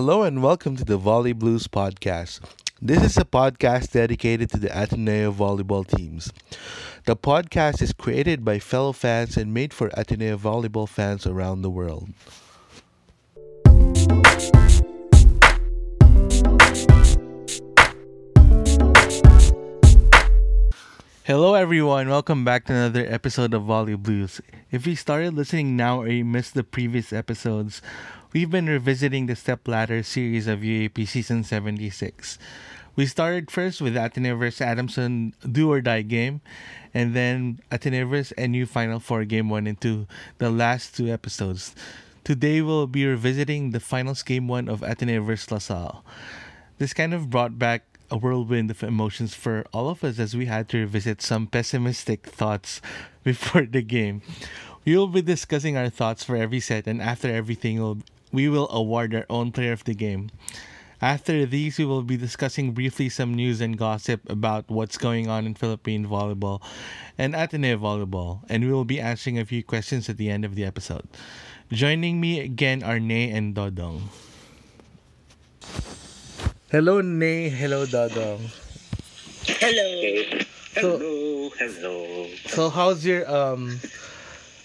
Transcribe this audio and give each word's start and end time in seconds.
Hello 0.00 0.22
and 0.22 0.42
welcome 0.42 0.76
to 0.76 0.84
the 0.86 0.96
Volley 0.96 1.34
Blues 1.34 1.68
podcast. 1.68 2.40
This 2.80 3.02
is 3.02 3.18
a 3.18 3.24
podcast 3.26 3.92
dedicated 3.92 4.48
to 4.48 4.56
the 4.56 4.68
Ateneo 4.68 5.30
volleyball 5.30 5.86
teams. 5.86 6.32
The 7.04 7.16
podcast 7.16 7.82
is 7.82 7.92
created 7.92 8.42
by 8.42 8.60
fellow 8.60 8.92
fans 8.92 9.36
and 9.36 9.52
made 9.52 9.74
for 9.74 9.90
Ateneo 9.92 10.38
volleyball 10.38 10.88
fans 10.88 11.26
around 11.26 11.60
the 11.60 11.68
world. 11.68 12.08
Hello, 21.24 21.52
everyone. 21.52 22.08
Welcome 22.08 22.42
back 22.42 22.64
to 22.64 22.72
another 22.72 23.04
episode 23.06 23.52
of 23.52 23.64
Volley 23.64 23.96
Blues. 23.96 24.40
If 24.70 24.86
you 24.86 24.96
started 24.96 25.34
listening 25.34 25.76
now 25.76 26.00
or 26.00 26.08
you 26.08 26.24
missed 26.24 26.54
the 26.54 26.64
previous 26.64 27.12
episodes, 27.12 27.82
we've 28.32 28.50
been 28.50 28.66
revisiting 28.66 29.26
the 29.26 29.34
Step 29.34 29.66
Ladder 29.66 30.02
series 30.02 30.46
of 30.46 30.60
UAP 30.60 31.08
Season 31.08 31.42
76. 31.42 32.38
We 32.94 33.06
started 33.06 33.50
first 33.50 33.80
with 33.80 33.96
Ateneo 33.96 34.36
vs. 34.36 34.60
Adamson 34.60 35.34
Do 35.50 35.72
or 35.72 35.80
Die 35.80 36.02
game, 36.02 36.40
and 36.94 37.14
then 37.14 37.60
Ateneo 37.72 38.06
vs. 38.06 38.32
NU 38.38 38.66
Final 38.66 39.00
Four 39.00 39.24
Game 39.24 39.48
1 39.48 39.66
and 39.66 39.80
2, 39.80 40.06
the 40.38 40.50
last 40.50 40.96
two 40.96 41.08
episodes. 41.08 41.74
Today 42.22 42.60
we'll 42.62 42.86
be 42.86 43.06
revisiting 43.06 43.70
the 43.70 43.80
finals 43.80 44.22
game 44.22 44.46
1 44.46 44.68
of 44.68 44.82
Ateneo 44.82 45.22
vs. 45.22 45.50
LaSalle. 45.50 46.04
This 46.78 46.94
kind 46.94 47.14
of 47.14 47.30
brought 47.30 47.58
back 47.58 47.82
a 48.10 48.16
whirlwind 48.16 48.70
of 48.70 48.82
emotions 48.82 49.34
for 49.34 49.64
all 49.72 49.88
of 49.88 50.02
us 50.04 50.18
as 50.18 50.36
we 50.36 50.46
had 50.46 50.68
to 50.68 50.78
revisit 50.78 51.22
some 51.22 51.46
pessimistic 51.46 52.26
thoughts 52.26 52.80
before 53.24 53.66
the 53.66 53.82
game. 53.82 54.22
We 54.84 54.96
will 54.96 55.08
be 55.08 55.22
discussing 55.22 55.76
our 55.76 55.90
thoughts 55.90 56.24
for 56.24 56.36
every 56.36 56.60
set, 56.60 56.86
and 56.86 57.02
after 57.02 57.32
everything, 57.32 57.80
we'll, 57.80 57.98
we 58.32 58.48
will 58.48 58.68
award 58.70 59.14
our 59.14 59.26
own 59.28 59.52
player 59.52 59.72
of 59.72 59.84
the 59.84 59.94
game. 59.94 60.30
After 61.02 61.46
these, 61.46 61.78
we 61.78 61.86
will 61.86 62.02
be 62.02 62.18
discussing 62.18 62.72
briefly 62.72 63.08
some 63.08 63.32
news 63.32 63.62
and 63.62 63.78
gossip 63.78 64.20
about 64.28 64.68
what's 64.68 64.98
going 64.98 65.28
on 65.28 65.46
in 65.46 65.54
Philippine 65.54 66.06
volleyball 66.06 66.60
and 67.16 67.34
Ateneo 67.34 67.78
volleyball, 67.78 68.44
and 68.50 68.64
we 68.64 68.70
will 68.70 68.84
be 68.84 69.00
answering 69.00 69.38
a 69.38 69.46
few 69.46 69.64
questions 69.64 70.10
at 70.10 70.18
the 70.18 70.28
end 70.28 70.44
of 70.44 70.54
the 70.54 70.64
episode. 70.64 71.08
Joining 71.72 72.20
me 72.20 72.40
again 72.40 72.82
are 72.82 73.00
Nay 73.00 73.30
and 73.30 73.54
Dodong. 73.54 74.12
Hello, 76.70 77.00
Nay. 77.00 77.48
Hello, 77.48 77.86
Dodong. 77.86 78.50
Hello. 79.46 80.40
Hello, 80.74 81.50
hello. 81.58 82.26
So, 82.46 82.68
how's 82.68 83.04
your 83.06 83.28
um 83.30 83.80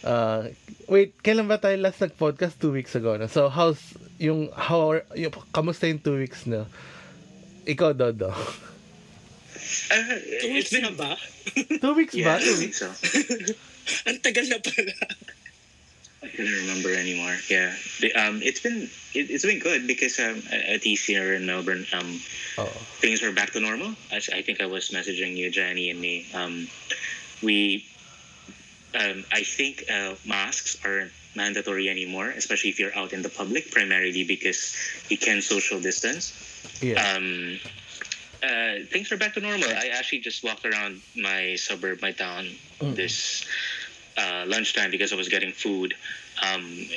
uh 0.05 0.47
wait, 0.87 1.17
kailan 1.25 1.49
ba 1.49 1.57
tayo 1.57 1.75
last 1.81 1.99
nag-podcast? 1.99 2.61
Two 2.61 2.71
weeks 2.71 2.93
ago 2.93 3.17
na. 3.17 3.25
So, 3.27 3.49
how's 3.49 3.81
yung 4.21 4.53
how 4.53 4.93
are, 4.93 5.03
yung, 5.17 5.33
kamusta 5.51 5.89
yung 5.89 5.99
two 5.99 6.15
weeks 6.21 6.45
na? 6.45 6.69
Ikaw, 7.65 7.97
Dodo. 7.97 8.29
Uh, 9.89 10.17
Two 10.45 10.53
weeks 10.53 10.71
na 10.77 10.93
ba? 10.93 11.17
Two 11.81 11.93
weeks 11.97 12.13
ba? 12.13 12.37
Yeah, 12.37 12.37
Two 12.37 12.57
weeks? 12.61 12.77
so. 12.77 12.87
Ang 14.09 14.21
tagal 14.21 14.45
na 14.49 14.61
pala. 14.61 14.93
I 16.21 16.27
couldn't 16.33 16.57
remember 16.65 16.89
anymore. 16.93 17.33
Yeah, 17.49 17.73
the, 18.01 18.13
um, 18.17 18.41
it's 18.41 18.61
been 18.61 18.89
it, 19.13 19.29
it's 19.29 19.45
been 19.45 19.57
good 19.61 19.85
because 19.85 20.17
um, 20.21 20.41
at 20.49 20.81
EC 20.85 20.97
here 21.17 21.33
in 21.33 21.45
Melbourne, 21.45 21.85
um, 21.93 22.21
Oh. 22.57 22.69
things 23.01 23.21
were 23.21 23.33
back 23.33 23.51
to 23.53 23.59
normal. 23.59 23.93
As 24.13 24.29
I 24.29 24.41
think 24.41 24.61
I 24.61 24.65
was 24.65 24.89
messaging 24.89 25.35
you, 25.37 25.49
Jenny, 25.51 25.89
and 25.89 25.99
me. 26.01 26.25
Um, 26.33 26.65
we, 27.43 27.85
um, 28.95 29.25
I 29.31 29.43
think 29.43 29.83
uh, 29.91 30.15
masks 30.25 30.77
aren't 30.85 31.11
mandatory 31.35 31.89
anymore, 31.89 32.29
especially 32.29 32.69
if 32.69 32.79
you're 32.79 32.95
out 32.95 33.11
in 33.13 33.21
the 33.21 33.29
public, 33.29 33.71
primarily 33.71 34.23
because 34.23 34.73
you 35.09 35.17
can 35.17 35.41
social 35.41 35.79
distance. 35.79 36.33
Yeah. 36.81 37.15
um, 37.15 37.59
uh, 38.43 38.85
things 38.91 39.11
are 39.11 39.17
back 39.17 39.33
to 39.33 39.39
normal. 39.39 39.67
I 39.69 39.89
actually 39.93 40.19
just 40.19 40.43
walked 40.43 40.65
around 40.65 41.01
my 41.15 41.55
suburb, 41.55 42.01
my 42.01 42.11
town, 42.11 42.47
Mm. 42.81 42.95
this 42.95 43.45
uh, 44.17 44.43
lunchtime 44.47 44.91
because 44.91 45.13
I 45.13 45.15
was 45.15 45.29
getting 45.29 45.53
food. 45.53 45.93
Um, 46.43 46.87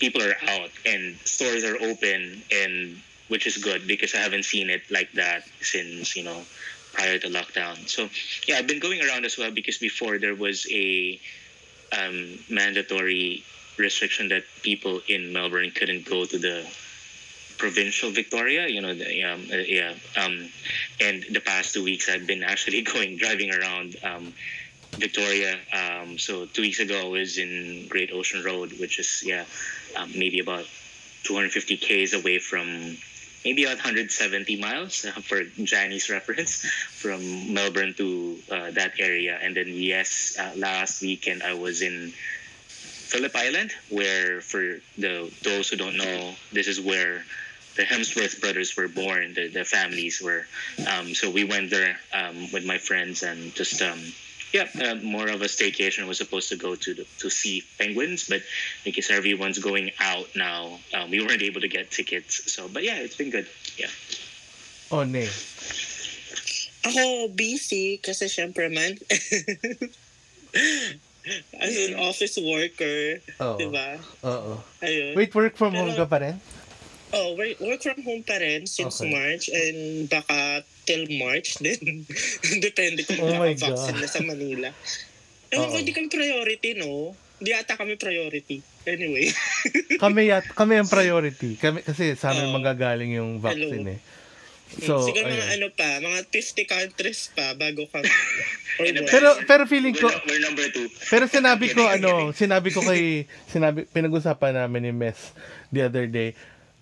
people 0.00 0.22
are 0.22 0.34
out 0.48 0.70
and 0.84 1.16
stores 1.24 1.62
are 1.64 1.76
open, 1.80 2.42
and 2.52 3.00
which 3.28 3.46
is 3.46 3.56
good 3.58 3.86
because 3.86 4.14
I 4.14 4.18
haven't 4.18 4.44
seen 4.44 4.70
it 4.70 4.82
like 4.90 5.12
that 5.12 5.44
since 5.60 6.16
you 6.16 6.24
know 6.24 6.42
prior 6.92 7.18
to 7.18 7.28
lockdown. 7.28 7.88
So 7.88 8.08
yeah, 8.48 8.58
I've 8.58 8.66
been 8.66 8.80
going 8.80 9.00
around 9.04 9.24
as 9.24 9.38
well 9.38 9.52
because 9.52 9.78
before 9.78 10.18
there 10.18 10.34
was 10.34 10.66
a 10.70 11.20
um, 11.98 12.38
mandatory 12.48 13.44
restriction 13.76 14.28
that 14.28 14.44
people 14.62 15.00
in 15.08 15.32
Melbourne 15.32 15.70
couldn't 15.74 16.04
go 16.04 16.24
to 16.24 16.38
the 16.38 16.66
provincial 17.58 18.10
Victoria. 18.10 18.68
You 18.68 18.80
know, 18.80 18.94
the, 18.94 19.22
um, 19.24 19.46
uh, 19.52 19.56
yeah. 19.56 19.94
Um, 20.16 20.48
and 21.00 21.24
the 21.30 21.40
past 21.40 21.74
two 21.74 21.84
weeks, 21.84 22.08
I've 22.08 22.26
been 22.26 22.42
actually 22.42 22.82
going 22.94 23.16
driving 23.16 23.52
around 23.52 23.96
um, 24.02 24.32
Victoria. 24.92 25.58
Um, 25.72 26.18
so 26.18 26.46
two 26.46 26.62
weeks 26.62 26.80
ago, 26.80 27.00
I 27.00 27.08
was 27.08 27.38
in 27.38 27.86
Great 27.88 28.10
Ocean 28.12 28.42
Road, 28.42 28.72
which 28.78 28.98
is 28.98 29.22
yeah, 29.24 29.44
um, 29.96 30.10
maybe 30.16 30.40
about 30.40 30.66
250 31.24 31.76
k's 31.76 32.14
away 32.14 32.38
from. 32.38 32.96
Maybe 33.44 33.64
about 33.64 33.76
170 33.76 34.60
miles 34.60 35.04
uh, 35.04 35.12
for 35.12 35.42
Jani's 35.64 36.10
reference 36.10 36.64
from 36.90 37.54
Melbourne 37.54 37.94
to 37.94 38.38
uh, 38.50 38.70
that 38.72 39.00
area. 39.00 39.38
And 39.40 39.56
then, 39.56 39.68
yes, 39.68 40.36
uh, 40.38 40.52
last 40.56 41.00
weekend 41.02 41.42
I 41.42 41.54
was 41.54 41.82
in 41.82 42.12
Phillip 43.10 43.34
Island, 43.34 43.72
where 43.88 44.40
for 44.40 44.80
the 44.96 45.32
those 45.42 45.68
who 45.68 45.76
don't 45.76 45.96
know, 45.96 46.34
this 46.52 46.68
is 46.68 46.80
where 46.80 47.24
the 47.76 47.82
Hemsworth 47.82 48.40
brothers 48.40 48.76
were 48.76 48.88
born. 48.88 49.34
The, 49.34 49.48
the 49.48 49.64
families 49.64 50.20
were. 50.20 50.46
Um, 50.86 51.14
so 51.14 51.30
we 51.30 51.44
went 51.44 51.70
there 51.70 51.98
um, 52.12 52.52
with 52.52 52.64
my 52.64 52.78
friends 52.78 53.22
and 53.22 53.54
just 53.54 53.80
um, 53.82 53.98
yeah, 54.52 54.66
uh, 54.82 54.94
more 55.02 55.28
of 55.28 55.42
a 55.42 55.46
staycation. 55.50 56.06
Was 56.06 56.18
supposed 56.18 56.48
to 56.50 56.56
go 56.56 56.74
to 56.74 56.94
the, 56.94 57.06
to 57.18 57.30
see 57.30 57.62
penguins, 57.78 58.26
but 58.28 58.42
because 58.84 59.10
everyone's 59.10 59.58
going 59.58 59.90
out 60.00 60.26
now, 60.34 60.78
um, 60.94 61.10
we 61.10 61.20
weren't 61.24 61.42
able 61.42 61.60
to 61.60 61.68
get 61.68 61.90
tickets. 61.90 62.50
So, 62.52 62.68
but 62.68 62.82
yeah, 62.82 62.98
it's 62.98 63.16
been 63.16 63.30
good. 63.30 63.46
Yeah. 63.78 63.90
Oh, 64.90 65.04
Nay. 65.04 65.28
Ako 66.80 67.28
busy 67.28 68.00
kasi 68.00 68.24
syempre 68.26 68.72
man. 68.72 68.96
As 71.60 71.76
an 71.76 71.94
office 72.00 72.40
worker, 72.40 73.20
Oo. 73.44 73.56
di 73.60 73.68
ba? 73.68 74.00
Oo. 74.24 74.56
Ayun. 74.80 75.12
Wait, 75.14 75.30
work 75.36 75.54
from 75.54 75.76
Pero- 75.76 75.84
home 75.84 75.94
ka 75.94 76.06
pa 76.08 76.18
rin? 76.24 76.40
Oh, 77.12 77.34
work, 77.36 77.60
work 77.60 77.82
from 77.84 78.00
home 78.02 78.22
pa 78.24 78.40
rin 78.40 78.64
since 78.66 79.02
Okay. 79.02 79.12
March 79.12 79.50
and 79.52 80.08
baka 80.08 80.64
till 80.90 81.06
March 81.22 81.62
din. 81.62 82.02
Depende 82.66 83.06
kung 83.06 83.22
Oh 83.22 83.38
my 83.38 83.54
vaccine 83.54 83.94
God. 83.94 84.02
na 84.02 84.08
sa 84.10 84.18
Manila. 84.20 84.74
Ewan 85.54 85.70
ko, 85.70 85.76
hindi 85.78 85.94
kami 85.94 86.10
priority, 86.10 86.74
no? 86.74 87.14
Hindi 87.38 87.50
ata 87.54 87.78
kami 87.78 87.94
priority. 87.94 88.58
Anyway. 88.84 89.30
Kami 90.02 90.32
yat, 90.32 90.44
kami 90.56 90.80
ang 90.80 90.88
priority. 90.88 91.56
Kami, 91.60 91.84
kasi 91.84 92.16
sa 92.16 92.32
amin 92.32 92.48
Oo. 92.48 92.56
manggagaling 92.56 93.12
yung 93.16 93.36
vaccine 93.38 93.96
eh. 93.96 94.00
So, 94.80 95.02
So, 95.02 95.10
Siguro 95.10 95.26
mga 95.26 95.36
ayun. 95.36 95.56
ano 95.60 95.66
pa, 95.74 95.98
mga 95.98 96.20
50 96.30 96.64
countries 96.64 97.28
pa 97.34 97.52
bago 97.58 97.84
kami. 97.90 98.06
Pero, 99.12 99.36
pero 99.44 99.68
feeling 99.68 99.92
ko, 99.92 100.08
We're, 100.08 100.24
we're 100.24 100.40
number 100.40 100.64
two. 100.72 100.88
Pero 101.12 101.28
sinabi 101.28 101.68
ko 101.68 101.84
ano, 101.84 102.32
sinabi 102.32 102.72
ko 102.72 102.80
kay 102.80 103.28
sinabi 103.44 103.84
pinag-usapan 103.84 104.56
namin 104.56 104.88
ni 104.88 104.92
Mes 104.96 105.36
the 105.68 105.84
other 105.84 106.08
day. 106.08 106.32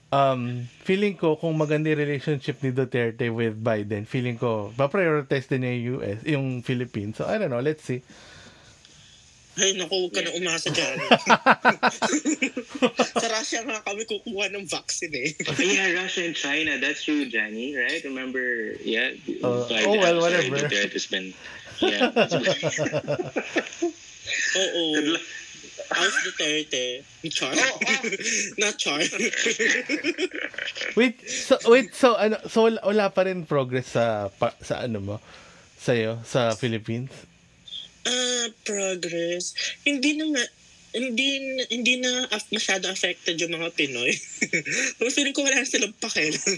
Um, 0.08 0.64
feeling 0.88 1.20
ko 1.20 1.36
kung 1.36 1.52
maganda 1.60 1.92
yung 1.92 2.00
relationship 2.00 2.64
ni 2.64 2.72
Duterte 2.72 3.28
with 3.28 3.60
Biden, 3.60 4.08
feeling 4.08 4.40
ko 4.40 4.72
pa-prioritize 4.72 5.52
din 5.52 5.68
niya 5.68 5.72
yung 5.76 5.84
US, 6.00 6.18
yung 6.24 6.46
Philippines. 6.64 7.20
So 7.20 7.28
I 7.28 7.36
don't 7.36 7.52
know, 7.52 7.60
let's 7.60 7.84
see. 7.84 8.00
Ay, 9.58 9.74
naku, 9.74 10.06
huwag 10.06 10.14
ka 10.14 10.22
na 10.22 10.30
umasa 10.38 10.70
dyan. 10.70 11.02
sa 13.20 13.26
Russia 13.26 13.58
nga 13.66 13.82
kami 13.82 14.06
kukuha 14.06 14.54
ng 14.54 14.70
vaccine 14.70 15.10
eh. 15.18 15.34
yeah, 15.58 15.98
Russia 15.98 16.22
and 16.24 16.38
China. 16.38 16.78
That's 16.78 17.02
true, 17.02 17.26
Jenny, 17.26 17.74
right? 17.74 17.98
Remember, 18.06 18.78
yeah. 18.86 19.18
Uh, 19.42 19.66
Biden- 19.66 19.82
oh, 19.82 19.98
well, 19.98 20.22
sorry, 20.22 20.46
whatever. 20.46 20.62
Duterte's 20.62 21.10
been, 21.10 21.34
yeah. 21.82 22.14
Oo. 24.62 24.94
Good 24.94 25.18
luck. 25.18 25.26
How's 25.90 26.14
Duterte? 26.24 27.02
Char? 27.32 27.52
Oh, 27.56 27.78
Not 28.60 28.76
Char. 28.76 29.00
Wait, 30.96 31.16
so 31.28 31.56
wait, 31.66 31.94
so 31.94 32.14
ano, 32.16 32.36
so 32.48 32.68
wala, 32.68 32.80
wala 32.84 33.06
pa 33.08 33.24
rin 33.24 33.48
progress 33.48 33.96
sa 33.96 34.28
pa, 34.28 34.52
sa 34.60 34.84
ano 34.84 35.00
mo 35.00 35.16
sa 35.78 35.94
sa 36.26 36.52
Philippines? 36.58 37.10
Ah, 38.08 38.46
progress. 38.64 39.52
Hindi 39.84 40.16
na 40.16 40.24
nga, 40.32 40.44
hindi, 40.96 41.28
hindi 41.68 42.00
na 42.00 42.24
af- 42.32 42.48
masyado 42.48 42.88
affected 42.88 43.36
yung 43.36 43.52
mga 43.52 43.70
Pinoy. 43.76 44.12
Pero 44.96 45.08
feeling 45.12 45.36
ko 45.36 45.44
wala 45.44 45.60
na 45.60 45.68
silang 45.68 45.94
pakialam. 45.96 46.40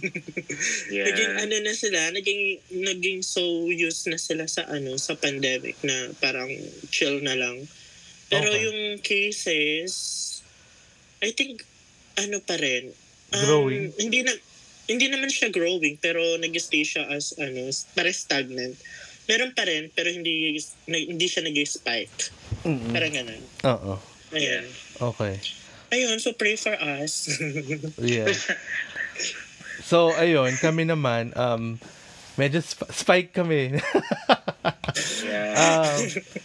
Yeah. 0.91 1.07
Naging 1.07 1.33
ano 1.39 1.55
na 1.63 1.75
sila, 1.75 2.11
naging, 2.11 2.43
naging 2.75 3.21
so 3.23 3.43
used 3.71 4.11
na 4.11 4.19
sila 4.19 4.51
sa 4.51 4.67
ano, 4.67 4.99
sa 4.99 5.15
pandemic 5.15 5.79
na 5.87 6.11
parang 6.19 6.51
chill 6.91 7.23
na 7.23 7.39
lang. 7.39 7.63
Pero 8.31 8.47
Okay. 8.47 8.63
yung 8.63 8.81
cases, 9.01 9.93
I 11.21 11.31
think, 11.31 11.67
ano 12.17 12.39
pa 12.41 12.57
rin, 12.57 12.95
Um, 13.31 13.39
Growing? 13.41 13.95
Hindi 13.95 14.27
na 14.27 14.35
hindi 14.87 15.07
naman 15.07 15.31
siya 15.31 15.49
growing 15.49 15.95
pero 15.97 16.19
nag-stay 16.35 16.83
siya 16.83 17.07
as 17.07 17.31
ano, 17.37 17.63
pare 17.95 18.11
stagnant. 18.11 18.75
Meron 19.25 19.55
pa 19.55 19.63
rin 19.63 19.87
pero 19.89 20.11
hindi 20.11 20.59
na- 20.89 20.99
hindi 20.99 21.31
siya 21.31 21.47
nag-spike. 21.47 22.11
Mm-mm. 22.67 22.91
Parang 22.91 23.15
ganun. 23.15 23.43
Oo. 23.65 23.95
Ayun. 24.33 24.67
Okay. 24.99 25.39
Ayun, 25.91 26.19
so 26.19 26.35
pray 26.35 26.59
for 26.59 26.75
us. 26.75 27.31
Yeah. 28.03 28.35
So, 29.81 30.11
ayun, 30.13 30.55
kami 30.57 30.85
naman, 30.85 31.31
um, 31.35 31.79
medyo 32.41 32.65
sp- 32.65 32.89
spike 32.89 33.31
kami. 33.37 33.61
Yeah. 35.25 35.55
um, 35.55 36.01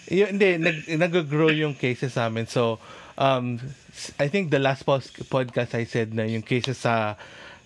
yun, 0.07 0.27
hindi, 0.37 0.49
nag, 0.61 0.77
nag-grow 0.85 1.49
yung 1.49 1.73
cases 1.73 2.13
sa 2.13 2.27
amin. 2.29 2.45
So, 2.45 2.77
um, 3.17 3.57
I 4.19 4.27
think 4.27 4.51
the 4.51 4.59
last 4.59 4.83
pos- 4.85 5.11
podcast 5.31 5.73
I 5.73 5.83
said 5.87 6.13
na 6.13 6.23
yung 6.23 6.43
cases 6.43 6.77
sa 6.77 7.15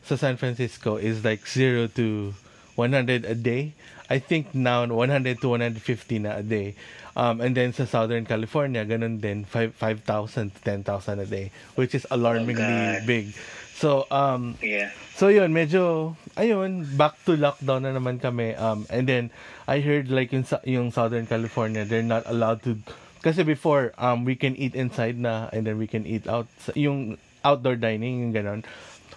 sa 0.05 0.15
San 0.15 0.37
Francisco 0.37 0.95
is 0.97 1.21
like 1.21 1.45
0 1.45 1.91
to 1.99 2.33
100 2.79 3.25
a 3.25 3.35
day. 3.35 3.73
I 4.09 4.17
think 4.17 4.55
now 4.55 4.87
100 4.87 5.41
to 5.41 5.47
150 5.53 5.83
na 6.25 6.39
a 6.39 6.43
day. 6.45 6.73
Um, 7.13 7.41
and 7.41 7.53
then 7.53 7.73
sa 7.75 7.85
Southern 7.85 8.25
California, 8.25 8.85
ganun 8.87 9.19
din, 9.19 9.43
5 9.45 9.75
5,000 9.75 10.55
to 10.55 10.59
10,000 10.63 11.19
a 11.19 11.27
day, 11.27 11.51
which 11.75 11.93
is 11.93 12.07
alarmingly 12.09 12.63
God. 12.63 13.05
big. 13.05 13.35
So, 13.79 14.03
um, 14.11 14.59
yeah. 14.59 14.91
So 15.19 15.27
yun, 15.27 15.51
medyo 15.51 16.15
ayun, 16.39 16.83
back 16.95 17.15
to 17.27 17.35
lockdown 17.35 17.83
na 17.83 17.91
naman 17.91 18.23
kami. 18.23 18.55
Um 18.55 18.87
and 18.87 19.03
then 19.03 19.35
I 19.67 19.83
heard 19.83 20.07
like 20.07 20.31
yung 20.31 20.47
yung 20.63 20.95
Southern 20.95 21.27
California, 21.27 21.83
they're 21.83 21.99
not 21.99 22.23
allowed 22.23 22.63
to 22.63 22.79
kasi 23.19 23.43
before 23.43 23.91
um 23.99 24.23
we 24.23 24.39
can 24.39 24.55
eat 24.55 24.79
inside 24.79 25.19
na 25.19 25.51
and 25.51 25.67
then 25.67 25.75
we 25.75 25.91
can 25.91 26.07
eat 26.07 26.23
out 26.23 26.47
yung 26.71 27.19
outdoor 27.43 27.75
dining 27.75 28.23
yung 28.23 28.31
ganon. 28.31 28.63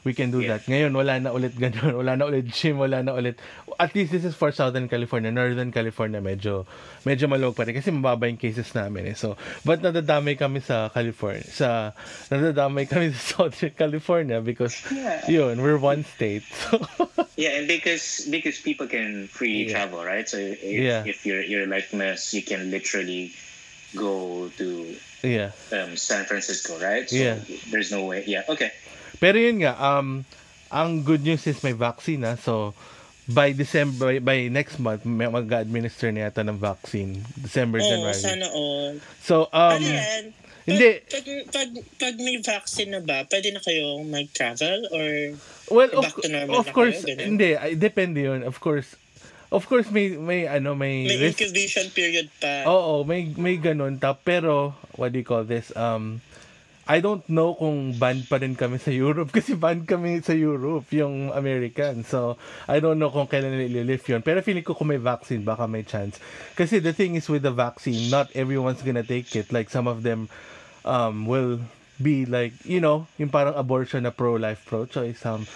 We 0.03 0.15
can 0.19 0.35
do 0.35 0.43
Yeah. 0.43 0.59
that. 0.59 0.67
Ngayon 0.67 0.93
wala 0.99 1.15
na 1.23 1.31
ulit 1.31 1.55
ganon, 1.55 1.95
wala 2.03 2.19
na 2.19 2.27
ulit 2.27 2.51
gym, 2.51 2.79
wala 2.83 3.03
na 3.07 3.15
ulit. 3.15 3.39
At 3.79 3.95
least 3.95 4.11
this 4.11 4.27
is 4.27 4.35
for 4.35 4.51
Southern 4.51 4.91
California, 4.91 5.31
Northern 5.31 5.71
California 5.71 6.19
medyo 6.19 6.67
medyo 7.07 7.31
maluwag 7.31 7.55
pa 7.55 7.63
rin 7.63 7.79
kasi 7.79 7.95
mababa 7.95 8.27
yung 8.27 8.37
cases 8.37 8.75
namin 8.75 9.15
eh. 9.15 9.17
So, 9.17 9.39
but 9.63 9.79
nadadamay 9.79 10.35
kami 10.35 10.59
sa 10.59 10.91
California, 10.91 11.47
sa 11.47 11.95
nadadamay 12.35 12.91
kami 12.91 13.15
sa 13.15 13.47
Southern 13.47 13.79
California 13.79 14.43
because 14.43 14.75
Yeah. 14.91 15.23
yun, 15.31 15.63
we're 15.63 15.79
one 15.79 16.03
state. 16.03 16.43
So, 16.67 16.83
Yeah, 17.39 17.63
and 17.63 17.67
because 17.71 18.27
because 18.29 18.59
people 18.61 18.87
can 18.91 19.31
free 19.31 19.71
Yeah. 19.71 19.87
travel, 19.87 20.03
right? 20.03 20.27
So 20.27 20.37
if, 20.39 20.59
Yeah. 20.63 21.07
if 21.07 21.23
you're 21.25 21.43
you're 21.47 21.67
like 21.71 21.95
us, 21.95 22.35
you 22.35 22.43
can 22.43 22.71
literally 22.75 23.33
go 23.95 24.49
to 24.59 24.97
yeah. 25.23 25.53
um, 25.71 25.95
San 25.97 26.25
Francisco, 26.25 26.75
right? 26.81 27.07
So 27.09 27.17
Yeah. 27.17 27.39
there's 27.71 27.93
no 27.93 28.05
way. 28.09 28.25
Yeah. 28.27 28.43
Okay. 28.49 28.73
Pero 29.23 29.39
yun 29.39 29.63
nga, 29.63 29.79
um, 29.79 30.27
ang 30.67 31.07
good 31.07 31.23
news 31.23 31.47
is 31.47 31.63
may 31.63 31.71
vaccine 31.71 32.27
na. 32.27 32.35
So, 32.35 32.75
by 33.31 33.55
December, 33.55 34.19
by, 34.19 34.19
by 34.19 34.39
next 34.51 34.83
month, 34.83 35.07
may 35.07 35.31
mag-administer 35.31 36.11
na 36.11 36.27
yata 36.27 36.43
ng 36.43 36.59
vaccine. 36.59 37.23
December, 37.39 37.79
Oo, 37.79 37.87
January. 37.87 38.19
sana 38.19 38.51
all. 38.51 38.99
So, 39.23 39.47
um, 39.55 39.79
ano 39.79 39.87
yan? 39.87 40.25
Pag, 40.35 40.67
hindi. 40.67 40.91
Pag, 41.07 41.27
pag, 41.55 41.71
pag 42.03 42.15
may 42.19 42.37
vaccine 42.43 42.91
na 42.99 43.03
ba, 43.03 43.23
pwede 43.31 43.55
na 43.55 43.63
kayong 43.63 44.11
mag-travel 44.11 44.91
or 44.91 45.07
well, 45.71 45.91
of, 45.95 46.03
back 46.03 46.19
to 46.19 46.27
normal 46.27 46.59
of 46.59 46.67
course, 46.75 47.07
kayo, 47.07 47.23
hindi, 47.23 47.55
ay, 47.55 47.79
depende 47.79 48.27
yun. 48.27 48.43
Of 48.43 48.59
course, 48.59 48.99
of 49.55 49.71
course, 49.71 49.87
may, 49.95 50.19
may, 50.19 50.51
ano, 50.51 50.75
may, 50.75 51.07
may 51.07 51.31
risk. 51.31 51.47
incubation 51.47 51.87
period 51.95 52.27
pa? 52.43 52.67
Oo, 52.67 53.07
may, 53.07 53.31
may 53.39 53.55
ganun. 53.55 54.03
Ta, 54.03 54.19
pero, 54.19 54.75
what 54.99 55.15
do 55.15 55.23
you 55.23 55.27
call 55.27 55.47
this? 55.47 55.71
Um, 55.79 56.19
I 56.93 57.00
don't 57.00 57.25
know 57.25 57.56
kung 57.56 57.97
banned 57.97 58.29
pa 58.29 58.37
rin 58.37 58.53
kami 58.53 58.77
sa 58.77 58.93
Europe 58.93 59.33
kasi 59.41 59.56
banned 59.56 59.89
kami 59.89 60.21
sa 60.21 60.37
Europe, 60.37 60.93
yung 60.93 61.33
American. 61.33 62.05
So, 62.05 62.37
I 62.69 62.85
don't 62.85 63.00
know 63.00 63.09
kung 63.09 63.33
kailan 63.33 63.56
nililift 63.56 64.05
yun. 64.12 64.21
Pero 64.21 64.44
feeling 64.44 64.61
ko 64.61 64.77
kung 64.77 64.93
may 64.93 65.00
vaccine, 65.00 65.41
baka 65.41 65.65
may 65.65 65.89
chance. 65.89 66.21
Kasi 66.53 66.85
the 66.85 66.93
thing 66.93 67.17
is 67.17 67.33
with 67.33 67.49
the 67.49 67.55
vaccine, 67.55 68.12
not 68.12 68.29
everyone's 68.37 68.85
gonna 68.85 69.00
take 69.00 69.33
it. 69.33 69.49
Like 69.56 69.73
some 69.73 69.89
of 69.89 70.05
them 70.05 70.29
um, 70.85 71.25
will 71.25 71.65
be 71.97 72.29
like, 72.29 72.53
you 72.69 72.85
know, 72.85 73.09
yung 73.17 73.33
parang 73.33 73.56
abortion 73.56 74.05
na 74.05 74.12
pro-life, 74.12 74.61
pro-choice. 74.69 75.25
Um, 75.25 75.49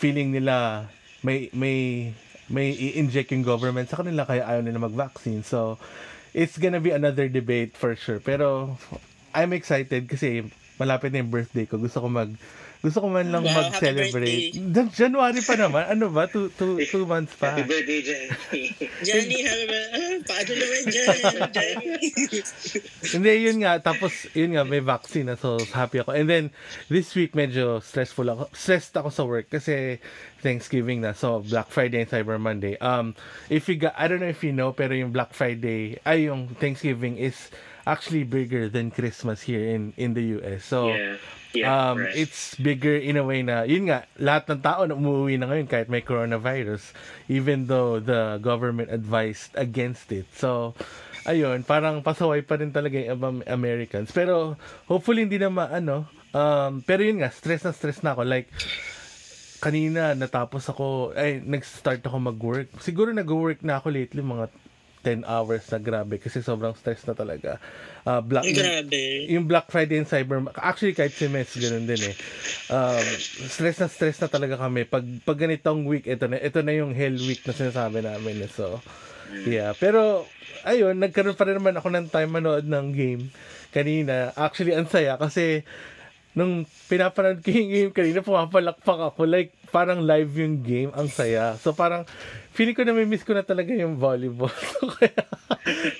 feeling 0.00 0.32
nila 0.32 0.88
may, 1.20 1.52
may, 1.52 2.16
may 2.48 2.72
i-inject 2.72 3.28
yung 3.28 3.44
government 3.44 3.92
sa 3.92 4.00
kanila 4.00 4.24
kaya 4.24 4.48
ayaw 4.48 4.64
nila 4.64 4.80
mag-vaccine. 4.88 5.44
So, 5.44 5.76
it's 6.32 6.56
gonna 6.56 6.80
be 6.80 6.96
another 6.96 7.28
debate 7.28 7.76
for 7.76 7.92
sure. 7.92 8.24
Pero, 8.24 8.80
I'm 9.36 9.52
excited 9.52 10.08
kasi 10.08 10.48
malapit 10.82 11.14
na 11.14 11.22
yung 11.22 11.30
birthday 11.30 11.64
ko. 11.64 11.78
Gusto 11.78 12.02
ko 12.02 12.08
mag 12.10 12.34
gusto 12.82 12.98
ko 12.98 13.08
man 13.14 13.30
lang 13.30 13.46
Wow, 13.46 13.70
mag-celebrate. 13.70 14.58
January 14.90 15.38
pa 15.46 15.54
naman. 15.54 15.86
Ano 15.86 16.10
ba? 16.10 16.26
Two, 16.26 16.50
two, 16.58 16.82
two 16.90 17.06
months 17.06 17.30
pa. 17.38 17.54
Happy 17.54 17.62
birthday, 17.62 18.02
Jenny. 18.02 18.74
Jenny, 19.06 19.38
happy 19.46 19.66
ba? 19.70 19.78
Ah, 19.78 20.14
paano 20.26 20.50
naman? 20.58 20.80
Jenny? 20.90 22.10
Hindi, 23.14 23.32
yun 23.38 23.62
nga. 23.62 23.78
Tapos, 23.78 24.26
yun 24.34 24.58
nga, 24.58 24.66
may 24.66 24.82
vaccine 24.82 25.30
na. 25.30 25.38
So, 25.38 25.62
happy 25.70 26.02
ako. 26.02 26.10
And 26.10 26.26
then, 26.26 26.44
this 26.90 27.14
week, 27.14 27.38
medyo 27.38 27.78
stressful 27.78 28.26
ako. 28.26 28.50
Stressed 28.50 28.98
ako 28.98 29.08
sa 29.14 29.22
work 29.30 29.46
kasi 29.46 30.02
Thanksgiving 30.42 31.06
na. 31.06 31.14
So, 31.14 31.46
Black 31.46 31.70
Friday 31.70 32.02
and 32.02 32.10
Cyber 32.10 32.42
Monday. 32.42 32.74
Um, 32.82 33.14
if 33.46 33.70
you 33.70 33.78
got, 33.78 33.94
I 33.94 34.10
don't 34.10 34.18
know 34.18 34.30
if 34.30 34.42
you 34.42 34.50
know, 34.50 34.74
pero 34.74 34.90
yung 34.90 35.14
Black 35.14 35.38
Friday, 35.38 36.02
ay, 36.02 36.26
yung 36.26 36.50
Thanksgiving 36.58 37.14
is 37.14 37.46
actually 37.86 38.24
bigger 38.24 38.68
than 38.68 38.90
Christmas 38.90 39.42
here 39.42 39.74
in 39.74 39.94
in 39.96 40.14
the 40.14 40.38
US. 40.38 40.64
So, 40.64 40.94
yeah. 40.94 41.16
Yeah. 41.52 41.68
um, 41.68 42.00
right. 42.00 42.16
it's 42.16 42.56
bigger 42.56 42.96
in 42.96 43.20
a 43.20 43.24
way 43.24 43.44
na, 43.44 43.68
yun 43.68 43.92
nga, 43.92 44.08
lahat 44.16 44.48
ng 44.48 44.60
tao 44.64 44.88
na 44.88 44.96
umuwi 44.96 45.36
na 45.36 45.52
ngayon 45.52 45.68
kahit 45.68 45.88
may 45.92 46.00
coronavirus, 46.00 46.96
even 47.28 47.68
though 47.68 48.00
the 48.00 48.40
government 48.40 48.88
advised 48.88 49.52
against 49.60 50.08
it. 50.16 50.24
So, 50.32 50.72
ayun, 51.28 51.62
parang 51.68 52.00
pasaway 52.00 52.40
pa 52.40 52.56
rin 52.56 52.72
talaga 52.72 52.96
yung 52.96 53.20
Am- 53.20 53.46
Americans. 53.46 54.08
Pero, 54.16 54.56
hopefully 54.88 55.28
hindi 55.28 55.36
na 55.36 55.52
maano, 55.52 56.08
um, 56.32 56.80
pero 56.82 57.04
yun 57.04 57.20
nga, 57.20 57.28
stress 57.28 57.68
na 57.68 57.76
stress 57.76 58.00
na 58.00 58.16
ako. 58.16 58.24
Like, 58.24 58.48
kanina 59.60 60.16
natapos 60.16 60.66
ako, 60.72 61.12
ay, 61.12 61.44
nag-start 61.44 62.00
ako 62.02 62.16
mag-work. 62.32 62.72
Siguro 62.80 63.12
nag-work 63.12 63.60
na 63.60 63.78
ako 63.78 63.92
lately, 63.92 64.24
mga 64.24 64.48
10 65.02 65.26
hours 65.26 65.66
na 65.68 65.78
grabe 65.82 66.16
kasi 66.22 66.38
sobrang 66.40 66.72
stress 66.78 67.02
na 67.04 67.12
talaga. 67.18 67.58
Uh, 68.02 68.18
black, 68.18 68.46
grabe. 68.50 69.30
yung 69.30 69.46
Black 69.46 69.70
Friday 69.70 69.98
and 69.98 70.10
Cyber 70.10 70.42
actually 70.58 70.90
kahit 70.90 71.14
si 71.14 71.30
Mes 71.30 71.46
ganun 71.54 71.86
din 71.86 72.02
eh 72.10 72.16
um, 72.66 73.06
stress 73.46 73.78
na 73.78 73.86
stress 73.86 74.18
na 74.18 74.26
talaga 74.26 74.58
kami 74.58 74.82
pag 74.82 75.06
pag 75.22 75.38
ganitong 75.38 75.86
week 75.86 76.10
ito 76.10 76.26
na 76.26 76.34
ito 76.34 76.58
na 76.66 76.74
yung 76.74 76.90
hell 76.90 77.14
week 77.14 77.46
na 77.46 77.54
sinasabi 77.54 78.02
namin 78.02 78.42
eh. 78.42 78.50
so 78.50 78.82
yeah 79.46 79.70
pero 79.78 80.26
ayun 80.66 80.98
nagkaroon 80.98 81.38
pa 81.38 81.46
rin 81.46 81.62
naman 81.62 81.78
ako 81.78 81.94
ng 81.94 82.10
time 82.10 82.30
manood 82.30 82.66
ng 82.66 82.86
game 82.90 83.30
kanina 83.70 84.34
actually 84.34 84.74
ang 84.74 84.90
saya 84.90 85.14
kasi 85.14 85.62
nung 86.34 86.64
pinapanood 86.88 87.44
ko 87.44 87.54
yung 87.54 87.70
game 87.70 87.92
kanina 87.94 88.24
pumapalakpak 88.24 89.14
ako 89.14 89.28
like 89.28 89.52
parang 89.70 90.04
live 90.04 90.32
yung 90.36 90.64
game 90.64 90.90
ang 90.96 91.06
saya 91.06 91.54
so 91.60 91.70
parang 91.70 92.02
feeling 92.52 92.76
ko 92.76 92.84
na 92.84 92.92
may 92.94 93.08
miss 93.08 93.24
ko 93.24 93.32
na 93.32 93.44
talaga 93.44 93.72
yung 93.72 93.96
volleyball. 93.96 94.52
So, 94.72 94.88
kaya 94.92 95.24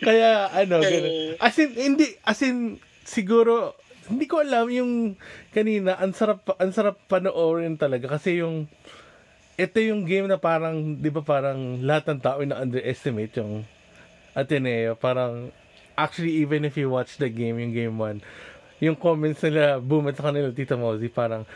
kaya 0.02 0.30
ano 0.52 0.82
ganun. 0.82 1.38
as 1.38 1.54
in 1.58 1.70
hindi 1.78 2.06
as 2.26 2.40
in 2.42 2.82
siguro 3.06 3.78
hindi 4.10 4.26
ko 4.26 4.42
alam 4.42 4.66
yung 4.68 5.14
kanina 5.54 5.96
ang 5.96 6.12
sarap 6.12 6.44
ang 6.58 6.70
sarap 6.74 6.98
panoorin 7.08 7.78
talaga. 7.80 8.18
Kasi 8.18 8.42
yung 8.42 8.66
ito 9.56 9.78
yung 9.78 10.04
game 10.04 10.26
na 10.26 10.40
parang 10.40 10.98
'di 10.98 11.10
ba 11.14 11.22
parang 11.22 11.78
lahat 11.80 12.10
ng 12.10 12.20
tao 12.20 12.40
na 12.42 12.58
underestimate 12.60 13.32
yung 13.38 13.62
Ateneo. 14.34 14.96
Parang 14.96 15.52
actually 15.96 16.40
even 16.40 16.64
if 16.64 16.76
you 16.76 16.88
watch 16.88 17.20
the 17.20 17.28
game 17.28 17.60
yung 17.60 17.72
game 17.72 17.96
1 18.00 18.82
yung 18.82 18.96
comments 18.98 19.44
nila 19.46 19.78
boom 19.78 20.10
at 20.10 20.18
sa 20.18 20.32
kanila 20.32 20.50
Tita 20.50 20.74
Mozi 20.74 21.06
parang 21.06 21.46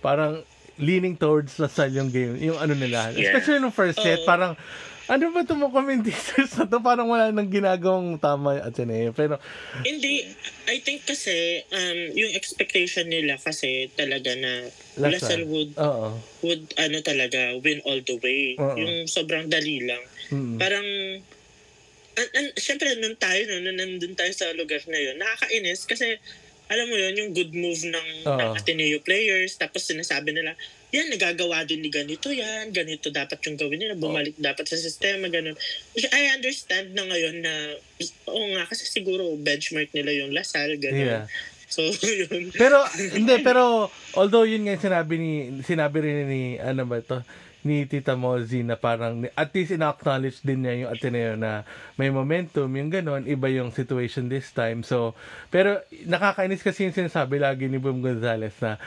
parang 0.00 0.40
leaning 0.80 1.14
towards 1.14 1.60
Lasal 1.60 1.92
yung 1.92 2.08
game 2.10 2.40
yung 2.40 2.58
ano 2.58 2.74
nila 2.74 3.12
Yeah. 3.14 3.30
especially 3.30 3.60
nung 3.60 3.74
first 3.74 4.00
set 4.00 4.24
Oo. 4.24 4.28
parang 4.28 4.52
ano 5.10 5.34
ba 5.34 5.42
itong 5.42 5.58
mga 5.58 5.74
commentators 5.74 6.54
na 6.54 6.70
to? 6.70 6.78
Parang 6.78 7.10
wala 7.10 7.34
nang 7.34 7.50
ginagawang 7.50 8.14
tama 8.22 8.62
yung 8.62 8.66
Ateneo. 8.70 9.10
Pero, 9.10 9.42
Hindi, 9.82 10.22
I 10.70 10.78
think 10.86 11.02
kasi 11.02 11.66
um, 11.66 12.14
yung 12.14 12.30
expectation 12.38 13.10
nila 13.10 13.34
kasi 13.34 13.90
talaga 13.98 14.38
na 14.38 14.70
Lasal. 15.02 15.10
Lasal 15.18 15.40
would, 15.50 15.74
oo. 15.74 16.14
would 16.46 16.62
ano 16.78 17.02
talaga, 17.02 17.58
win 17.58 17.82
all 17.90 17.98
the 18.06 18.16
way. 18.22 18.54
Oo. 18.54 18.78
Yung 18.78 19.10
sobrang 19.10 19.50
dali 19.50 19.82
lang. 19.82 19.98
Mm. 20.30 20.62
Parang, 20.62 20.86
an, 22.14 22.26
an, 22.30 22.46
syempre 22.54 22.94
nung 23.02 23.18
tayo, 23.18 23.50
no, 23.50 23.66
nung 23.66 23.82
nandun 23.82 24.14
tayo 24.14 24.30
sa 24.30 24.54
lugar 24.54 24.78
na 24.86 24.94
yun, 24.94 25.18
nakakainis 25.18 25.90
kasi 25.90 26.22
alam 26.70 26.86
mo 26.86 26.94
yun, 26.94 27.14
yung 27.18 27.30
good 27.34 27.50
move 27.50 27.82
ng, 27.82 28.08
Oo. 28.30 28.38
ng 28.38 28.50
Ateneo 28.54 29.02
players, 29.02 29.58
tapos 29.58 29.90
sinasabi 29.90 30.30
nila, 30.30 30.54
yan, 30.94 31.10
nagagawa 31.10 31.66
din 31.66 31.82
ni 31.82 31.90
ganito 31.90 32.30
yan, 32.30 32.70
ganito 32.70 33.10
dapat 33.10 33.42
yung 33.50 33.58
gawin 33.58 33.82
nila, 33.82 33.98
bumalik 33.98 34.38
dapat 34.38 34.70
sa 34.70 34.78
sistema, 34.78 35.26
ganun. 35.26 35.58
Which 35.98 36.06
I 36.14 36.30
understand 36.30 36.94
na 36.94 37.10
ngayon 37.10 37.42
na, 37.42 37.74
oo 38.30 38.44
nga, 38.54 38.70
kasi 38.70 38.86
siguro 38.86 39.34
benchmark 39.34 39.90
nila 39.90 40.14
yung 40.14 40.30
Lasal, 40.30 40.78
ganun. 40.78 41.26
Yeah. 41.26 41.26
So, 41.70 41.86
yun. 42.26 42.50
Pero 42.54 42.82
hindi 43.14 43.34
pero 43.46 43.86
although 44.18 44.42
yun 44.42 44.66
nga 44.66 44.74
sinabi 44.74 45.14
ni 45.22 45.32
sinabi 45.62 46.02
rin 46.02 46.26
ni 46.26 46.42
ano 46.58 46.82
ba 46.82 46.98
to 46.98 47.22
ni 47.62 47.84
Tita 47.84 48.16
Mozi 48.16 48.64
na 48.64 48.76
parang 48.80 49.28
at 49.36 49.50
least 49.52 49.76
ina-acknowledge 49.76 50.40
din 50.40 50.64
niya 50.64 50.84
yung 50.86 50.90
Ateneo 50.90 51.32
na 51.36 51.62
may 52.00 52.08
momentum, 52.08 52.68
yung 52.72 52.88
ganon, 52.88 53.28
iba 53.28 53.46
yung 53.52 53.70
situation 53.70 54.32
this 54.32 54.48
time. 54.50 54.80
So, 54.80 55.12
pero 55.52 55.84
nakakainis 56.08 56.64
kasi 56.64 56.88
yung 56.88 56.96
sinasabi 56.96 57.36
lagi 57.36 57.68
ni 57.68 57.76
Boom 57.76 58.00
Gonzales 58.00 58.56
na 58.64 58.80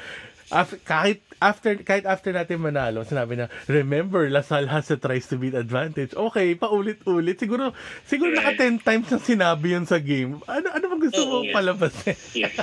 af- 0.53 0.79
kahit 0.85 1.19
after 1.41 1.75
kahit 1.81 2.05
after 2.05 2.31
natin 2.31 2.61
manalo, 2.63 3.03
sinabi 3.03 3.35
na 3.35 3.51
remember 3.67 4.29
Lasal 4.31 4.69
has 4.69 4.87
a 4.93 4.95
tries 4.95 5.27
to 5.27 5.35
beat 5.35 5.51
advantage. 5.53 6.13
Okay, 6.15 6.55
paulit-ulit. 6.55 7.35
Siguro 7.35 7.73
siguro 8.07 8.31
Right. 8.31 8.55
naka 8.55 8.79
10 8.79 8.79
times 8.79 9.07
na 9.11 9.19
sinabi 9.19 9.75
yun 9.75 9.83
sa 9.83 9.99
game. 9.99 10.39
Ano 10.47 10.71
ano 10.71 10.85
bang 10.87 11.01
gusto 11.03 11.21
mo 11.25 11.35
Oo, 11.41 11.43
yeah. 11.43 11.55
palabasin? 11.57 12.15
yeah, 12.37 12.53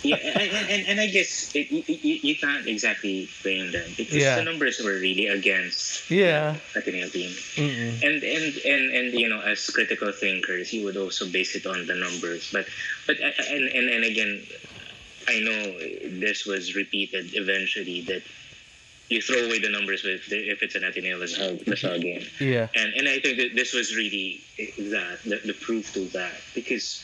yeah, 0.00 0.20
and, 0.40 0.66
and, 0.72 0.82
and 0.88 0.98
I 1.02 1.10
guess 1.10 1.52
it, 1.52 1.68
you, 1.68 1.84
you, 2.24 2.36
can't 2.38 2.64
exactly 2.64 3.28
blame 3.44 3.74
them 3.74 3.84
because 3.98 4.16
Yeah. 4.16 4.40
the 4.40 4.46
numbers 4.46 4.80
were 4.80 4.96
really 4.96 5.28
against 5.28 6.08
Yeah. 6.08 6.56
Ateneo 6.72 7.10
team. 7.12 7.28
Mm-mm. 7.60 8.00
And 8.00 8.22
and 8.22 8.44
and 8.64 8.84
and 8.94 9.06
you 9.12 9.28
know, 9.28 9.42
as 9.42 9.66
critical 9.68 10.14
thinkers, 10.14 10.72
you 10.72 10.86
would 10.88 10.96
also 10.96 11.28
base 11.28 11.52
it 11.58 11.66
on 11.66 11.84
the 11.84 11.98
numbers. 11.98 12.48
But 12.54 12.64
but 13.04 13.20
and 13.20 13.68
and, 13.68 13.86
and 13.90 14.02
again, 14.06 14.40
I 15.30 15.38
know 15.40 15.62
this 16.20 16.44
was 16.46 16.74
repeated 16.74 17.30
eventually 17.34 18.00
that 18.10 18.22
you 19.08 19.20
throw 19.20 19.38
away 19.46 19.58
the 19.58 19.68
numbers 19.70 20.02
with 20.04 20.22
if 20.30 20.62
it's 20.62 20.74
an 20.74 20.84
Ateneo 20.84 21.18
Lasal 21.18 21.62
Lasal 21.64 22.00
game. 22.00 22.24
Yeah. 22.40 22.68
and 22.74 22.94
and 22.98 23.08
I 23.08 23.18
think 23.20 23.38
that 23.38 23.54
this 23.54 23.72
was 23.74 23.94
really 23.96 24.40
that 24.94 25.18
the, 25.24 25.40
the 25.44 25.52
proof 25.66 25.92
to 25.94 26.04
that 26.18 26.34
because 26.54 27.02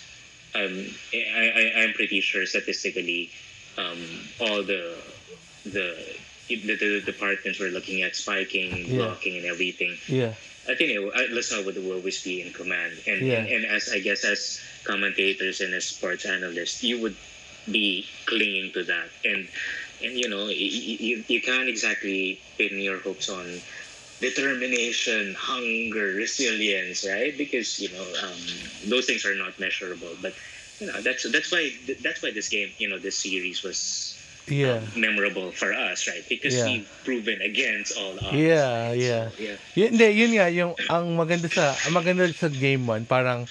um, 0.55 0.75
I, 1.15 1.45
I 1.61 1.63
I'm 1.83 1.93
pretty 1.95 2.21
sure 2.21 2.47
statistically 2.47 3.31
um, 3.79 3.99
all 4.41 4.63
the 4.63 4.95
the 5.65 5.89
the, 6.49 6.77
the 6.77 7.03
departments 7.05 7.59
were 7.59 7.73
looking 7.79 8.03
at 8.03 8.15
spiking, 8.15 8.71
Yeah. 8.87 8.99
blocking, 8.99 9.37
and 9.37 9.47
everything. 9.47 9.97
Yeah. 10.07 10.33
I 10.69 10.75
think 10.75 10.91
it, 10.95 11.31
Lasal 11.33 11.65
would 11.67 11.77
always 11.79 12.23
be 12.23 12.43
in 12.43 12.53
command, 12.53 12.93
and, 13.07 13.21
Yeah. 13.27 13.39
and 13.39 13.47
and 13.55 13.63
as 13.67 13.89
I 13.91 13.99
guess 13.99 14.25
as 14.25 14.61
commentators 14.85 15.61
and 15.61 15.75
as 15.75 15.85
sports 15.87 16.25
analysts, 16.25 16.83
you 16.83 17.01
would 17.03 17.17
be 17.71 18.07
clinging 18.27 18.73
to 18.73 18.85
that, 18.85 19.11
and 19.25 19.49
and 20.03 20.13
you 20.19 20.29
know 20.29 20.49
you, 20.49 20.67
you, 20.67 21.25
you 21.29 21.41
can't 21.41 21.69
exactly 21.69 22.41
pin 22.59 22.79
your 22.79 22.99
hopes 23.01 23.29
on 23.29 23.63
determination, 24.21 25.35
hunger, 25.39 26.15
resilience, 26.17 27.05
right? 27.07 27.37
Because 27.37 27.79
you 27.81 27.91
know 27.93 28.07
um, 28.25 28.41
those 28.89 29.07
things 29.07 29.25
are 29.27 29.35
not 29.35 29.59
measurable. 29.61 30.17
But 30.21 30.35
you 30.81 30.87
know 30.87 31.01
that's 31.03 31.25
that's 31.31 31.53
why 31.53 31.71
that's 32.03 32.23
why 32.23 32.33
this 32.33 32.49
game, 32.49 32.73
you 32.79 32.89
know, 32.89 32.99
this 32.99 33.19
series 33.19 33.63
was 33.63 34.15
Yeah. 34.47 34.79
memorable 34.95 35.51
for 35.51 35.75
us, 35.75 36.07
right? 36.07 36.23
Because 36.29 36.55
Yeah. 36.55 36.65
we've 36.71 36.89
proven 37.03 37.43
against 37.43 37.99
all 37.99 38.15
odds. 38.15 38.39
Yeah, 38.39 38.95
yeah. 38.95 39.35
Yeah. 39.43 39.59
Yun, 39.75 39.99
hindi, 39.99 40.07
yun 40.15 40.31
nga, 40.39 40.47
yung, 40.55 40.73
ang 40.87 41.19
maganda 41.19 41.51
sa, 41.51 41.83
ang 41.83 41.93
maganda 41.99 42.31
sa 42.31 42.47
game 42.47 42.87
1, 42.87 43.11
parang, 43.11 43.51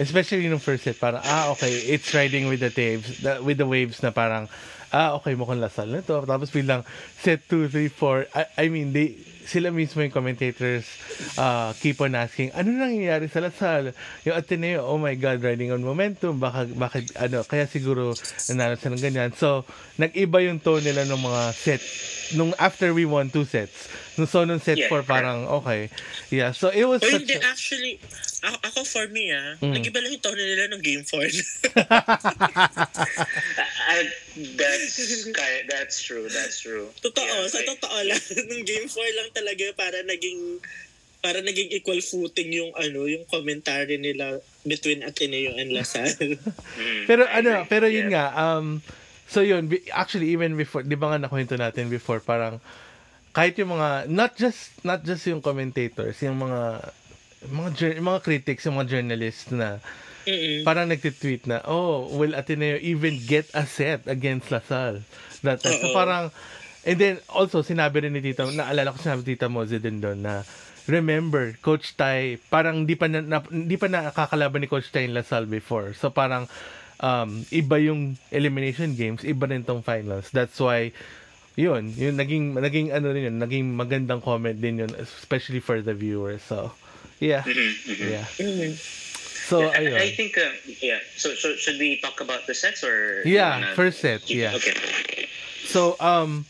especially 0.00 0.48
yung 0.48 0.58
first 0.58 0.88
set, 0.88 0.96
parang, 0.96 1.20
ah, 1.20 1.52
okay, 1.52 1.68
it's 1.92 2.08
riding 2.16 2.48
with 2.48 2.64
the 2.64 2.72
waves, 2.72 3.20
the, 3.20 3.36
with 3.44 3.60
the 3.60 3.68
waves 3.68 4.00
na 4.00 4.10
parang, 4.10 4.48
ah, 4.96 5.20
okay, 5.20 5.36
mukhang 5.36 5.60
lasal 5.60 5.86
na 5.92 6.00
to. 6.00 6.24
Tapos 6.24 6.48
bilang 6.48 6.82
set 7.20 7.44
2, 7.46 7.68
3, 7.68 7.92
4, 7.92 8.26
I, 8.32 8.42
I 8.56 8.66
mean, 8.72 8.96
they, 8.96 9.20
sila 9.42 9.70
mismo 9.70 10.00
yung 10.00 10.10
commentators 10.10 10.84
uh, 11.36 11.72
keep 11.76 11.98
on 11.98 12.12
asking, 12.12 12.52
ano 12.52 12.70
nangyayari 12.70 13.26
sa 13.26 13.40
Lasal? 13.40 13.92
Yung 14.22 14.34
Ateneo, 14.34 14.84
oh 14.84 14.96
my 14.96 15.14
God, 15.14 15.40
riding 15.40 15.70
on 15.70 15.80
momentum, 15.80 16.36
baka, 16.36 16.66
bakit, 16.68 17.10
ano, 17.14 17.42
kaya 17.42 17.64
siguro 17.64 18.12
nanalo 18.48 18.74
sila 18.74 18.94
ng 18.94 19.02
ganyan. 19.02 19.30
So, 19.32 19.64
nag-iba 19.96 20.42
yung 20.42 20.58
tone 20.58 20.82
nila 20.82 21.04
ng 21.04 21.18
mga 21.18 21.42
set, 21.52 21.82
nung 22.32 22.52
after 22.56 22.92
we 22.92 23.04
won 23.04 23.28
two 23.28 23.44
sets. 23.44 23.88
Nung, 24.14 24.26
so, 24.26 24.44
nung 24.44 24.60
set 24.60 24.76
Yeah, 24.76 24.92
4, 24.92 25.02
parang, 25.02 25.48
okay. 25.62 25.88
Yeah, 26.28 26.52
so 26.52 26.68
it 26.68 26.84
was 26.84 27.00
such 27.00 27.24
hindi, 27.24 27.34
a- 27.34 27.44
actually, 27.44 27.98
ako, 28.40 28.56
ako 28.62 28.80
for 28.84 29.04
me 29.08 29.30
ah, 29.30 29.56
Mm. 29.60 29.74
nag-iba 29.76 29.98
lang 29.98 30.10
yung 30.12 30.24
tone 30.24 30.38
nila 30.38 30.70
ng 30.70 30.80
game 30.80 31.02
4. 31.04 31.20
I, 33.90 34.06
that's 34.56 35.26
that's 35.68 36.02
true. 36.02 36.28
That's 36.28 36.60
true. 36.60 36.88
totoo, 37.02 37.24
Yeah, 37.24 37.48
sa 37.50 37.58
I- 37.58 37.66
totoo 37.66 37.98
lang, 38.06 38.22
ng 38.54 38.64
game 38.64 38.86
4 38.86 39.18
lang 39.18 39.28
talaga 39.30 39.64
para 39.74 40.02
naging 40.04 40.60
para 41.20 41.44
naging 41.44 41.68
equal 41.76 42.00
footing 42.00 42.48
yung 42.56 42.72
ano, 42.72 43.04
yung 43.04 43.28
commentary 43.28 44.00
nila 44.00 44.40
between 44.64 45.04
Ateneo 45.04 45.52
and 45.52 45.68
Lasal. 45.76 46.08
Mm, 46.16 47.04
Pero 47.04 47.22
I 47.28 47.44
ano, 47.44 47.50
pero 47.68 47.84
yun 47.84 48.08
Yeah. 48.08 48.32
nga, 48.32 48.56
um, 48.56 48.80
so 49.28 49.44
yun, 49.44 49.68
actually 49.92 50.32
even 50.32 50.56
before, 50.56 50.80
di 50.80 50.96
ba 50.96 51.12
nga 51.12 51.20
nakwento 51.20 51.60
natin 51.60 51.92
before, 51.92 52.24
parang, 52.24 52.56
kahit 53.30 53.52
yung 53.60 53.76
mga, 53.76 54.08
not 54.08 54.32
just, 54.34 54.72
not 54.80 55.04
just 55.04 55.22
yung 55.28 55.44
commentators, 55.44 56.16
yung 56.24 56.40
mga, 56.40 56.88
mga, 57.52 57.68
yung 58.00 58.08
mga 58.08 58.22
critics, 58.24 58.64
yung 58.64 58.80
mga 58.80 58.88
journalists 58.88 59.52
na, 59.52 59.76
Mm-mm. 60.24 60.64
parang 60.64 60.88
nagtitweet 60.88 61.44
na, 61.44 61.60
oh, 61.68 62.08
will 62.16 62.32
Ateneo 62.32 62.80
even 62.80 63.20
get 63.28 63.44
a 63.52 63.68
set 63.68 64.08
against 64.08 64.48
Lasal? 64.48 65.04
That, 65.44 65.60
so 65.60 65.92
parang, 65.92 66.32
and 66.86 66.96
then 66.96 67.14
also 67.28 67.60
sinabi 67.60 68.04
rin 68.04 68.12
ni 68.16 68.20
Tita, 68.24 68.48
naalala 68.48 68.92
ko 68.94 68.98
sinabi 69.00 69.24
Tita 69.24 69.48
Mozi 69.52 69.76
din 69.76 70.00
doon 70.00 70.24
na, 70.24 70.42
remember, 70.88 71.54
Coach 71.60 71.94
Tai, 71.94 72.40
parang 72.48 72.88
di 72.88 72.96
pa 72.96 73.06
na, 73.06 73.20
na 73.20 73.38
di 73.46 73.76
pa 73.76 73.86
nakakalaban 73.86 74.64
ni 74.64 74.68
Coach 74.68 74.88
Tai 74.90 75.04
yung 75.04 75.14
Lasal 75.14 75.44
before. 75.46 75.92
So 75.94 76.08
parang 76.10 76.48
um, 77.04 77.44
iba 77.52 77.76
yung 77.78 78.16
elimination 78.32 78.96
games, 78.96 79.22
iba 79.22 79.44
rin 79.46 79.62
tong 79.62 79.84
finals. 79.84 80.32
That's 80.32 80.56
why 80.58 80.92
yun, 81.58 81.92
yun 81.92 82.16
naging 82.16 82.56
naging 82.56 82.96
ano 82.96 83.12
rin 83.12 83.28
yun, 83.28 83.36
naging 83.36 83.66
magandang 83.76 84.24
comment 84.24 84.56
din 84.56 84.80
yun 84.80 84.92
especially 84.96 85.60
for 85.60 85.84
the 85.84 85.92
viewers. 85.92 86.40
So 86.42 86.72
yeah. 87.20 87.44
Mhm, 87.44 87.70
mhm. 87.84 88.06
Yeah. 88.08 88.26
Mm. 88.40 88.72
So 89.50 89.66
I- 89.68 89.82
ayun. 89.82 89.98
I 89.98 90.08
think, 90.14 90.38
uh, 90.38 90.46
yeah. 90.80 91.02
So, 91.18 91.34
so 91.34 91.58
should 91.58 91.76
we 91.76 91.98
talk 91.98 92.22
about 92.22 92.46
the 92.46 92.54
sets 92.54 92.80
or? 92.86 93.20
Yeah, 93.26 93.58
wanna- 93.60 93.74
first 93.76 94.00
set, 94.00 94.24
yeah. 94.30 94.56
Okay. 94.56 94.72
So 95.66 96.00
um 96.00 96.46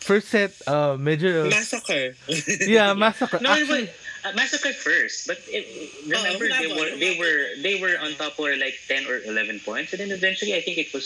first 0.00 0.28
set 0.28 0.52
uh 0.66 0.96
medyo 0.96 1.48
Massacre. 1.50 2.16
yeah, 2.66 2.92
massacre. 2.94 3.38
No, 3.40 3.50
Actually, 3.52 3.86
but, 4.22 4.30
uh, 4.30 4.36
massacre 4.36 4.72
first, 4.72 5.26
but 5.26 5.38
it, 5.48 5.64
remember 6.06 6.46
Oh, 6.50 6.58
they 6.58 6.68
were 6.68 6.90
they 6.98 7.14
were 7.18 7.40
they 7.62 7.76
were 7.80 7.96
on 8.00 8.14
top 8.16 8.34
for 8.34 8.54
like 8.56 8.74
ten 8.88 9.06
or 9.06 9.20
eleven 9.24 9.60
points, 9.60 9.92
and 9.92 10.00
then 10.00 10.10
eventually 10.10 10.54
I 10.54 10.60
think 10.60 10.78
it 10.78 10.92
was 10.92 11.04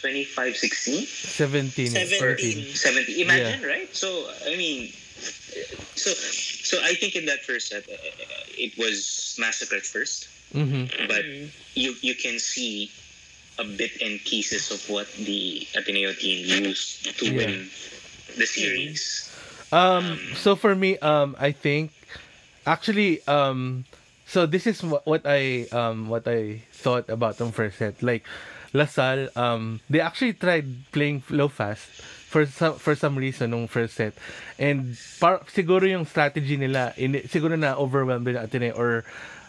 25-16, 0.00 1.04
17, 1.04 1.86
17. 1.92 2.64
14. 2.64 2.74
70. 2.74 3.22
Imagine, 3.22 3.62
right? 3.68 3.88
So 3.94 4.08
I 4.48 4.56
mean, 4.56 4.92
so 5.94 6.10
so 6.12 6.80
I 6.82 6.94
think 6.94 7.16
in 7.16 7.26
that 7.26 7.44
first 7.44 7.68
set 7.68 7.84
uh, 7.88 7.96
it 8.56 8.76
was 8.78 9.36
massacre 9.38 9.80
first, 9.80 10.28
Mhm. 10.54 10.88
but 11.08 11.24
Mm. 11.24 11.50
you 11.76 11.94
you 12.00 12.14
can 12.16 12.38
see 12.40 12.90
a 13.60 13.64
bit 13.64 14.00
and 14.00 14.16
pieces 14.24 14.70
of 14.72 14.80
what 14.88 15.04
the 15.20 15.68
Ateneo 15.76 16.14
team 16.16 16.64
used 16.64 17.04
to 17.20 17.26
Yeah. 17.28 17.36
win 17.36 17.68
the 18.36 18.46
series. 18.46 19.30
Um, 19.72 20.18
so 20.34 20.56
for 20.56 20.74
me, 20.74 20.98
um, 20.98 21.36
I 21.38 21.52
think 21.52 21.92
actually, 22.66 23.22
um, 23.26 23.84
so 24.26 24.46
this 24.46 24.66
is 24.66 24.82
what, 24.82 25.06
what 25.06 25.22
I 25.24 25.66
um 25.72 26.08
what 26.08 26.26
I 26.26 26.62
thought 26.72 27.08
about 27.08 27.38
the 27.38 27.50
first 27.50 27.78
set. 27.78 28.02
Like 28.02 28.26
Lasal, 28.74 29.34
um, 29.36 29.80
they 29.90 30.00
actually 30.00 30.34
tried 30.34 30.66
playing 30.92 31.22
low 31.30 31.48
fast 31.48 31.86
for 32.30 32.46
some 32.46 32.78
for 32.78 32.94
some 32.94 33.18
reason 33.18 33.50
nung 33.50 33.66
first 33.66 33.98
set, 33.98 34.14
and 34.58 34.94
par 35.18 35.42
siguro 35.50 35.82
yung 35.82 36.06
strategy 36.06 36.54
nila, 36.54 36.94
in, 36.94 37.18
siguro 37.26 37.58
na 37.58 37.74
overwhelmed 37.74 38.26
nila 38.26 38.46
Ateneo 38.46 38.74
or 38.78 39.02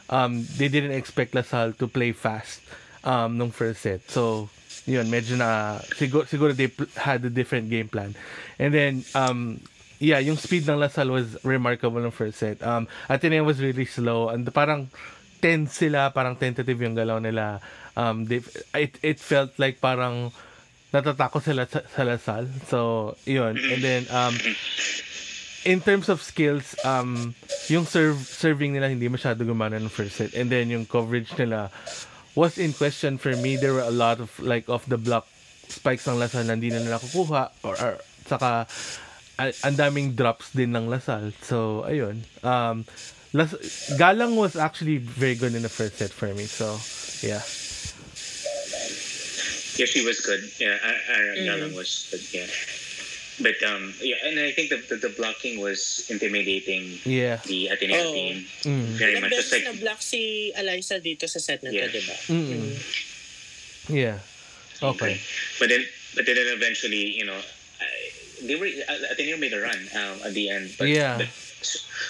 um, 0.10 0.46
they 0.58 0.68
didn't 0.68 0.98
expect 0.98 1.34
Lasal 1.34 1.78
to 1.78 1.86
play 1.86 2.12
fast 2.12 2.62
um, 3.06 3.38
nung 3.38 3.54
first 3.54 3.82
set. 3.86 4.10
So, 4.10 4.50
yun, 4.86 5.08
medyo 5.10 5.38
na, 5.38 5.80
siguro, 5.96 6.26
siguro 6.26 6.52
they 6.56 6.72
had 6.98 7.24
a 7.26 7.30
different 7.30 7.70
game 7.70 7.88
plan. 7.88 8.16
And 8.58 8.74
then, 8.74 9.06
um, 9.14 9.62
yeah, 10.00 10.20
yung 10.20 10.38
speed 10.38 10.68
ng 10.68 10.82
Lasal 10.82 11.10
was 11.12 11.38
remarkable 11.46 12.02
ng 12.02 12.12
first 12.12 12.40
set. 12.40 12.62
Um, 12.64 12.88
Ateneo 13.10 13.44
was 13.44 13.62
really 13.62 13.86
slow 13.86 14.30
and 14.30 14.46
parang 14.54 14.90
tense 15.42 15.78
sila, 15.78 16.12
parang 16.14 16.36
tentative 16.36 16.82
yung 16.82 16.96
galaw 16.96 17.22
nila. 17.22 17.62
Um, 17.96 18.26
they, 18.26 18.42
it, 18.74 18.98
it 19.02 19.20
felt 19.20 19.58
like 19.58 19.82
parang 19.82 20.32
natatakot 20.94 21.42
sila 21.42 21.70
sa, 21.70 21.82
sa 21.86 22.02
Lasal. 22.04 22.50
So, 22.68 23.16
yun. 23.26 23.58
And 23.58 23.82
then, 23.82 24.06
um, 24.10 24.36
in 25.66 25.82
terms 25.82 26.10
of 26.10 26.22
skills, 26.22 26.76
um, 26.84 27.36
yung 27.70 27.86
serve, 27.86 28.18
serving 28.18 28.74
nila 28.74 28.90
hindi 28.90 29.08
masyado 29.10 29.46
gumana 29.46 29.78
ng 29.78 29.90
first 29.90 30.18
set. 30.18 30.34
And 30.34 30.50
then 30.50 30.70
yung 30.70 30.86
coverage 30.86 31.30
nila 31.38 31.70
was 32.36 32.58
in 32.58 32.74
question 32.74 33.18
for 33.18 33.36
me. 33.36 33.56
There 33.58 33.74
were 33.74 33.86
a 33.86 33.92
lot 33.94 34.20
of 34.20 34.32
like 34.40 34.70
off 34.70 34.86
the 34.86 34.98
block 34.98 35.28
spikes 35.68 36.08
ng 36.08 36.16
Lasal 36.20 36.46
na 36.46 36.54
hindi 36.56 36.70
na 36.70 36.80
nila 36.80 37.00
kukuha 37.00 37.52
or, 37.64 37.76
or 37.80 37.94
saka 38.28 38.68
a- 39.40 39.56
ang 39.64 39.76
daming 39.76 40.16
drops 40.16 40.52
din 40.52 40.76
ng 40.76 40.88
Lasal. 40.88 41.32
So, 41.44 41.84
ayun. 41.88 42.24
Um, 42.44 42.84
Las- 43.34 43.56
Galang 43.96 44.36
was 44.36 44.60
actually 44.60 44.98
very 45.00 45.36
good 45.36 45.56
in 45.56 45.64
the 45.64 45.72
first 45.72 45.96
set 45.96 46.12
for 46.12 46.28
me. 46.36 46.44
So, 46.44 46.76
yeah. 47.24 47.40
Yeah, 49.80 49.88
she 49.88 50.04
was 50.04 50.20
good. 50.20 50.44
Yeah, 50.60 50.76
Aaron 50.84 51.38
Mhm. 51.40 51.48
Galang 51.48 51.74
was 51.76 52.12
good. 52.12 52.20
Yeah, 52.36 52.48
but 53.42 53.58
um, 53.66 53.94
yeah, 54.02 54.16
and 54.26 54.40
I 54.40 54.52
think 54.54 54.70
the, 54.70 54.78
the 54.88 55.10
the 55.10 55.12
blocking 55.18 55.60
was 55.60 56.06
intimidating 56.10 56.98
Yeah. 57.04 57.42
the 57.46 57.68
Ateneo 57.74 58.10
Oo. 58.10 58.14
team 58.14 58.36
Mm. 58.64 58.86
very 58.98 59.14
Ilang 59.18 59.22
much. 59.28 59.34
Just 59.36 59.50
beses 59.52 59.66
like 59.66 59.66
na 59.68 59.74
block 59.82 60.00
si 60.02 60.54
Eliza 60.56 60.98
dito 61.02 61.26
sa 61.28 61.40
set 61.42 61.62
na 61.66 61.70
to, 61.70 61.78
Yeah. 61.78 61.90
di 61.90 62.02
ba? 62.06 62.16
Mm. 62.30 62.72
Yeah. 63.90 64.18
Okay. 64.82 65.20
But 65.60 65.70
then, 65.70 65.84
but 66.16 66.26
then 66.26 66.38
eventually, 66.38 67.14
you 67.14 67.26
know, 67.26 67.38
I, 67.38 67.88
they 68.46 68.56
were 68.58 68.70
uh, 68.70 69.14
Ateneo 69.14 69.38
made 69.38 69.54
a 69.54 69.62
run 69.62 69.78
um, 69.94 70.18
at 70.26 70.34
the 70.34 70.50
end. 70.50 70.74
But, 70.78 70.90
Yeah. 70.90 71.18
but 71.22 71.30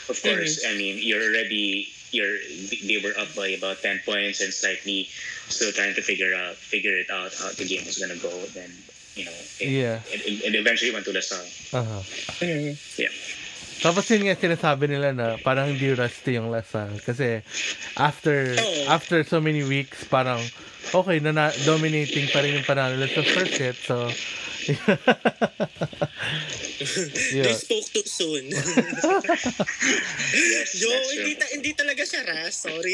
of 0.08 0.18
course, 0.24 0.64
I 0.68 0.76
mean, 0.78 1.00
you're 1.00 1.24
already 1.24 1.88
you're 2.12 2.40
they 2.88 3.00
were 3.00 3.16
up 3.16 3.32
by 3.36 3.56
about 3.56 3.80
ten 3.82 4.00
points 4.04 4.40
and 4.44 4.52
slightly 4.52 5.08
still 5.48 5.72
trying 5.72 5.96
to 5.96 6.04
figure 6.04 6.36
out 6.36 6.56
figure 6.60 6.96
it 6.96 7.08
out 7.12 7.32
how 7.36 7.52
the 7.56 7.64
game 7.68 7.84
was 7.88 8.00
gonna 8.00 8.20
go. 8.20 8.32
Then 8.52 8.72
you 9.16 9.26
know, 9.26 9.32
it, 9.60 9.70
Yeah. 9.70 10.00
it, 10.08 10.22
it, 10.24 10.56
eventually 10.56 10.92
went 10.92 11.06
to 11.06 11.12
Lasal. 11.12 11.44
Aha. 11.76 12.00
Mm. 12.42 12.78
Yeah. 12.98 13.12
Tapos 13.82 14.06
yun 14.14 14.30
nga 14.30 14.38
sinasabi 14.38 14.86
nila 14.88 15.10
na 15.10 15.42
parang 15.42 15.74
hindi 15.74 15.90
rusty 15.90 16.38
yung 16.38 16.54
Lasal 16.54 17.02
kasi 17.02 17.42
after 17.98 18.54
Oo. 18.54 18.86
after 18.88 19.26
so 19.26 19.42
many 19.42 19.66
weeks 19.66 20.06
parang 20.06 20.38
okay 20.94 21.18
na, 21.18 21.34
na 21.34 21.50
dominating 21.66 22.30
pa 22.30 22.46
rin 22.46 22.62
yung 22.62 22.68
panalo 22.68 22.94
nila 22.94 23.10
sa 23.10 23.26
first 23.26 23.58
set 23.58 23.78
so 23.82 24.06
They 24.62 24.78
yeah. 27.42 27.58
spoke 27.58 27.90
too 27.90 28.06
soon. 28.06 28.46
Yes, 30.32 30.78
Yo, 30.78 30.88
hindi, 31.18 31.34
ta- 31.36 31.50
hindi 31.52 31.74
talaga 31.74 32.06
siya 32.06 32.22
ras. 32.24 32.62
Sorry. 32.62 32.94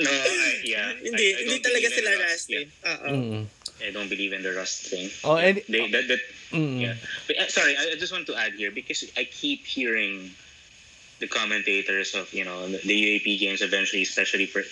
No, 0.00 0.08
I, 0.08 0.64
yeah. 0.64 0.88
hindi, 1.04 1.20
I, 1.20 1.36
I 1.36 1.40
hindi 1.44 1.58
talaga 1.60 1.88
sila 1.92 2.10
ras. 2.16 2.48
Yeah, 2.48 2.64
Oo. 2.80 3.08
Mm. 3.12 3.44
I 3.82 3.90
don't 3.90 4.08
believe 4.08 4.32
in 4.32 4.42
the 4.42 4.52
rust 4.52 4.86
thing. 4.86 5.10
Oh, 5.24 5.36
and 5.36 5.62
They, 5.68 5.90
that, 5.90 6.08
that, 6.08 6.20
mm. 6.52 6.80
Yeah. 6.80 6.94
But, 7.26 7.38
uh, 7.38 7.48
sorry, 7.48 7.76
I, 7.76 7.92
I 7.92 7.96
just 7.96 8.12
want 8.12 8.26
to 8.28 8.36
add 8.36 8.54
here 8.54 8.70
because 8.70 9.04
I 9.16 9.24
keep 9.24 9.66
hearing 9.66 10.30
the 11.20 11.28
commentators 11.28 12.14
of 12.14 12.32
you 12.34 12.44
know 12.44 12.68
the, 12.68 12.78
UAP 12.78 13.38
games 13.38 13.62
eventually, 13.62 14.02
especially 14.02 14.46
for 14.46 14.62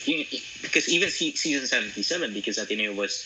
because 0.62 0.88
even 0.88 1.08
se- 1.08 1.34
season 1.34 1.66
seventy 1.66 2.02
seven 2.02 2.34
because 2.34 2.58
Ateneo 2.58 2.94
was 2.94 3.24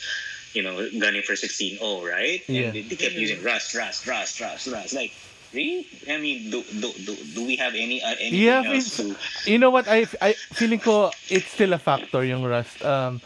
you 0.52 0.62
know 0.62 0.88
gunning 0.99 1.23
for 1.23 1.33
16-0, 1.33 1.80
right? 2.09 2.42
Yeah. 2.49 2.62
And 2.62 2.75
they, 2.75 2.83
they 2.83 2.97
kept 2.97 3.14
using 3.14 3.42
rust, 3.42 3.75
rust, 3.75 4.06
rust, 4.06 4.40
rust, 4.40 4.66
rust. 4.68 4.95
Like 4.95 5.12
really? 5.52 5.87
I 6.09 6.18
mean, 6.18 6.50
do 6.50 6.62
do 6.62 6.92
do, 7.04 7.16
do 7.35 7.47
we 7.47 7.56
have 7.56 7.75
any 7.75 8.02
uh, 8.02 8.14
anything 8.21 8.40
Yeah, 8.40 8.62
else 8.64 8.97
to? 8.99 9.16
You 9.50 9.59
know 9.59 9.71
what? 9.71 9.88
I, 9.88 10.06
I 10.21 10.33
feeling 10.33 10.80
ko 10.80 11.11
it's 11.28 11.49
still 11.49 11.73
a 11.73 11.78
factor 11.78 12.25
yung 12.25 12.45
rust. 12.45 12.85
Um, 12.85 13.21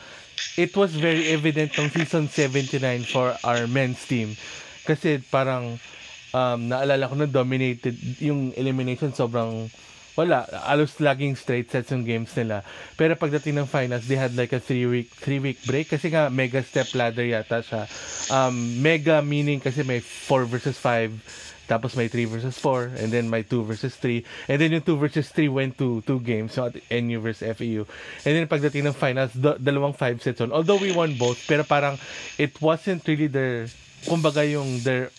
it 0.57 0.73
was 0.77 0.93
very 0.95 1.33
evident 1.33 1.75
ng 1.77 1.91
season 1.91 2.29
79 2.29 3.07
for 3.09 3.35
our 3.45 3.67
men's 3.67 4.03
team. 4.05 4.37
Kasi 4.85 5.23
parang 5.31 5.79
um, 6.35 6.61
naalala 6.69 7.11
ko 7.11 7.15
na 7.19 7.29
dominated 7.29 7.97
yung 8.19 8.55
elimination 8.57 9.13
sobrang 9.13 9.71
wala. 10.19 10.45
Alos 10.67 10.99
laging 11.01 11.39
straight 11.39 11.71
sets 11.71 11.91
yung 11.95 12.05
games 12.05 12.35
nila. 12.37 12.67
Pero 12.99 13.15
pagdating 13.17 13.57
ng 13.63 13.69
finals, 13.71 14.05
they 14.05 14.19
had 14.19 14.35
like 14.37 14.53
a 14.53 14.61
three 14.61 14.85
week 14.85 15.09
three 15.17 15.41
week 15.41 15.63
break 15.65 15.89
kasi 15.89 16.11
nga 16.13 16.29
mega 16.29 16.61
step 16.61 16.93
ladder 16.93 17.25
yata 17.25 17.63
siya. 17.65 17.89
Um, 18.29 18.83
mega 18.83 19.23
meaning 19.25 19.63
kasi 19.63 19.81
may 19.87 20.03
4 20.03 20.45
versus 20.45 20.77
5 20.77 21.50
tapos 21.71 21.95
may 21.95 22.11
3 22.11 22.27
versus 22.27 22.59
4, 22.59 22.99
and 22.99 23.15
then 23.15 23.31
may 23.31 23.47
2 23.47 23.63
versus 23.63 23.95
3. 23.95 24.27
And 24.51 24.59
then 24.59 24.75
yung 24.75 24.83
2 24.83 24.99
versus 24.99 25.31
3 25.31 25.47
went 25.47 25.79
to 25.79 26.03
2 26.03 26.19
games, 26.27 26.59
so 26.59 26.67
NU 26.91 27.23
versus 27.23 27.47
FEU. 27.55 27.87
And 28.27 28.35
then 28.35 28.51
pagdating 28.51 28.91
ng 28.91 28.99
finals, 28.99 29.31
da- 29.39 29.55
dalawang 29.55 29.95
5 29.95 30.19
sets 30.19 30.43
on. 30.43 30.51
Although 30.51 30.83
we 30.83 30.91
won 30.91 31.15
both, 31.15 31.39
pero 31.47 31.63
parang 31.63 31.95
it 32.43 32.59
wasn't 32.59 33.07
really 33.07 33.31
their, 33.31 33.71
kumbaga 34.03 34.43
yung 34.43 34.83
their 34.83 35.15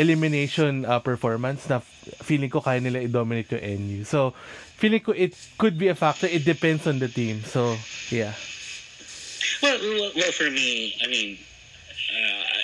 elimination 0.00 0.88
uh, 0.88 1.04
performance 1.04 1.68
na 1.68 1.84
feeling 2.24 2.48
ko 2.48 2.64
kaya 2.64 2.80
nila 2.80 3.04
i-dominate 3.04 3.60
yung 3.60 3.64
NU. 3.84 4.00
So, 4.08 4.32
feeling 4.80 5.04
ko 5.04 5.12
it 5.12 5.36
could 5.60 5.76
be 5.76 5.92
a 5.92 5.96
factor. 5.98 6.24
It 6.24 6.48
depends 6.48 6.88
on 6.88 6.96
the 6.96 7.12
team. 7.12 7.44
So, 7.44 7.76
yeah. 8.08 8.32
Well, 9.60 9.76
well, 9.76 10.16
well, 10.16 10.32
for 10.32 10.48
me, 10.48 10.96
I 11.04 11.06
mean, 11.12 11.36
uh, 12.08 12.58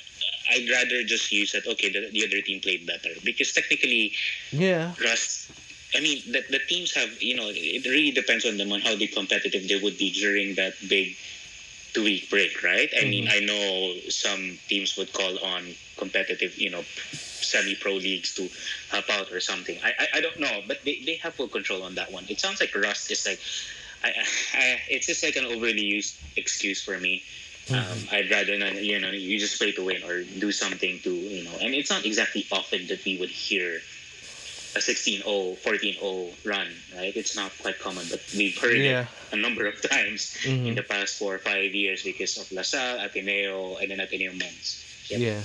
I'd 0.50 0.68
rather 0.68 1.02
just 1.04 1.32
use 1.32 1.52
that. 1.52 1.66
Okay, 1.66 1.90
the, 1.90 2.10
the 2.10 2.24
other 2.24 2.40
team 2.42 2.60
played 2.60 2.86
better 2.86 3.10
because 3.24 3.52
technically. 3.52 4.12
Yeah. 4.50 4.94
Rust. 5.02 5.50
I 5.96 6.00
mean, 6.00 6.22
the, 6.26 6.42
the 6.50 6.58
teams 6.58 6.92
have, 6.94 7.22
you 7.22 7.36
know, 7.36 7.46
it 7.46 7.86
really 7.86 8.10
depends 8.10 8.44
on 8.44 8.56
them 8.56 8.72
on 8.72 8.80
how 8.80 8.96
they 8.96 9.06
competitive 9.06 9.68
they 9.68 9.78
would 9.80 9.96
be 9.96 10.10
during 10.10 10.56
that 10.56 10.74
big 10.88 11.16
two 11.94 12.02
week 12.02 12.28
break, 12.28 12.62
right? 12.62 12.90
I 13.00 13.04
mean, 13.04 13.26
mm-hmm. 13.26 13.42
I 13.42 13.46
know 13.46 13.94
some 14.10 14.58
teams 14.68 14.96
would 14.96 15.12
call 15.12 15.38
on 15.38 15.74
competitive, 15.96 16.58
you 16.58 16.70
know, 16.70 16.82
semi 17.12 17.76
pro 17.76 17.94
leagues 17.94 18.34
to 18.34 18.48
help 18.90 19.08
out 19.10 19.32
or 19.32 19.38
something. 19.38 19.78
I, 19.84 19.92
I, 19.98 20.18
I 20.18 20.20
don't 20.20 20.40
know, 20.40 20.60
but 20.66 20.84
they, 20.84 21.00
they 21.06 21.14
have 21.22 21.34
full 21.34 21.48
control 21.48 21.84
on 21.84 21.94
that 21.94 22.10
one. 22.10 22.24
It 22.28 22.40
sounds 22.40 22.60
like 22.60 22.74
Rust 22.74 23.10
is 23.12 23.24
like, 23.24 23.40
I, 24.02 24.08
I, 24.54 24.80
it's 24.90 25.06
just 25.06 25.22
like 25.22 25.36
an 25.36 25.44
overly 25.44 25.84
used 25.84 26.16
excuse 26.36 26.82
for 26.82 26.98
me. 26.98 27.22
Um, 27.72 27.96
I'd 28.12 28.30
rather 28.30 28.58
not, 28.58 28.74
you 28.82 29.00
know, 29.00 29.10
you 29.10 29.38
just 29.38 29.58
play 29.58 29.72
to 29.72 29.84
win 29.84 30.02
or 30.04 30.22
do 30.22 30.52
something 30.52 31.00
to, 31.00 31.10
you 31.14 31.44
know, 31.44 31.56
and 31.62 31.72
it's 31.74 31.88
not 31.90 32.04
exactly 32.04 32.44
often 32.52 32.86
that 32.88 33.02
we 33.04 33.16
would 33.16 33.30
hear 33.30 33.80
a 34.76 34.80
16-0, 34.80 35.24
14-0 35.24 36.34
run, 36.44 36.66
right? 36.96 37.16
It's 37.16 37.36
not 37.36 37.52
quite 37.62 37.78
common, 37.78 38.04
but 38.10 38.20
we've 38.36 38.58
heard 38.58 38.76
Yeah. 38.76 39.02
it 39.02 39.08
a 39.32 39.36
number 39.40 39.66
of 39.66 39.80
times 39.90 40.36
Mhm. 40.44 40.66
in 40.66 40.74
the 40.74 40.82
past 40.82 41.16
four 41.18 41.34
or 41.34 41.38
five 41.38 41.74
years 41.74 42.02
because 42.02 42.36
of 42.36 42.50
LaSalle, 42.52 43.00
Ateneo, 43.00 43.76
and 43.80 43.90
then 43.90 44.00
Ateneo 44.00 44.32
Men's. 44.34 44.84
Yep. 45.08 45.20
Yeah. 45.20 45.40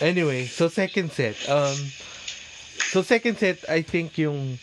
Anyway, 0.00 0.46
so 0.46 0.68
second 0.68 1.12
set. 1.12 1.36
Um 1.48 1.76
so 2.90 3.02
second 3.02 3.38
set, 3.38 3.62
I 3.68 3.82
think 3.82 4.18
yung 4.18 4.58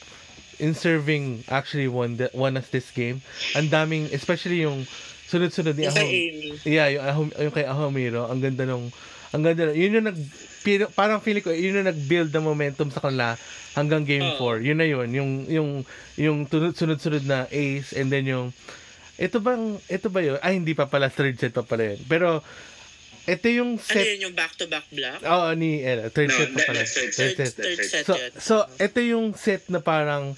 in 0.60 0.74
serving 0.74 1.46
actually 1.48 1.88
won 1.88 2.18
the, 2.18 2.30
won 2.34 2.58
us 2.58 2.68
this 2.70 2.90
game. 2.92 3.22
Ang 3.56 3.70
daming 3.70 4.12
especially 4.12 4.62
yung 4.62 4.86
sunod-sunod 5.28 5.76
ni 5.76 5.86
Ahom. 5.88 6.08
Yeah, 6.64 6.88
yung 6.92 7.04
Ahom, 7.04 7.28
yung 7.36 7.54
kay 7.56 7.68
Ahomiro, 7.68 8.28
ang 8.32 8.40
ganda 8.40 8.64
nung 8.64 8.90
ang 9.36 9.44
ganda 9.44 9.68
nung, 9.68 9.78
yun 9.78 10.00
yung 10.00 10.08
nag 10.08 10.20
parang 10.96 11.24
feeling 11.24 11.44
ko 11.44 11.52
yun 11.56 11.80
yung 11.80 11.88
nag-build 11.88 12.32
ng 12.32 12.44
momentum 12.44 12.92
sa 12.92 13.00
kanila 13.00 13.40
hanggang 13.72 14.04
game 14.04 14.36
Oo. 14.36 14.60
4. 14.60 14.68
Yun 14.68 14.78
na 14.80 14.88
yun, 14.88 15.08
yung 15.12 15.32
yung 15.48 15.70
yung 16.18 16.38
sunod-sunod 16.50 17.24
na 17.24 17.48
ace 17.52 17.96
and 17.96 18.12
then 18.12 18.28
yung 18.28 18.48
ito 19.18 19.42
bang 19.42 19.80
ito 19.90 20.08
ba 20.14 20.22
yun? 20.22 20.38
Ay 20.44 20.60
hindi 20.60 20.76
pa 20.76 20.86
pala 20.86 21.10
third 21.12 21.36
set 21.40 21.54
pa 21.56 21.64
pala 21.64 21.96
yun. 21.96 22.00
Pero 22.08 22.42
ito 23.28 23.48
yung 23.52 23.76
Ano 23.76 23.84
set 23.84 24.08
yun, 24.08 24.32
yung 24.32 24.36
back-to-back 24.36 24.88
block? 24.90 25.20
Oo, 25.22 25.52
ni 25.54 25.84
Ella. 25.84 26.08
Third 26.08 26.32
No, 26.32 26.38
set 26.40 26.50
pa 26.56 26.60
pala. 26.64 26.82
third 26.82 27.12
Third 27.12 27.34
Third, 27.36 27.54
third 27.54 27.78
set 27.84 28.04
So, 28.08 28.14
so, 28.40 28.54
ito 28.80 29.00
yung 29.04 29.36
set 29.36 29.68
na 29.68 29.84
parang 29.84 30.32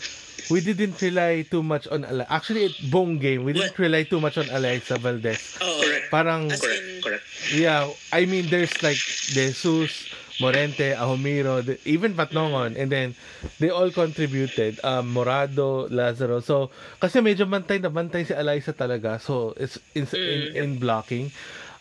we 0.50 0.60
didn't 0.60 0.98
rely 0.98 1.46
too 1.46 1.62
much 1.62 1.86
on 1.88 2.02
Ala. 2.02 2.26
Actually, 2.26 2.74
it 2.74 2.76
buong 2.90 3.22
game, 3.22 3.46
we 3.46 3.54
didn't 3.54 3.78
rely 3.78 4.02
too 4.04 4.18
much 4.18 4.42
on 4.42 4.50
Alexa 4.50 4.98
Valdez. 4.98 5.62
Oo. 5.62 5.86
Correct. 5.86 6.10
Parang, 6.10 6.50
As 6.50 6.58
Correct, 6.58 6.82
in- 6.82 7.02
correct. 7.06 7.24
yeah, 7.54 7.86
I 8.10 8.26
mean, 8.26 8.50
there's 8.50 8.74
like 8.82 8.98
Jesus, 8.98 10.10
Morente, 10.42 10.96
Ahomiro, 10.96 11.62
the, 11.62 11.78
even 11.86 12.16
Patnongon, 12.16 12.74
and 12.74 12.90
then 12.90 13.14
they 13.60 13.70
all 13.70 13.92
contributed. 13.92 14.80
Um, 14.82 15.14
Morado, 15.14 15.86
Lazaro. 15.92 16.40
So, 16.40 16.72
kasi 16.98 17.20
medyo 17.22 17.46
bantay 17.46 17.78
na 17.78 17.94
bantay 17.94 18.26
si 18.26 18.34
Eliza 18.34 18.74
talaga. 18.74 19.22
So, 19.22 19.54
it's 19.54 19.78
in, 19.94 20.08
in, 20.16 20.40
in 20.56 20.70
blocking. 20.80 21.30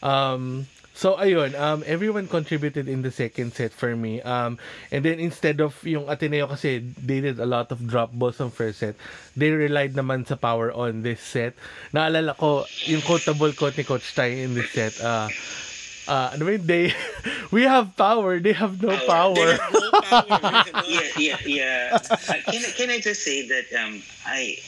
Um, 0.03 0.66
So 0.98 1.14
ayun, 1.14 1.54
um 1.54 1.87
everyone 1.87 2.26
contributed 2.26 2.90
in 2.90 3.06
the 3.06 3.14
second 3.14 3.54
set 3.54 3.70
for 3.70 3.94
me. 3.94 4.18
Um 4.26 4.58
and 4.90 5.06
then 5.06 5.22
instead 5.22 5.62
of 5.62 5.78
yung 5.87 6.11
Ateneo 6.11 6.50
kasi 6.50 6.82
they 6.98 7.22
did 7.22 7.38
a 7.38 7.46
lot 7.46 7.70
of 7.70 7.87
drop 7.87 8.11
balls 8.11 8.42
on 8.42 8.50
first 8.50 8.82
set, 8.82 8.98
they 9.38 9.54
relied 9.54 9.94
naman 9.94 10.26
sa 10.26 10.34
power 10.34 10.74
on 10.74 11.06
this 11.06 11.22
set. 11.22 11.54
Naalala 11.94 12.34
ko 12.34 12.66
yung 12.90 13.06
quotable 13.06 13.54
quote 13.54 13.78
ni 13.78 13.87
Coach 13.87 14.11
Tai 14.11 14.26
in 14.26 14.58
this 14.58 14.74
set. 14.74 14.98
Uh 14.98 15.30
uh, 16.11 16.34
ba 16.34 16.50
yun? 16.58 16.66
They, 16.66 16.90
we 17.54 17.62
have 17.62 17.94
power, 17.94 18.40
they 18.42 18.56
have 18.58 18.82
no 18.82 18.90
They 18.90 19.06
power. 19.06 19.54
have 19.54 19.70
no 19.70 19.90
power. 20.02 20.82
yeah, 20.88 21.08
yeah, 21.14 21.38
yeah. 21.46 21.78
Uh, 21.94 22.42
can 22.50 22.58
I- 22.64 22.74
can 22.74 22.88
I 22.90 22.98
just 22.98 23.22
say 23.22 23.46
that 23.46 23.70
um, 23.78 24.02
I 24.26 24.58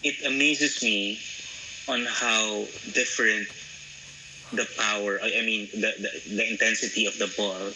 it 0.00 0.16
amazes 0.24 0.80
me 0.80 1.20
on 1.92 2.08
how 2.08 2.64
different 2.96 3.52
the 4.52 4.66
power. 4.78 5.20
I 5.22 5.42
mean, 5.42 5.68
the 5.72 5.92
the, 5.98 6.10
the 6.36 6.50
intensity 6.50 7.06
of 7.06 7.18
the 7.18 7.32
ball. 7.36 7.72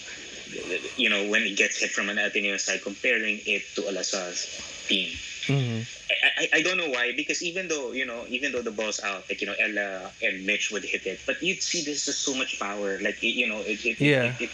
You 0.96 1.08
know, 1.08 1.28
when 1.28 1.42
it 1.42 1.56
gets 1.56 1.80
hit 1.80 1.90
from 1.90 2.08
an 2.08 2.18
Ateneo 2.18 2.56
side, 2.56 2.82
comparing 2.82 3.40
it 3.46 3.62
to 3.76 3.82
Alasa's 3.82 4.46
team. 4.88 5.16
Mhm. 5.46 5.86
I, 6.10 6.42
I, 6.42 6.48
I 6.58 6.62
don't 6.62 6.76
know 6.76 6.88
why 6.90 7.12
because 7.16 7.42
even 7.42 7.68
though 7.68 7.92
you 7.92 8.04
know 8.04 8.26
even 8.28 8.52
though 8.52 8.62
the 8.62 8.70
ball's 8.72 9.00
out 9.02 9.24
like 9.28 9.40
you 9.40 9.46
know 9.46 9.54
Ella 9.58 10.12
and 10.22 10.44
Mitch 10.44 10.70
would 10.70 10.84
hit 10.84 11.06
it 11.06 11.20
but 11.26 11.42
you'd 11.42 11.62
see 11.62 11.82
this 11.84 12.08
is 12.08 12.18
so 12.18 12.34
much 12.34 12.58
power 12.58 12.98
like 13.00 13.22
it, 13.22 13.28
you 13.28 13.46
know 13.48 13.60
it, 13.60 13.84
it, 13.86 14.00
Yeah. 14.00 14.34
it, 14.38 14.40
it, 14.40 14.50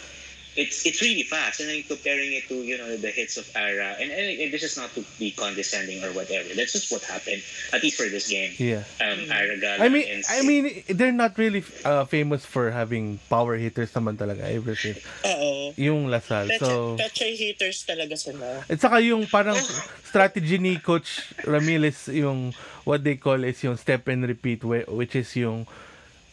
it's 0.57 0.83
it's 0.89 0.99
really 1.05 1.21
fast, 1.21 1.61
and 1.61 1.69
then 1.69 1.85
comparing 1.85 2.33
it 2.33 2.49
to 2.49 2.65
you 2.65 2.75
know 2.77 2.97
the 2.97 3.13
hits 3.13 3.37
of 3.37 3.45
Ara, 3.53 3.93
and, 4.01 4.09
and 4.09 4.49
this 4.49 4.65
is 4.65 4.73
not 4.75 4.89
to 4.97 5.05
be 5.21 5.29
condescending 5.31 6.01
or 6.03 6.09
whatever. 6.11 6.49
That's 6.57 6.73
just 6.73 6.89
what 6.91 7.05
happened, 7.05 7.45
at 7.71 7.85
least 7.85 7.95
for 8.01 8.09
this 8.09 8.25
game. 8.27 8.51
Yeah. 8.57 8.81
Um, 8.97 9.29
Ara 9.29 9.55
Gala 9.61 9.85
I 9.85 9.87
mean, 9.87 10.05
and 10.09 10.25
I 10.25 10.41
mean, 10.41 10.83
they're 10.89 11.13
not 11.13 11.37
really 11.37 11.61
uh, 11.85 12.09
famous 12.09 12.41
for 12.43 12.73
having 12.73 13.21
power 13.29 13.53
hitters 13.55 13.93
naman 13.93 14.17
talaga 14.17 14.49
ever 14.49 14.73
since. 14.73 14.97
Oo. 15.23 15.77
Yung 15.77 16.09
Lasal. 16.09 16.49
Peche, 16.49 16.59
So, 16.59 16.97
peche 16.97 17.37
hitters 17.37 17.85
talaga 17.85 18.17
sila. 18.17 18.65
at 18.65 18.81
saka 18.81 18.97
yung 18.99 19.29
parang 19.29 19.55
strategy 20.09 20.57
ni 20.57 20.81
Coach 20.81 21.21
Ramirez, 21.45 22.09
yung 22.09 22.49
what 22.81 23.05
they 23.05 23.13
call 23.15 23.37
is 23.45 23.61
yung 23.61 23.77
step 23.77 24.09
and 24.09 24.25
repeat, 24.25 24.65
whi- 24.65 24.89
which 24.89 25.13
is 25.13 25.29
yung 25.37 25.69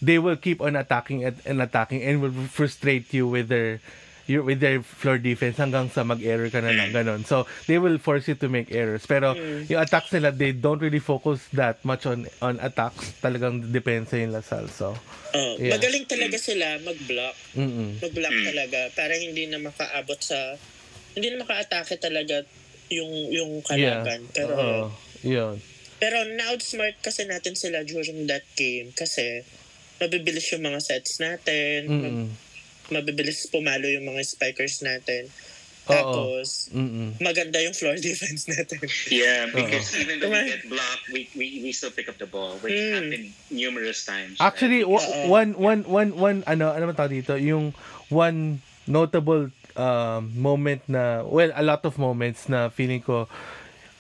they 0.01 0.17
will 0.19 0.37
keep 0.37 0.61
on 0.61 0.77
attacking 0.77 1.25
and, 1.25 1.37
and 1.45 1.61
attacking 1.61 2.01
and 2.03 2.21
will 2.21 2.33
frustrate 2.49 3.13
you 3.13 3.29
with 3.29 3.49
their 3.49 3.81
your 4.25 4.41
with 4.41 4.59
their 4.59 4.81
floor 4.81 5.17
defense 5.17 5.57
hanggang 5.57 5.89
sa 5.89 6.01
mag-error 6.01 6.49
ka 6.49 6.61
na 6.61 6.73
lang 6.73 6.91
ganon. 6.91 7.23
So 7.23 7.45
they 7.65 7.77
will 7.77 7.97
force 7.97 8.25
you 8.25 8.37
to 8.37 8.49
make 8.49 8.71
errors. 8.71 9.05
Pero 9.05 9.37
yung 9.37 9.79
attacks 9.79 10.11
nila 10.11 10.31
they 10.31 10.51
don't 10.51 10.81
really 10.81 10.99
focus 10.99 11.45
that 11.53 11.81
much 11.83 12.05
on 12.05 12.25
on 12.41 12.57
attacks. 12.59 13.13
Talagang 13.19 13.69
depensa 13.69 14.17
yung 14.17 14.33
Lasal. 14.33 14.69
So 14.69 14.97
Oo. 15.33 15.59
Yeah. 15.59 15.77
Magaling 15.77 16.07
talaga 16.07 16.37
sila 16.37 16.79
mag-block. 16.81 17.37
mm 17.53 18.01
Mag-block 18.01 18.37
talaga 18.45 18.81
para 18.93 19.13
hindi 19.13 19.45
na 19.45 19.59
makaabot 19.59 20.17
sa 20.19 20.37
hindi 21.13 21.31
na 21.31 21.43
maka-atake 21.43 21.99
talaga 21.99 22.43
yung 22.89 23.13
yung 23.29 23.51
Yeah. 23.71 24.01
kalaban. 24.03 24.21
Pero 24.31 24.53
Oo. 24.55 24.85
Yun. 25.21 25.57
pero 25.97 26.21
na-outsmart 26.27 27.01
kasi 27.01 27.25
natin 27.25 27.57
sila 27.57 27.81
during 27.81 28.25
that 28.27 28.45
game 28.55 28.93
kasi 28.93 29.41
mabibilis 29.97 30.45
yung 30.51 30.61
mga 30.63 30.81
sets 30.81 31.17
natin. 31.17 31.89
mag- 31.89 32.19
Mm. 32.25 32.29
Mabibilis 32.89 33.47
pumalo 33.47 33.87
yung 33.87 34.05
mga 34.07 34.21
spikers 34.23 34.81
natin. 34.81 35.29
Oo. 35.85 35.93
Tapos, 35.93 36.73
Mm. 36.73 37.21
maganda 37.21 37.61
yung 37.61 37.77
floor 37.77 38.01
defense 38.01 38.49
natin. 38.49 38.81
Yeah, 39.07 39.53
because 39.53 39.93
Uh-huh. 39.93 40.01
even 40.01 40.17
though 40.17 40.33
we 40.33 40.49
get 40.49 40.65
blocked, 40.65 41.05
we, 41.13 41.29
we, 41.37 41.61
we 41.61 41.71
still 41.73 41.93
pick 41.93 42.09
up 42.09 42.17
the 42.17 42.25
ball, 42.25 42.57
which 42.65 42.73
Mm. 42.73 42.93
happened 42.95 43.27
numerous 43.53 44.01
times. 44.03 44.41
Actually, 44.41 44.81
right? 44.81 44.89
wa- 44.91 45.29
one 45.29 45.53
one 45.55 45.85
one 45.85 46.11
one 46.17 46.39
ano 46.47 46.73
ano 46.73 46.89
man 46.89 46.97
tawag 46.97 47.13
dito, 47.15 47.37
yung 47.37 47.77
one 48.09 48.65
notable 48.89 49.53
um, 49.77 50.33
moment 50.33 50.81
na 50.89 51.21
well, 51.21 51.53
a 51.53 51.61
lot 51.61 51.85
of 51.85 52.01
moments 52.01 52.49
na 52.49 52.69
feeling 52.69 53.01
ko 53.01 53.29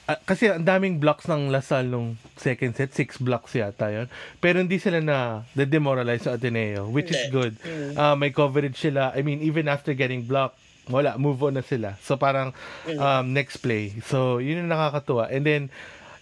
ah, 0.08 0.18
kasi 0.24 0.50
ang 0.52 0.64
daming 0.64 1.00
blocks 1.00 1.28
ng 1.28 1.48
Lasal 1.48 1.88
nung 1.88 2.16
second 2.36 2.76
set, 2.76 2.92
six 2.92 3.16
blocks 3.16 3.56
yata 3.56 3.88
yun. 3.92 4.06
Pero 4.38 4.60
hindi 4.60 4.76
sila 4.76 5.00
na 5.00 5.42
demoralize 5.56 6.26
sa 6.26 6.36
Ateneo, 6.36 6.88
which 6.90 7.10
is 7.10 7.28
good. 7.32 7.56
Ah, 7.96 8.14
may 8.18 8.30
coverage 8.34 8.76
sila. 8.76 9.12
I 9.16 9.24
mean, 9.24 9.40
even 9.40 9.66
after 9.70 9.94
getting 9.94 10.24
blocked, 10.24 10.60
wala, 10.88 11.16
move 11.16 11.40
on 11.40 11.56
na 11.56 11.64
sila. 11.64 11.96
So 12.04 12.20
parang 12.20 12.52
um, 13.00 13.32
next 13.32 13.64
play. 13.64 13.96
So 14.04 14.38
yun 14.38 14.64
yung 14.64 14.72
nakakatuwa. 14.72 15.32
And 15.32 15.44
then, 15.44 15.62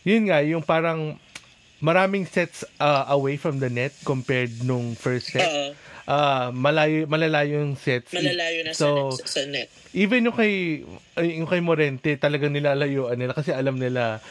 yun 0.06 0.30
nga, 0.30 0.42
yung 0.42 0.62
parang 0.62 1.18
maraming 1.82 2.24
sets 2.30 2.62
uh, 2.78 3.10
away 3.10 3.34
from 3.34 3.58
the 3.58 3.66
net 3.66 3.90
compared 4.06 4.62
nung 4.62 4.94
first 4.94 5.34
set. 5.34 5.42
Oo. 5.42 5.74
Ah, 6.02 6.50
malayo 6.54 7.06
malalayo 7.06 7.62
yung 7.62 7.78
sets. 7.78 8.14
Malalayo 8.14 8.66
na 8.66 8.74
so, 8.74 9.14
sa, 9.18 9.42
sa 9.42 9.42
net. 9.46 9.70
even 9.94 10.26
yung 10.26 10.34
kay 10.34 10.86
ay, 11.18 11.38
yung 11.38 11.50
kay 11.50 11.62
Morente 11.62 12.14
talagang 12.18 12.54
nilalayuan 12.54 13.18
nila 13.18 13.34
kasi 13.34 13.54
alam 13.54 13.78
nila 13.78 14.22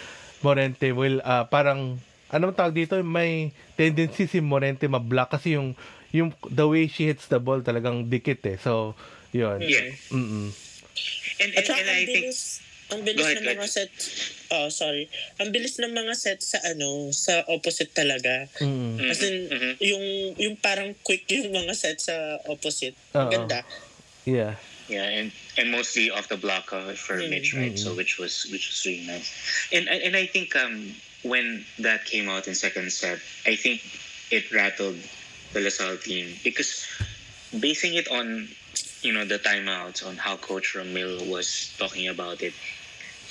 Morente 0.44 0.92
will 0.96 1.20
ah, 1.24 1.48
parang 1.48 2.00
ano 2.32 2.52
tawag 2.56 2.76
dito 2.76 2.96
may 3.04 3.52
tendency 3.76 4.28
si 4.28 4.40
Morente 4.40 4.88
ma-block 4.88 5.36
kasi 5.36 5.60
yung 5.60 5.76
yung 6.12 6.32
the 6.48 6.68
way 6.68 6.88
she 6.88 7.08
hits 7.08 7.28
the 7.32 7.40
ball 7.40 7.64
talagang 7.64 8.08
dikit 8.08 8.44
eh. 8.48 8.60
So, 8.60 8.96
yun. 9.32 9.64
Yeah. 9.64 9.96
Mm. 10.12 10.52
And, 11.42 11.52
and, 11.56 11.66
and 11.72 11.88
I 11.88 12.04
think, 12.04 12.36
bilis, 12.36 12.60
ang 12.92 13.02
bilis 13.02 13.24
ahead, 13.24 13.40
ng 13.40 13.48
mga 13.56 13.64
Lex. 13.64 13.72
set, 13.72 13.92
oh 14.52 14.68
sorry, 14.68 15.08
ang 15.40 15.50
bilis 15.52 15.80
ng 15.80 15.92
mga 15.92 16.14
set 16.14 16.40
sa 16.44 16.60
ano, 16.68 17.10
sa 17.16 17.44
opposite 17.48 17.96
talaga. 17.96 18.52
Mm. 18.60 19.00
Mhm, 19.00 19.10
As 19.10 19.20
in, 19.24 19.36
mhm. 19.48 19.72
yung, 19.80 20.06
yung 20.38 20.56
parang 20.60 20.92
quick 21.02 21.24
yung 21.32 21.56
mga 21.56 21.72
set 21.72 22.04
sa 22.04 22.14
opposite. 22.46 22.96
Oo. 23.16 23.32
Ganda. 23.32 23.64
Yeah. 24.28 24.56
Yeah, 24.92 25.08
and 25.08 25.32
and 25.56 25.72
mostly 25.72 26.12
off 26.12 26.28
the 26.28 26.36
block 26.36 26.76
uh, 26.76 26.92
for 27.00 27.16
Mm. 27.16 27.32
Mitch, 27.32 27.56
right? 27.56 27.80
So 27.80 27.96
which 27.96 28.20
was 28.20 28.44
which 28.52 28.68
was 28.68 28.84
really 28.84 29.08
nice. 29.08 29.32
And 29.72 29.88
I- 29.88 30.04
and 30.04 30.20
I 30.20 30.28
think 30.28 30.52
um 30.60 30.92
when 31.24 31.64
that 31.80 32.04
came 32.04 32.28
out 32.28 32.44
in 32.52 32.60
second 32.60 32.92
set, 32.92 33.24
I 33.48 33.56
think 33.56 33.80
it 34.36 34.52
rattled 34.52 35.00
the 35.56 35.64
LaSalle 35.64 35.96
team 35.96 36.36
because 36.44 36.84
basing 37.56 37.96
it 37.96 38.12
on 38.12 38.52
you 39.00 39.16
know 39.16 39.24
the 39.24 39.40
timeouts 39.40 40.04
on 40.04 40.20
how 40.20 40.36
Coach 40.36 40.76
Ramil 40.76 41.24
was 41.32 41.72
talking 41.80 42.12
about 42.12 42.44
it, 42.44 42.52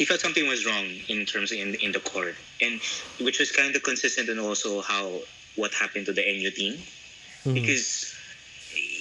he 0.01 0.07
felt 0.09 0.21
something 0.27 0.49
was 0.49 0.65
wrong 0.65 0.87
in 1.13 1.27
terms 1.27 1.53
in 1.53 1.75
in 1.87 1.93
the 1.93 2.01
court, 2.01 2.37
and 2.65 2.81
which 3.27 3.39
was 3.39 3.53
kind 3.53 3.77
of 3.77 3.83
consistent 3.91 4.27
and 4.33 4.41
also 4.41 4.81
how 4.81 5.05
what 5.61 5.73
happened 5.83 6.07
to 6.07 6.15
the 6.19 6.25
NU 6.35 6.51
team 6.51 6.75
Mm. 7.47 7.55
because 7.55 8.15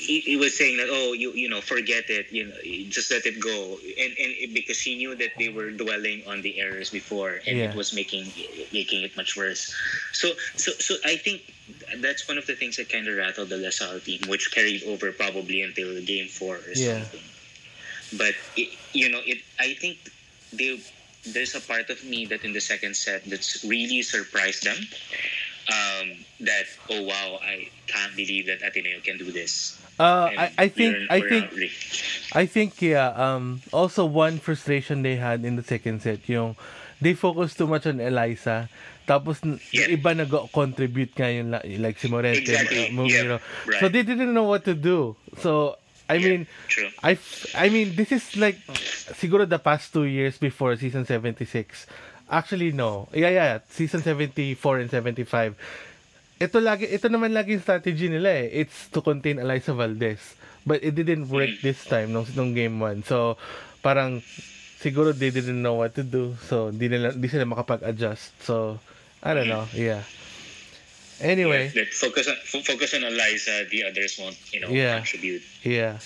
he, 0.08 0.22
he 0.22 0.36
was 0.38 0.58
saying 0.58 0.78
that 0.78 0.88
oh 0.90 1.12
you 1.12 1.30
you 1.34 1.50
know 1.50 1.62
forget 1.62 2.06
it 2.10 2.26
you 2.32 2.46
know 2.48 2.56
just 2.88 3.12
let 3.12 3.26
it 3.26 3.38
go 3.40 3.78
and 4.04 4.12
and 4.24 4.32
it, 4.44 4.54
because 4.54 4.80
he 4.82 4.96
knew 4.96 5.14
that 5.16 5.32
they 5.38 5.50
were 5.50 5.72
dwelling 5.72 6.24
on 6.32 6.42
the 6.42 6.54
errors 6.60 6.90
before 6.90 7.34
and 7.48 7.58
Yeah. 7.58 7.66
it 7.68 7.76
was 7.76 7.94
making 7.94 8.32
making 8.72 9.04
it 9.04 9.14
much 9.18 9.36
worse 9.36 9.64
so 10.14 10.28
so 10.56 10.72
so 10.88 10.96
I 11.04 11.16
think 11.18 11.42
that's 12.00 12.28
one 12.32 12.38
of 12.38 12.46
the 12.48 12.56
things 12.56 12.78
that 12.78 12.88
kind 12.90 13.08
of 13.10 13.18
rattled 13.18 13.50
the 13.50 13.58
LaSalle 13.58 14.00
team 14.00 14.22
which 14.32 14.52
carried 14.52 14.84
over 14.84 15.12
probably 15.12 15.62
until 15.62 15.90
game 16.02 16.30
four 16.40 16.56
or 16.56 16.74
Yeah. 16.74 17.04
something 17.04 17.26
but 18.22 18.36
it, 18.56 18.70
you 18.94 19.10
know 19.12 19.22
it 19.26 19.40
I 19.60 19.74
think 19.76 19.98
they 20.54 20.80
there's 21.34 21.54
a 21.56 21.62
part 21.62 21.90
of 21.90 22.00
me 22.06 22.26
that 22.26 22.44
in 22.44 22.54
the 22.54 22.62
second 22.64 22.96
set 22.96 23.26
that's 23.28 23.64
really 23.68 24.02
surprised 24.02 24.64
them 24.64 24.78
um, 25.70 26.08
that 26.40 26.66
oh 26.90 27.04
wow 27.04 27.38
I 27.44 27.70
can't 27.88 28.16
believe 28.16 28.48
that 28.48 28.62
Ateneo 28.64 29.00
can 29.04 29.18
do 29.18 29.32
this 29.32 29.78
Uh, 30.00 30.32
I, 30.32 30.48
I 30.58 30.68
think 30.72 30.96
we're- 30.96 31.08
I 31.12 31.18
we're 31.20 31.28
think 31.28 31.46
I 32.32 32.46
think 32.48 32.70
yeah 32.80 33.12
um 33.12 33.60
also 33.76 34.08
one 34.08 34.40
frustration 34.40 35.04
they 35.04 35.20
had 35.20 35.44
in 35.44 35.60
the 35.60 35.66
second 35.68 36.00
set 36.00 36.24
yung 36.32 36.56
they 37.04 37.12
focused 37.20 37.60
too 37.60 37.68
much 37.68 37.84
on 37.84 38.00
Eliza 38.00 38.72
tapos 39.04 39.44
Yeah. 39.76 39.92
iba 39.92 40.16
nag-contribute 40.16 41.12
nga 41.20 41.28
yung 41.28 41.52
like 41.84 42.00
si 42.00 42.08
Morente 42.08 42.48
Exactly, 42.48 42.88
uh, 42.88 42.96
Mumiro. 42.96 43.44
yeah, 43.44 43.68
right. 43.68 43.82
so 43.84 43.92
they 43.92 44.08
didn't 44.08 44.32
know 44.32 44.48
what 44.48 44.64
to 44.64 44.72
do 44.72 45.20
so 45.36 45.76
I 46.10 46.18
Yeah, 46.18 46.26
mean 46.26 46.42
true 46.68 46.90
I, 47.06 47.16
I 47.54 47.70
mean, 47.70 47.94
this 47.94 48.10
is 48.12 48.34
like 48.36 48.58
siguro 49.14 49.46
the 49.48 49.62
past 49.62 49.94
two 49.94 50.10
years 50.10 50.42
before 50.42 50.74
season 50.76 51.06
76. 51.06 51.46
Actually, 52.30 52.74
no. 52.74 53.10
Yeah, 53.14 53.30
yeah. 53.30 53.54
Season 53.70 54.02
74 54.02 54.86
and 54.86 54.90
75. 54.90 55.54
Ito 56.40 56.58
lagi, 56.62 56.86
ito 56.88 57.10
naman 57.10 57.34
lagi 57.34 57.58
yung 57.58 57.66
strategy 57.66 58.06
nila 58.10 58.30
eh. 58.46 58.64
It's 58.66 58.90
to 58.94 59.02
contain 59.02 59.38
Eliza 59.38 59.74
Valdez. 59.74 60.22
But 60.66 60.86
it 60.86 60.94
didn't 60.94 61.28
work 61.30 61.50
Mm. 61.50 61.62
this 61.66 61.82
time 61.86 62.14
nung, 62.14 62.30
nung 62.38 62.54
game 62.54 62.78
1. 62.78 63.02
So, 63.04 63.36
parang 63.82 64.22
siguro 64.78 65.10
they 65.12 65.34
didn't 65.34 65.58
know 65.60 65.82
what 65.82 65.96
to 65.98 66.04
do. 66.06 66.38
So, 66.46 66.70
di, 66.70 66.88
nila, 66.88 67.18
di 67.18 67.28
sila 67.28 67.50
makapag-adjust. 67.50 68.46
So, 68.46 68.78
I 69.20 69.34
don't 69.34 69.50
know. 69.50 69.66
Yeah. 69.74 70.06
Anyway. 71.22 71.72
Like, 71.74 71.92
focus 71.92 72.28
on 72.28 72.38
fo- 72.44 72.64
focus 72.64 72.94
on 72.94 73.04
Eliza 73.04 73.68
the 73.68 73.86
others 73.86 74.16
won't 74.18 74.38
you 74.52 74.60
know 74.60 74.70
Yeah. 74.70 75.04
contribute 75.04 75.44
Yeah. 75.62 76.00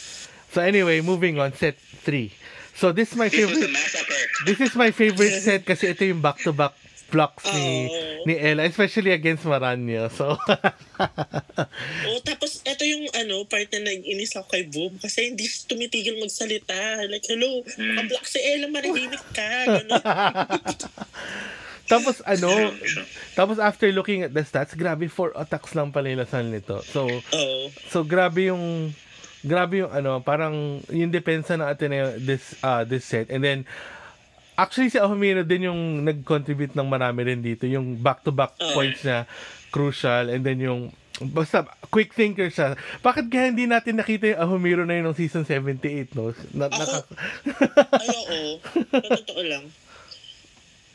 So 0.49 0.61
anyway, 0.61 1.01
moving 1.01 1.37
on, 1.37 1.53
set 1.53 1.77
3. 2.05 2.29
So 2.73 2.89
this 2.89 3.09
is 3.09 3.17
my 3.17 3.29
this 3.29 3.37
was 3.39 3.49
a 3.49 3.53
favorite 3.53 3.73
massacre 3.73 4.23
this 4.45 4.59
is 4.59 4.73
my 4.73 4.89
favorite 4.89 5.35
set 5.39 5.61
kasi 5.61 5.89
ito 5.89 6.03
yung 6.03 6.19
back-to-back 6.19 6.73
blocks 7.09 7.45
ni 7.45 7.85
Oo. 7.85 8.25
ni 8.25 8.33
Ella, 8.33 8.65
especially 8.65 9.13
against 9.13 9.45
Maranyo. 9.45 10.09
So 10.09 10.33
Oh, 12.09 12.19
tapos 12.21 12.65
ito 12.65 12.83
yung 12.83 13.05
ano, 13.13 13.45
part 13.45 13.69
na 13.69 13.85
nag-inis 13.85 14.33
ako 14.33 14.49
kay 14.49 14.65
Boom 14.65 14.97
kasi 14.97 15.29
hindi 15.29 15.45
siya 15.45 15.69
tumitigil 15.69 16.17
magsalita. 16.17 16.73
Like, 17.05 17.25
hello, 17.29 17.61
Mm. 17.77 17.85
makablock 17.93 18.25
si 18.25 18.41
Ella, 18.41 18.65
manahimik 18.67 19.25
ka. 19.29 19.49
Ganun. 19.69 20.01
tapos 21.85 22.23
ano, 22.23 22.47
tapos 23.33 23.59
after 23.59 23.91
looking 23.91 24.23
at 24.23 24.31
the 24.31 24.41
stats, 24.41 24.71
grabe 24.73 25.07
four 25.07 25.35
attacks 25.35 25.75
lang 25.75 25.91
pala 25.91 26.07
yung 26.07 26.23
Lasal 26.23 26.47
nito. 26.47 26.79
So 26.83 27.05
Oo. 27.09 27.67
so 27.91 28.01
grabe 28.01 28.47
yung 28.47 28.95
grabe 29.43 29.83
yung 29.83 29.91
ano, 29.91 30.23
parang 30.23 30.79
yung 30.87 31.11
depensa 31.11 31.59
ng 31.59 31.67
Ateneo 31.67 32.15
this 32.17 32.55
uh 32.63 32.87
this 32.87 33.03
set. 33.03 33.27
And 33.27 33.43
then 33.43 33.67
actually 34.55 34.87
si 34.87 34.97
Ahumino 34.97 35.43
din 35.43 35.67
yung 35.67 35.81
nag-contribute 36.05 36.71
ng 36.71 36.87
marami 36.87 37.27
rin 37.27 37.41
dito, 37.41 37.67
yung 37.67 37.99
back-to-back 37.99 38.55
Oo. 38.57 38.73
points 38.73 39.03
na 39.03 39.27
crucial 39.73 40.29
and 40.29 40.45
then 40.45 40.61
yung 40.61 40.81
basta 41.21 41.67
quick 41.91 42.15
thinker 42.15 42.49
siya. 42.49 42.73
Bakit 43.01 43.29
kaya 43.29 43.51
hindi 43.51 43.67
natin 43.67 43.99
nakita 43.99 44.33
yung 44.33 44.41
Ahumiro 44.41 44.81
na 44.81 44.97
yun 44.97 45.11
ng 45.11 45.17
season 45.17 45.45
78, 45.45 46.15
no? 46.17 46.33
Na, 46.55 46.69
Ako- 46.69 46.79
naka- 46.79 47.05
Ay, 48.01 48.07
oo. 48.09 48.49
Totoo 49.21 49.41
lang. 49.45 49.63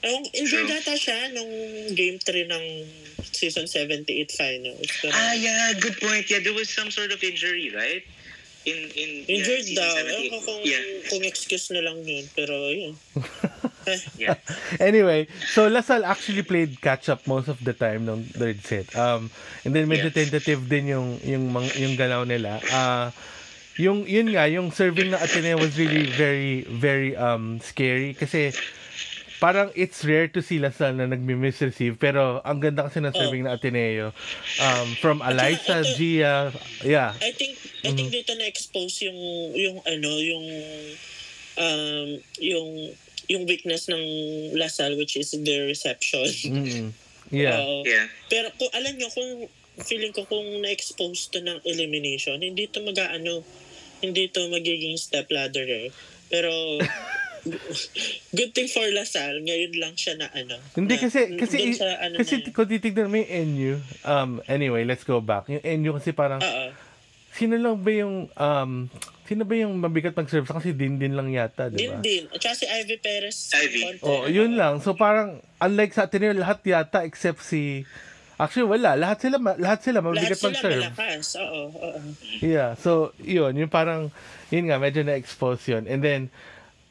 Ewan, 0.04 0.22
injured 0.32 0.66
True. 0.66 0.74
data 0.78 0.94
siya 0.94 1.34
nung 1.34 1.50
game 1.98 2.18
3 2.22 2.46
ng 2.46 2.64
season 3.34 3.66
78 3.66 4.06
finals. 4.30 4.86
Pero, 5.02 5.10
ah 5.10 5.34
yeah 5.34 5.74
good 5.78 5.98
point 5.98 6.26
yeah 6.30 6.38
there 6.38 6.54
was 6.54 6.70
some 6.70 6.90
sort 6.90 7.10
of 7.10 7.18
injury 7.22 7.70
right 7.74 8.06
in 8.62 8.78
in 8.94 9.10
Injured 9.26 9.64
yeah, 9.64 9.78
daw. 9.80 9.90
Ewan 9.96 10.28
ko 10.28 10.38
17. 10.42 10.46
kung, 10.46 10.60
Yeah, 10.62 10.82
kung 11.08 11.22
excuse 11.24 11.66
na 11.72 11.80
lang 11.80 12.04
yun. 12.04 12.26
Pero 12.36 12.52
yun. 12.68 12.94
yeah. 14.20 14.36
Anyway, 14.82 15.24
so 15.48 15.70
Lasal 15.72 16.04
actually 16.04 16.44
played 16.44 16.76
catch 16.82 17.08
up 17.08 17.24
most 17.24 17.48
of 17.48 17.56
the 17.64 17.72
time 17.72 18.04
nung 18.04 18.26
third 18.28 18.60
set. 18.60 18.92
Um 18.92 19.32
and 19.64 19.72
then 19.72 19.88
medyo 19.88 20.12
Yeah. 20.12 20.20
tentative 20.20 20.68
din 20.68 20.90
yung 20.92 21.16
yung 21.24 21.48
mang- 21.48 21.74
yung 21.80 21.96
galaw 21.96 22.22
nila. 22.28 22.60
Ah 22.68 23.10
yung 23.78 24.04
yun 24.04 24.34
nga 24.34 24.44
yung 24.50 24.74
serving 24.74 25.14
ng 25.14 25.20
Ateneo 25.22 25.56
was 25.56 25.78
really 25.78 26.04
very 26.18 26.66
very 26.66 27.14
um 27.14 27.62
scary 27.62 28.10
kasi 28.12 28.50
parang 29.38 29.70
it's 29.78 30.02
rare 30.02 30.26
to 30.26 30.42
see 30.42 30.58
Lasal 30.58 30.98
na 30.98 31.06
nagmi-misreceive 31.06 31.94
pero 31.94 32.42
ang 32.42 32.58
ganda 32.58 32.86
kasi 32.86 32.98
ng 32.98 33.14
serving 33.14 33.46
ng 33.46 33.52
Ateneo 33.54 34.10
um 34.58 34.88
from 34.98 35.22
Eliza, 35.22 35.82
ito- 35.82 35.94
Gia, 35.94 36.50
yeah. 36.82 37.14
I 37.22 37.30
think 37.34 37.54
I 37.86 37.94
think 37.94 38.10
dito 38.10 38.34
na-expose 38.34 39.06
yung 39.06 39.18
yung 39.54 39.78
ano 39.86 40.10
yung 40.18 40.46
um 41.58 42.08
yung 42.42 42.68
yung 43.28 43.42
weakness 43.46 43.86
ng 43.86 44.04
Lasal 44.56 44.96
which 44.98 45.14
is 45.14 45.30
their 45.44 45.68
reception. 45.68 46.26
Mm. 46.48 46.90
Yeah. 47.30 47.60
Oo. 47.60 47.84
Yeah. 47.88 48.08
pero 48.32 48.48
kung 48.56 48.72
alam 48.72 48.96
nyo 48.96 49.08
kung 49.12 49.46
feeling 49.84 50.10
ko 50.10 50.26
kung 50.26 50.46
na-expose 50.64 51.30
to 51.30 51.38
ng 51.38 51.62
elimination, 51.62 52.42
hindi 52.42 52.66
to 52.66 52.82
mag-ano, 52.82 53.46
hindi 54.02 54.26
to 54.26 54.50
magiging 54.50 54.98
step 54.98 55.30
ladder 55.30 55.66
eh. 55.66 55.88
Pero 56.26 56.50
good 58.30 58.52
thing 58.52 58.66
for 58.66 58.84
Lasal, 58.88 59.40
ngayon 59.40 59.72
lang 59.76 59.94
siya 59.94 60.16
na 60.16 60.26
ano. 60.30 60.56
Hindi 60.72 60.94
na- 60.94 61.02
kasi 61.02 61.20
kasi 61.36 61.56
sa 61.74 61.86
ano 62.00 62.14
kasi 62.16 62.40
na 62.40 62.50
kung 62.50 62.66
titignan 62.66 63.08
mo 63.08 63.16
yung 63.16 63.30
NU 63.48 63.72
um 64.02 64.30
anyway 64.46 64.82
let's 64.82 65.02
go 65.02 65.18
back 65.18 65.46
yung 65.46 65.60
NU 65.60 65.96
kasi 65.96 66.10
parang 66.10 66.40
Oo. 66.40 66.66
sino 67.30 67.54
lang 67.54 67.76
ba 67.76 67.90
yung 67.90 68.26
um 68.30 68.70
sino 69.24 69.44
ba 69.44 69.54
yung 69.54 69.76
mabigat 69.76 70.16
mag-serve 70.16 70.48
kasi 70.48 70.72
din 70.72 70.96
din 70.96 71.12
lang 71.12 71.28
yata 71.28 71.68
di 71.68 71.84
Din 71.84 71.92
ba 71.92 72.00
din. 72.00 72.24
At 72.28 72.40
saka 72.40 72.56
si 72.56 72.66
Ivy 72.66 72.96
Perez. 72.96 73.36
Ivy. 73.52 74.00
oh 74.00 74.24
yun 74.26 74.56
lang 74.56 74.80
so 74.80 74.96
parang 74.96 75.38
unlike 75.58 75.92
sa 75.92 76.08
Ateneo 76.08 76.32
lahat 76.32 76.64
yata 76.64 77.04
except 77.04 77.40
si 77.40 77.84
Actually, 78.38 78.70
wala. 78.70 78.94
Lahat 78.94 79.18
sila, 79.18 79.42
ma- 79.42 79.58
lahat 79.58 79.82
sila 79.82 79.98
Lahat 79.98 80.14
mabigat 80.14 80.38
sila 80.38 80.54
mag-serve. 80.54 80.82
malakas. 80.86 81.26
Oo, 81.42 81.62
oo. 81.74 81.98
Yeah. 82.38 82.78
So, 82.78 83.10
yun. 83.18 83.58
Yung 83.58 83.66
parang, 83.66 84.14
yun 84.54 84.70
nga, 84.70 84.78
medyo 84.78 85.02
na-expose 85.02 85.74
yun. 85.74 85.90
And 85.90 85.98
then, 85.98 86.30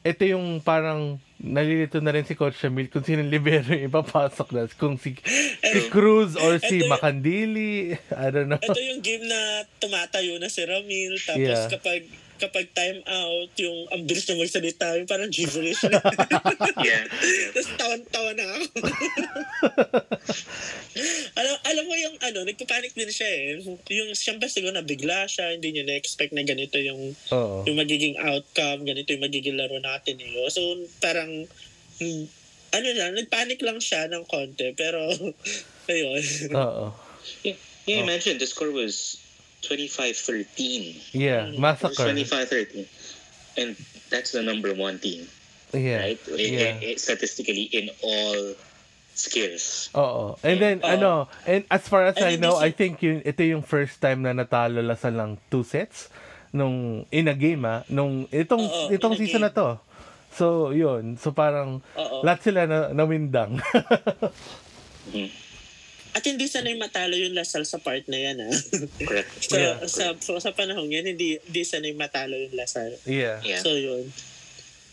ito 0.08 0.24
yung 0.24 0.58
parang, 0.58 1.16
nalilito 1.36 2.00
na 2.00 2.10
rin 2.10 2.24
si 2.24 2.34
Coach 2.34 2.56
Shamil 2.56 2.88
kung 2.88 3.00
sino 3.00 3.22
libero 3.22 3.70
yung 3.70 3.86
ipapasok 3.86 4.48
na. 4.50 4.66
Kung 4.72 4.96
si, 4.96 5.14
si 5.54 5.78
Cruz 5.88 6.34
or 6.34 6.58
si 6.58 6.80
Ito 6.80 6.82
yung- 6.82 6.90
Makandili. 6.90 7.94
I 8.16 8.26
don't 8.28 8.48
know. 8.48 8.58
Ito 8.58 8.74
yung 8.74 9.00
game 9.00 9.22
na 9.22 9.40
tumatayo 9.78 10.36
na 10.36 10.48
si 10.48 10.62
Ramil. 10.62 11.14
Tapos 11.20 11.38
Yeah. 11.38 11.68
kapag 11.68 12.02
kapag 12.38 12.70
time 12.72 13.02
out, 13.04 13.50
yung 13.58 13.90
ang 13.90 14.02
bilis 14.06 14.24
na 14.30 14.38
magsalita, 14.38 14.96
yung 14.96 15.10
parang 15.10 15.30
gibberish. 15.30 15.82
Yeah. 16.78 17.10
Tapos 17.50 17.74
tawan-tawa 17.74 18.30
na 18.38 18.46
ako. 18.54 18.78
alam, 21.42 21.56
alam 21.66 21.84
mo 21.90 21.94
yung 21.98 22.16
ano, 22.22 22.46
nagpapanik 22.46 22.94
din 22.94 23.10
siya 23.10 23.28
eh. 23.28 23.58
Yung 23.98 24.14
siyempre 24.14 24.46
siguro 24.46 24.70
na 24.70 24.86
bigla 24.86 25.26
siya, 25.26 25.58
hindi 25.58 25.74
niya 25.74 25.90
na-expect 25.90 26.30
na 26.30 26.46
ganito 26.46 26.78
yung 26.78 27.18
Oo. 27.34 27.66
yung 27.66 27.76
magiging 27.76 28.14
outcome, 28.22 28.86
ganito 28.86 29.10
yung 29.10 29.26
magiging 29.26 29.58
laro 29.58 29.82
natin 29.82 30.22
eh. 30.22 30.46
So 30.54 30.62
parang 31.02 31.50
hmm, 31.98 32.24
ano 32.70 32.88
lang, 32.94 33.18
nagpanik 33.18 33.58
lang 33.66 33.82
siya 33.82 34.06
ng 34.06 34.22
konti. 34.30 34.70
Pero 34.78 35.02
ayun. 35.90 36.22
Oo. 36.54 36.94
Yeah, 37.42 37.58
yeah 37.90 38.06
imagine 38.06 38.38
the 38.38 38.46
score 38.46 38.70
was 38.70 39.18
25-13. 39.68 41.12
Yeah. 41.12 41.52
It 41.52 41.60
was 41.60 41.60
Massacre. 41.60 42.08
25-13. 42.08 42.88
And 43.58 43.76
that's 44.08 44.32
the 44.32 44.40
number 44.40 44.72
one 44.72 44.98
team, 44.98 45.28
Yeah. 45.70 46.00
right? 46.00 46.20
I- 46.24 46.40
Yeah. 46.40 46.72
I- 46.80 46.94
I- 46.94 46.98
statistically 46.98 47.68
in 47.70 47.90
all 48.00 48.56
skills. 49.12 49.90
Oo. 49.92 50.38
And 50.40 50.56
then, 50.56 50.76
Oo. 50.80 50.88
ano, 50.88 51.10
and 51.44 51.66
as 51.68 51.84
far 51.84 52.06
as 52.06 52.16
I 52.16 52.38
know, 52.38 52.56
I 52.56 52.70
think 52.70 53.02
yun, 53.02 53.20
ito 53.20 53.42
yung 53.42 53.66
first 53.66 53.98
time 54.00 54.22
na 54.22 54.32
natalo 54.32 54.78
Lasal 54.80 55.18
lang 55.18 55.30
two 55.50 55.66
sets 55.66 56.08
nung 56.48 57.04
in 57.12 57.28
a 57.28 57.36
game 57.36 57.60
ah, 57.68 57.84
nung 57.92 58.24
itong 58.32 58.64
Oo, 58.64 58.88
itong 58.88 59.18
season 59.18 59.44
na 59.44 59.52
game. 59.52 59.58
to. 59.60 59.68
So, 60.32 60.70
yun. 60.70 61.18
So, 61.18 61.34
parang 61.34 61.82
Oo. 61.98 62.22
lahat 62.22 62.46
sila 62.46 62.64
na, 62.64 62.94
nawindang. 62.94 63.58
At 66.16 66.24
hindi 66.24 66.46
sanay 66.46 66.74
matalo 66.74 67.14
yung 67.14 67.32
Lasal 67.32 67.62
sa 67.62 67.78
part 67.78 68.04
na 68.08 68.18
yan 68.18 68.40
ah. 68.42 68.54
Correct. 68.98 69.30
So, 69.48 69.56
Yeah. 69.56 69.76
sa, 69.86 70.16
sa, 70.18 70.32
sa 70.40 70.50
panahon 70.52 70.88
yan, 70.88 71.04
hindi, 71.04 71.36
hindi 71.38 71.62
sanay 71.62 71.92
matalo 71.94 72.34
yung 72.34 72.54
Lasal. 72.54 72.96
yeah. 73.04 73.38
Yeah. 73.40 73.60
So, 73.60 73.72
yun. 73.72 74.08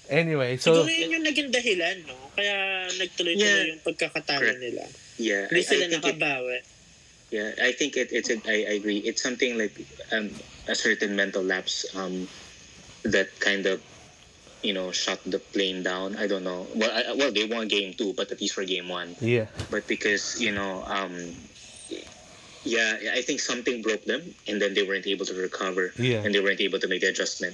Anyway, 0.06 0.62
so, 0.62 0.86
Siguro 0.86 0.92
yun 0.92 1.18
yung 1.18 1.26
naging 1.26 1.50
dahilan, 1.50 2.06
no? 2.06 2.14
Kaya 2.38 2.86
nagtuloy-tuloy 2.94 3.42
Yeah. 3.42 3.70
yung 3.74 3.82
pagkakatalo 3.82 4.44
Correct. 4.44 4.62
nila. 4.62 4.84
yeah. 5.18 5.50
Hindi 5.50 5.64
I, 5.64 5.66
sila 5.66 5.84
I 5.86 5.90
think 5.90 5.94
it, 6.06 6.16
nakabawi. 6.20 6.58
yeah, 7.34 7.50
I 7.58 7.72
think 7.74 7.92
it, 7.98 8.10
it's 8.14 8.30
a, 8.30 8.38
I, 8.46 8.58
I 8.70 8.74
agree. 8.78 9.02
It's 9.02 9.24
something 9.24 9.58
like 9.58 9.74
um, 10.14 10.30
a 10.70 10.76
certain 10.76 11.16
mental 11.18 11.42
lapse 11.42 11.86
um, 11.98 12.30
that 13.04 13.34
kind 13.40 13.66
of 13.66 13.82
you 14.66 14.74
know 14.74 14.90
shut 14.90 15.22
the 15.24 15.38
plane 15.38 15.86
down. 15.86 16.18
I 16.18 16.26
don't 16.26 16.42
know. 16.44 16.66
Well, 16.74 16.90
I, 16.90 17.14
well, 17.14 17.30
they 17.30 17.46
won 17.46 17.70
game 17.70 17.94
two, 17.94 18.18
but 18.18 18.34
at 18.34 18.42
least 18.42 18.58
for 18.58 18.66
game 18.66 18.90
one. 18.90 19.14
yeah. 19.22 19.46
But 19.70 19.86
because 19.86 20.42
you 20.42 20.50
know, 20.52 20.82
um, 20.90 21.14
yeah, 22.66 23.14
I 23.14 23.22
think 23.22 23.40
something 23.40 23.82
broke 23.86 24.06
them, 24.06 24.22
and 24.50 24.58
then 24.58 24.74
they 24.74 24.82
weren't 24.82 25.06
able 25.06 25.26
to 25.30 25.36
recover, 25.38 25.94
Yeah. 26.02 26.26
and 26.26 26.34
they 26.34 26.42
weren't 26.42 26.62
able 26.62 26.82
to 26.82 26.88
make 26.90 27.02
the 27.06 27.14
adjustment. 27.14 27.54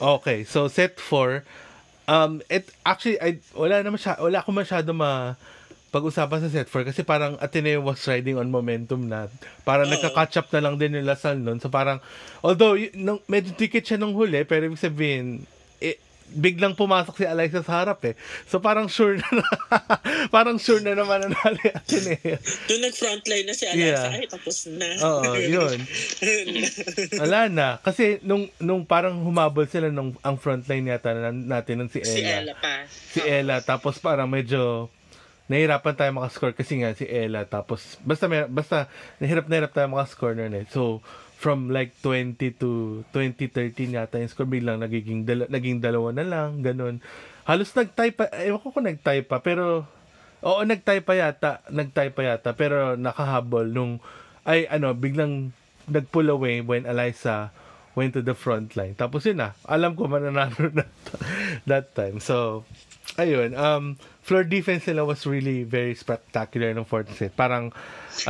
Okay, 0.00 0.44
so 0.44 0.68
set 0.70 0.96
4 0.96 1.42
um 2.08 2.40
it 2.48 2.72
actually 2.88 3.20
I 3.20 3.36
wala 3.52 3.84
na 3.84 3.92
masya, 3.92 4.16
wala 4.16 4.40
akong 4.40 4.56
masyado 4.56 4.94
ma 4.96 5.36
pag-usapan 5.92 6.40
sa 6.40 6.48
set 6.48 6.70
4 6.70 6.88
kasi 6.88 7.02
parang 7.04 7.36
Ateneo 7.36 7.82
was 7.84 8.00
riding 8.06 8.38
on 8.38 8.48
momentum 8.48 9.10
na 9.10 9.28
parang 9.66 9.90
Oo. 9.90 9.92
nagka-catch 9.92 10.38
up 10.40 10.48
na 10.54 10.62
lang 10.64 10.78
din 10.80 10.96
yung 10.96 11.04
Lasal 11.04 11.36
nun. 11.36 11.58
So 11.60 11.68
parang 11.68 11.98
although 12.40 12.78
y- 12.78 12.94
nung, 12.96 13.20
medyo 13.28 13.52
ticket 13.52 13.84
siya 13.84 13.98
nung 14.00 14.14
huli 14.16 14.46
pero 14.46 14.64
ibig 14.64 14.80
sabihin 14.80 15.44
biglang 16.28 16.72
pumasok 16.72 17.14
si 17.14 17.24
Eliza 17.24 17.60
sa 17.60 17.80
harap 17.80 18.04
eh. 18.04 18.14
So 18.44 18.58
parang 18.58 18.86
sure 18.86 19.16
na, 19.16 19.28
parang 20.34 20.60
sure 20.60 20.80
na 20.80 20.92
naman 20.92 21.24
na 21.24 21.32
nali 21.32 21.64
Ateneo. 21.68 22.36
Doon 22.68 22.80
nag-frontline 22.84 23.46
na 23.46 23.54
si 23.54 23.64
Alexa, 23.64 24.08
Yeah. 24.08 24.12
ay, 24.12 24.26
tapos 24.28 24.56
na. 24.68 24.88
Oo, 25.00 25.32
yun. 25.34 25.78
Wala 27.22 27.48
na. 27.48 27.68
Kasi 27.80 28.20
nung 28.22 28.48
nung 28.58 28.84
parang 28.84 29.16
humabol 29.18 29.64
sila 29.64 29.88
nung 29.88 30.14
ang 30.20 30.36
frontline 30.36 30.88
yata 30.88 31.14
na, 31.14 31.30
natin 31.32 31.80
nung 31.80 31.90
si 31.92 32.00
Ella. 32.02 32.12
si 32.12 32.20
Ella 32.22 32.54
pa. 32.54 32.74
Si 32.88 33.20
Ella. 33.20 33.56
Tapos 33.60 33.96
parang 33.98 34.28
medyo 34.28 34.92
nahirapan 35.48 35.96
tayo 35.96 36.10
makascore 36.12 36.52
kasi 36.52 36.84
nga 36.84 36.92
si 36.92 37.08
Ella. 37.08 37.48
Tapos 37.48 37.96
basta 38.04 38.28
may, 38.28 38.44
basta 38.44 38.84
nahirap 39.16 39.48
na 39.48 39.54
hirap 39.56 39.72
tayo 39.72 39.88
makascore 39.88 40.36
nun 40.36 40.52
eh. 40.52 40.64
So 40.68 41.00
from 41.38 41.70
like 41.70 41.94
20 42.02 42.34
to 42.58 43.00
2013 43.14 43.94
yata 43.94 44.18
yung 44.18 44.26
score 44.26 44.50
biglang 44.50 44.82
nagiging 44.82 45.22
dala, 45.22 45.46
naging 45.46 45.78
dalawa 45.78 46.10
na 46.10 46.26
lang 46.26 46.66
ganun. 46.66 46.98
Halos 47.46 47.70
nag-tie 47.78 48.10
pa 48.10 48.26
ewan 48.42 48.58
ko 48.58 48.82
nag-tie 48.82 49.22
pa 49.22 49.38
pero 49.38 49.86
oo 50.42 50.60
nag-tie 50.66 50.98
pa 50.98 51.14
yata 51.14 51.62
nag-tie 51.70 52.10
pa 52.10 52.34
yata 52.34 52.50
pero 52.58 52.98
nakahabol 52.98 53.70
nung 53.70 54.02
ay 54.42 54.66
ano 54.66 54.90
biglang 54.98 55.54
nag-pull 55.86 56.26
away 56.26 56.58
when 56.58 56.82
Eliza 56.90 57.54
went 57.98 58.14
to 58.14 58.22
the 58.22 58.38
front 58.38 58.78
line. 58.78 58.94
Tapos 58.94 59.26
yun 59.26 59.42
na 59.42 59.58
alam 59.66 59.98
ko 59.98 60.06
mananalo 60.06 60.70
na 60.78 60.86
that 61.66 61.90
time. 61.98 62.22
So 62.22 62.62
ayun 63.18 63.58
um 63.58 63.98
floor 64.22 64.46
defense 64.46 64.86
nila 64.86 65.02
was 65.02 65.26
really 65.26 65.66
very 65.66 65.98
spectacular 65.98 66.70
ng 66.70 66.86
fourth 66.86 67.10
set. 67.18 67.34
Parang 67.34 67.74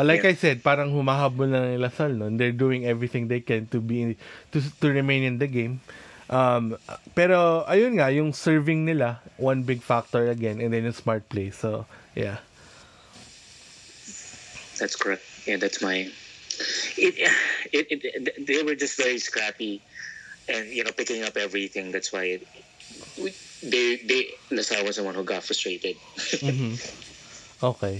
uh, 0.00 0.04
like 0.08 0.24
I 0.24 0.32
said 0.32 0.64
parang 0.64 0.96
humahabol 0.96 1.52
na 1.52 1.68
nila 1.68 1.92
Sal 1.92 2.16
noon 2.16 2.40
they're 2.40 2.56
doing 2.56 2.88
everything 2.88 3.28
they 3.28 3.44
can 3.44 3.68
to 3.68 3.84
be 3.84 4.16
to 4.56 4.64
to 4.80 4.86
remain 4.88 5.20
in 5.20 5.36
the 5.36 5.50
game. 5.50 5.84
Um 6.32 6.80
pero 7.12 7.68
ayun 7.68 8.00
nga 8.00 8.08
yung 8.08 8.32
serving 8.32 8.88
nila 8.88 9.20
one 9.36 9.68
big 9.68 9.84
factor 9.84 10.32
again 10.32 10.64
and 10.64 10.72
then 10.72 10.88
yung 10.88 10.96
smart 10.96 11.28
play. 11.28 11.52
So 11.52 11.84
yeah. 12.16 12.40
That's 14.78 14.94
correct. 14.94 15.26
Yeah, 15.44 15.58
that's 15.58 15.82
my. 15.82 16.10
It, 16.96 17.14
it, 17.72 17.86
it, 17.90 18.46
they 18.46 18.62
were 18.62 18.74
just 18.74 18.96
very 18.96 19.18
scrappy, 19.18 19.80
and 20.48 20.68
you 20.68 20.84
know, 20.84 20.92
picking 20.92 21.22
up 21.24 21.36
everything. 21.36 21.92
That's 21.92 22.12
why 22.12 22.38
it, 22.40 22.46
we- 23.20 23.34
they 23.62 23.96
they 24.06 24.20
Lasal 24.54 24.86
was 24.86 24.96
the 24.96 25.04
one 25.04 25.14
who 25.14 25.24
got 25.24 25.42
frustrated. 25.42 25.96
Mhm. 26.38 26.78
okay 27.58 27.98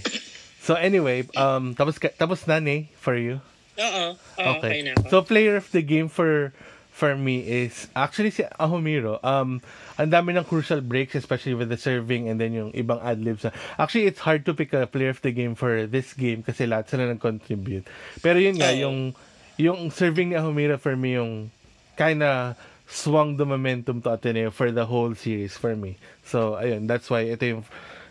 so 0.62 0.74
anyway 0.78 1.26
um 1.34 1.74
tapos 1.74 1.98
ka- 1.98 2.14
tapos 2.14 2.46
na 2.46 2.62
ni 2.62 2.86
for 2.94 3.18
you 3.18 3.42
Oo. 3.78 4.14
Oo, 4.14 4.50
okay. 4.58 4.82
na 4.86 4.94
ako. 4.98 5.06
So 5.10 5.16
player 5.22 5.58
of 5.58 5.66
the 5.74 5.82
game 5.82 6.06
for 6.10 6.50
for 6.98 7.14
me 7.14 7.46
is 7.46 7.86
actually 7.94 8.34
si 8.34 8.42
Ahomiro. 8.58 9.22
Um 9.22 9.62
ang 9.94 10.10
dami 10.10 10.34
ng 10.34 10.42
crucial 10.42 10.82
breaks 10.82 11.14
especially 11.14 11.54
with 11.54 11.70
the 11.70 11.78
serving 11.78 12.26
and 12.26 12.42
then 12.42 12.50
yung 12.50 12.74
ibang 12.74 12.98
ad-libs. 12.98 13.46
na- 13.46 13.54
Actually 13.78 14.10
it's 14.10 14.26
hard 14.26 14.42
to 14.42 14.50
pick 14.50 14.74
a 14.74 14.90
player 14.90 15.14
of 15.14 15.22
the 15.22 15.30
game 15.30 15.54
for 15.54 15.86
this 15.86 16.10
game 16.18 16.42
kasi 16.42 16.66
lahat 16.66 16.90
sila 16.90 17.06
nag-contribute. 17.06 17.86
Pero 18.18 18.42
yun 18.42 18.58
nga 18.58 18.74
yung 18.74 19.14
yung 19.54 19.94
serving 19.94 20.34
ni 20.34 20.36
Ahomiro 20.36 20.74
for 20.74 20.98
me 20.98 21.14
yung 21.14 21.54
kind 21.94 22.26
of 22.26 22.58
swung 22.88 23.36
the 23.36 23.44
momentum 23.44 24.00
to 24.02 24.10
Ateneo 24.14 24.50
for 24.50 24.72
the 24.72 24.86
whole 24.86 25.14
series 25.14 25.54
for 25.54 25.76
me. 25.76 26.00
So, 26.24 26.56
ayun, 26.56 26.88
that's 26.88 27.10
why 27.12 27.28
ito 27.28 27.44
yung, 27.44 27.62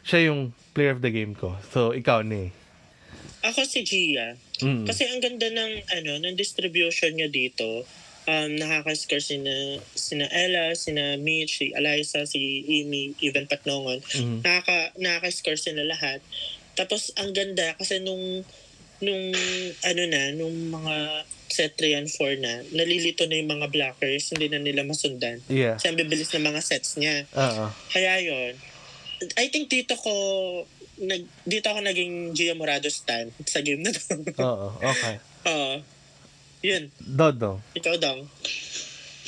siya 0.05 0.29
yung 0.29 0.53
player 0.77 0.93
of 0.93 1.01
the 1.01 1.09
game 1.09 1.33
ko. 1.33 1.57
So, 1.73 1.91
ikaw, 1.97 2.21
ni. 2.21 2.53
Ako 3.41 3.65
si 3.65 3.81
Gia. 3.81 4.37
Mm. 4.61 4.85
Kasi 4.85 5.07
ang 5.09 5.21
ganda 5.21 5.49
ng 5.49 5.71
ano 5.93 6.11
ng 6.25 6.35
distribution 6.37 7.13
niya 7.13 7.29
dito. 7.29 7.85
Um, 8.27 8.59
nakaka-score 8.59 9.23
sina, 9.23 9.79
sina 9.95 10.27
Ella, 10.27 10.75
sina 10.75 11.15
Mitch, 11.15 11.63
si 11.63 11.71
Eliza, 11.71 12.27
si 12.27 12.59
Amy, 12.67 13.15
even 13.23 13.47
Patnongon. 13.47 14.03
Mhm. 14.03 14.43
Nakaka, 14.43 14.91
nakaka-score 14.99 15.55
sila 15.55 15.87
lahat. 15.87 16.19
Tapos 16.75 17.15
ang 17.15 17.31
ganda 17.31 17.71
kasi 17.79 18.03
nung 18.03 18.43
nung 18.99 19.23
ano 19.87 20.03
na, 20.11 20.35
nung 20.35 20.75
mga 20.75 21.23
set 21.47 21.79
3 21.79 22.03
and 22.03 22.09
4 22.11 22.35
na, 22.43 22.53
nalilito 22.75 23.23
na 23.25 23.39
yung 23.39 23.47
mga 23.47 23.67
blockers, 23.71 24.35
hindi 24.35 24.51
na 24.51 24.59
nila 24.59 24.83
masundan. 24.83 25.39
Yeah. 25.47 25.79
Kasi 25.79 25.87
ang 25.87 25.97
bibilis 25.97 26.27
ng 26.35 26.43
mga 26.43 26.61
sets 26.61 26.99
niya. 26.99 27.23
Oo. 27.31 27.71
Kaya 27.95 28.19
yon 28.19 28.53
I 29.39 29.49
think 29.49 29.71
dito 29.71 29.95
ko 29.97 30.13
nag 30.97 31.23
dito 31.45 31.69
ako 31.69 31.79
naging 31.81 32.33
Gia 32.33 32.53
Morado 32.53 32.89
stan 32.89 33.29
sa 33.45 33.61
game 33.61 33.85
na 33.85 33.93
to. 33.93 34.13
Oo. 34.41 34.67
Okay. 34.81 35.15
Oo. 35.53 35.75
Yun. 36.63 36.91
Dodo. 36.99 37.61
Ikaw 37.75 37.95
daw. 37.99 38.17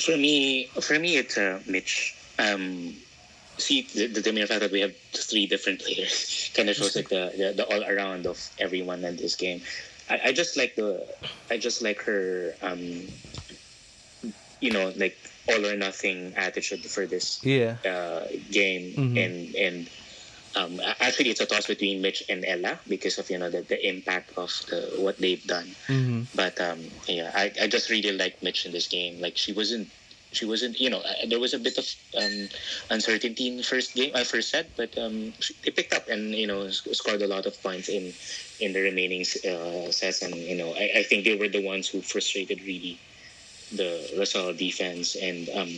For 0.00 0.16
me, 0.16 0.64
for 0.80 0.98
me, 0.98 1.16
it's 1.16 1.36
uh, 1.36 1.60
Mitch. 1.68 2.14
Um, 2.38 2.94
see, 3.58 3.82
the, 3.82 4.08
the 4.08 4.32
mere 4.32 4.46
fact 4.46 4.60
that 4.60 4.72
we 4.72 4.80
have 4.80 4.96
three 5.12 5.46
different 5.46 5.80
players 5.80 6.50
kind 6.56 6.68
of 6.68 6.76
shows 6.76 6.96
like 6.96 7.08
the, 7.08 7.32
the, 7.36 7.52
the 7.52 7.64
all 7.68 7.84
around 7.84 8.26
of 8.26 8.40
everyone 8.58 9.04
in 9.04 9.16
this 9.16 9.36
game. 9.36 9.60
I, 10.08 10.30
I 10.30 10.32
just 10.32 10.56
like 10.56 10.74
the, 10.74 11.04
I 11.50 11.58
just 11.58 11.82
like 11.82 12.00
her, 12.02 12.54
um, 12.62 12.80
you 14.60 14.72
know, 14.72 14.92
like 14.96 15.16
all 15.48 15.64
or 15.66 15.76
nothing 15.76 16.32
attitude 16.36 16.84
for 16.84 17.06
this 17.06 17.44
Yeah. 17.44 17.76
uh, 17.84 18.26
game, 18.50 18.92
Mhm. 18.96 19.16
and 19.18 19.54
and 19.54 19.78
um, 20.56 20.80
actually, 21.00 21.30
it's 21.30 21.40
a 21.40 21.46
toss 21.46 21.66
between 21.66 22.02
Mitch 22.02 22.22
and 22.28 22.44
Ella 22.44 22.80
because 22.88 23.18
of 23.18 23.30
you 23.30 23.38
know 23.38 23.50
the, 23.50 23.62
the 23.62 23.78
impact 23.86 24.32
of 24.36 24.50
the, 24.68 24.92
what 24.98 25.18
they've 25.20 25.44
done. 25.46 25.76
Mhm. 25.88 26.26
But 26.34 26.60
um, 26.60 26.90
yeah, 27.06 27.30
I, 27.34 27.52
I 27.62 27.66
just 27.68 27.90
really 27.90 28.12
like 28.12 28.42
Mitch 28.42 28.66
in 28.66 28.72
this 28.72 28.88
game. 28.88 29.20
Like 29.20 29.36
she 29.36 29.52
wasn't, 29.52 29.88
she 30.32 30.46
wasn't. 30.46 30.80
You 30.80 30.90
know, 30.90 31.00
uh, 31.00 31.26
there 31.28 31.40
was 31.40 31.54
a 31.54 31.58
bit 31.58 31.78
of 31.78 31.86
um, 32.16 32.48
uncertainty 32.90 33.48
in 33.48 33.56
the 33.58 33.62
first 33.62 33.94
game, 33.94 34.12
uh, 34.14 34.24
first 34.24 34.50
set, 34.50 34.70
but 34.76 34.96
um, 34.98 35.32
she, 35.40 35.54
they 35.64 35.70
picked 35.70 35.94
up 35.94 36.08
and 36.08 36.34
you 36.34 36.46
know 36.46 36.68
sc- 36.70 36.94
scored 36.94 37.22
a 37.22 37.28
lot 37.28 37.46
of 37.46 37.60
points 37.62 37.88
in 37.88 38.14
in 38.58 38.72
the 38.72 38.80
remaining 38.80 39.22
uh, 39.22 39.90
sets. 39.90 40.22
And 40.22 40.34
you 40.34 40.56
know, 40.56 40.74
I, 40.74 41.00
I 41.00 41.02
think 41.04 41.24
they 41.24 41.36
were 41.36 41.48
the 41.48 41.64
ones 41.64 41.88
who 41.88 42.02
frustrated 42.02 42.60
really 42.62 42.98
the 43.72 44.08
Lasal 44.16 44.56
defense 44.56 45.14
and 45.16 45.48
um, 45.50 45.68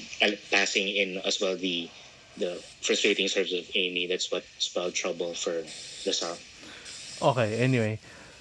passing 0.50 0.88
in 0.88 1.18
as 1.24 1.40
well 1.40 1.56
the 1.56 1.90
the 2.37 2.57
frustrating 2.81 3.29
serves 3.29 3.53
of 3.53 3.64
Amy. 3.75 4.07
That's 4.07 4.31
what 4.31 4.45
spelled 4.59 4.95
trouble 4.95 5.35
for 5.35 5.62
Lasal. 6.05 6.37
Okay, 7.23 7.59
anyway. 7.59 7.99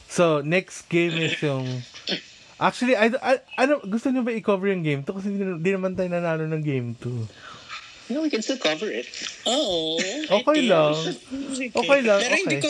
So, 0.08 0.42
next 0.42 0.90
game 0.90 1.14
is 1.14 1.38
yung... 1.40 1.84
Actually, 2.60 2.94
I, 2.94 3.10
I, 3.18 3.34
ano, 3.58 3.82
gusto 3.82 4.10
niyo 4.10 4.22
ba 4.22 4.32
i-cover 4.32 4.70
yung 4.70 4.84
game 4.84 5.02
2? 5.02 5.10
Kasi 5.10 5.28
di, 5.32 5.44
di 5.58 5.72
naman 5.72 5.94
tayo 5.94 6.10
nanalo 6.10 6.46
ng 6.46 6.62
game 6.62 6.94
2. 6.94 8.14
No, 8.14 8.22
we 8.22 8.30
can 8.30 8.44
still 8.44 8.60
cover 8.60 8.92
it. 8.92 9.08
Oo. 9.48 9.98
Okay 10.44 10.68
lang. 10.68 10.94
Okay 11.72 12.00
lang, 12.04 12.20
Pero 12.20 12.36
hindi 12.36 12.58
okay. 12.60 12.66
ko, 12.66 12.70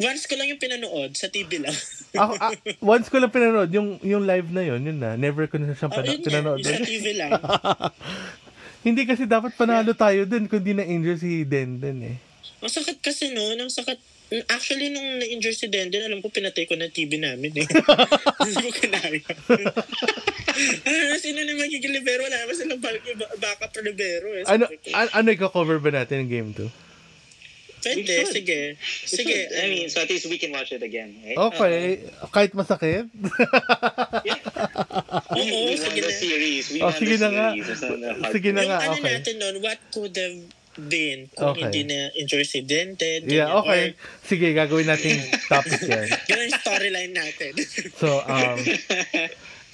once 0.00 0.24
ko 0.26 0.34
lang 0.34 0.48
yung 0.48 0.58
pinanood 0.58 1.12
sa 1.12 1.28
TV 1.28 1.60
lang. 1.60 1.76
Ako, 2.12 2.32
ah, 2.40 2.50
once 2.80 3.06
ko 3.06 3.20
lang 3.20 3.30
pinanood, 3.30 3.70
yung, 3.70 4.00
yung 4.00 4.24
live 4.24 4.48
na 4.48 4.64
yun, 4.64 4.80
yun 4.80 4.98
na. 4.98 5.14
Never 5.14 5.46
ko 5.46 5.60
na 5.60 5.76
siyang 5.76 5.92
Oh, 5.92 5.96
pana- 6.00 6.08
yun 6.08 6.24
pinanood. 6.24 6.58
yung 6.58 6.72
sa 6.72 6.82
TV 6.82 7.06
lang. 7.14 7.30
Hindi 8.82 9.06
kasi 9.06 9.30
dapat 9.30 9.54
panalo 9.54 9.94
tayo 9.94 10.26
dun 10.26 10.50
kung 10.50 10.62
di 10.62 10.74
na-injure 10.74 11.18
si 11.18 11.46
Denden 11.46 12.02
eh. 12.02 12.16
Ang 12.62 12.70
sakit 12.70 12.98
kasi 12.98 13.30
no, 13.30 13.42
ang 13.42 13.70
sakit. 13.70 13.98
Actually, 14.48 14.88
nung 14.88 15.20
na-injure 15.20 15.54
si 15.54 15.68
Denden, 15.68 16.02
alam 16.02 16.18
ko 16.18 16.32
pinatay 16.32 16.64
ko 16.64 16.74
na 16.74 16.88
TV 16.88 17.20
namin 17.20 17.52
eh. 17.52 17.66
Hindi 18.42 18.58
ko 18.58 18.70
kinaya. 18.72 19.20
ano, 20.82 21.14
sino 21.20 21.38
na 21.42 21.52
magiging 21.54 21.92
libero? 21.92 22.24
Wala 22.24 22.42
naman 22.42 22.54
silang 22.56 22.80
backup 23.38 23.70
libero 23.82 24.28
eh. 24.34 24.42
Ano, 24.48 24.66
Sabi 24.66 24.78
ko, 24.78 24.88
a- 24.94 25.12
ano 25.14 25.28
i-cover 25.30 25.78
ba 25.78 25.90
natin 25.92 26.26
yung 26.26 26.30
game 26.30 26.50
2? 26.56 26.81
Pwede, 27.82 28.14
sige. 28.30 28.78
Sige. 29.04 29.06
Sige, 29.06 29.36
I 29.58 29.66
mean, 29.68 29.90
so 29.90 29.98
at 29.98 30.08
least 30.08 30.30
we 30.30 30.38
can 30.38 30.54
watch 30.54 30.70
it 30.70 30.80
again, 30.80 31.18
right? 31.20 31.36
Okay, 31.36 32.06
kahit 32.30 32.54
masakit. 32.54 33.10
Oo, 35.32 35.34
we, 35.34 35.42
we 35.42 35.74
won 35.74 35.76
sige 35.76 36.00
the 36.00 36.08
na. 36.08 36.22
series. 36.22 36.64
We 36.70 36.78
Oh, 36.80 36.88
won 36.88 36.96
sige 36.96 37.14
the 37.18 37.18
na 37.18 37.28
nga. 37.30 37.48
Sige 38.30 38.48
na 38.54 38.60
Yung 38.62 38.70
nga, 38.70 38.78
ano 38.80 38.94
okay. 38.96 39.12
natin 39.18 39.34
nun, 39.42 39.56
what 39.60 39.78
could 39.90 40.14
have 40.14 40.38
been 40.78 41.28
kung 41.36 41.52
Okay. 41.52 41.68
hindi 41.68 41.82
na 41.84 42.08
Denden. 42.64 43.28
Yeah, 43.28 43.52
okay. 43.60 43.92
Sige, 44.24 44.56
gagawin 44.56 44.88
natin 44.88 45.20
topic 45.44 45.84
yan. 45.84 46.08
Ganun 46.28 46.48
yung 46.48 46.62
storyline 46.64 47.12
natin. 47.12 47.52
So, 47.98 48.24
um, 48.24 48.56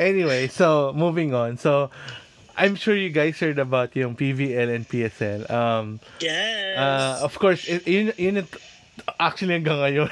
anyway, 0.01 0.49
so 0.51 0.91
moving 0.97 1.31
on. 1.35 1.55
So, 1.55 1.91
I'm 2.59 2.75
sure 2.75 2.99
you 2.99 3.15
guys 3.15 3.39
heard 3.39 3.63
about 3.63 3.95
yung 3.95 4.19
PVL 4.19 4.75
and 4.75 4.83
PSL. 4.83 5.47
Um, 5.47 6.03
yes. 6.19 6.75
uh, 6.75 7.23
of 7.23 7.39
course, 7.39 7.63
yun, 7.87 8.11
yun 8.19 8.43
actually 9.23 9.55
hanggang 9.55 9.79
ngayon, 9.79 10.11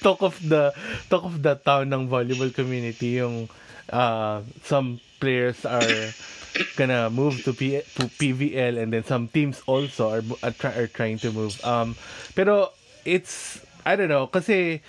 talk 0.04 0.24
of 0.24 0.40
the 0.40 0.72
talk 1.12 1.28
of 1.28 1.44
the 1.44 1.60
town 1.60 1.92
ng 1.92 2.08
volleyball 2.08 2.48
community 2.48 3.20
yung 3.20 3.44
uh, 3.92 4.40
some 4.64 5.04
players 5.20 5.68
are 5.68 5.84
gonna 6.80 7.12
move 7.12 7.44
to, 7.44 7.52
P- 7.52 7.84
to 8.00 8.08
PVL 8.16 8.80
and 8.80 8.96
then 8.96 9.04
some 9.04 9.28
teams 9.28 9.60
also 9.68 10.08
are, 10.08 10.24
are, 10.40 10.56
try- 10.56 10.72
are 10.72 10.88
trying 10.88 11.20
to 11.20 11.28
move. 11.28 11.60
Um, 11.60 11.92
pero 12.32 12.72
it's 13.04 13.60
I 13.84 14.00
don't 14.00 14.08
know 14.08 14.32
kasi 14.32 14.80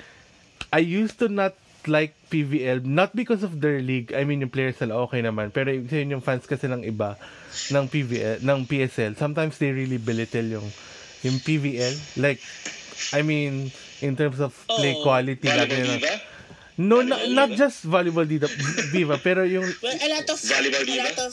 I 0.71 0.79
used 0.79 1.19
to 1.19 1.27
not 1.27 1.59
like 1.87 2.15
PVL 2.27 2.83
not 2.83 3.13
because 3.13 3.43
of 3.43 3.59
their 3.59 3.79
league. 3.79 4.13
I 4.13 4.23
mean 4.23 4.41
yung 4.41 4.51
players 4.51 4.79
nila 4.79 4.97
okay 5.07 5.21
naman 5.21 5.51
pero 5.51 5.69
yung 5.71 5.87
yung 5.89 6.23
fans 6.23 6.45
kasi 6.45 6.67
ng 6.67 6.83
iba 6.83 7.15
ng 7.69 7.85
PVL 7.87 8.41
ng 8.41 8.59
PSL 8.65 9.13
sometimes 9.15 9.57
they 9.57 9.69
really 9.69 9.97
belittle 9.97 10.45
yung 10.45 10.67
yung 11.21 11.37
PVL 11.39 11.95
like 12.17 12.39
I 13.11 13.21
mean 13.21 13.71
in 13.99 14.13
terms 14.15 14.39
of 14.39 14.51
play 14.67 14.95
Oh, 14.97 15.03
quality 15.03 15.47
lagi 15.47 15.79
Volleyball 15.79 15.87
na 15.87 15.95
Diva? 15.99 16.15
No, 16.73 17.05
not, 17.05 17.29
not 17.29 17.49
just 17.53 17.85
volleyball 17.85 18.25
diva, 18.25 18.49
diva 18.89 19.21
pero 19.21 19.45
yung 19.45 19.61
Well, 19.79 19.93
a 19.93 20.07
lot 20.09 20.25
of 20.25 20.41
Volleyball 20.41 20.81
a 20.81 20.89
diva? 20.89 21.05
lot 21.05 21.19
of 21.21 21.31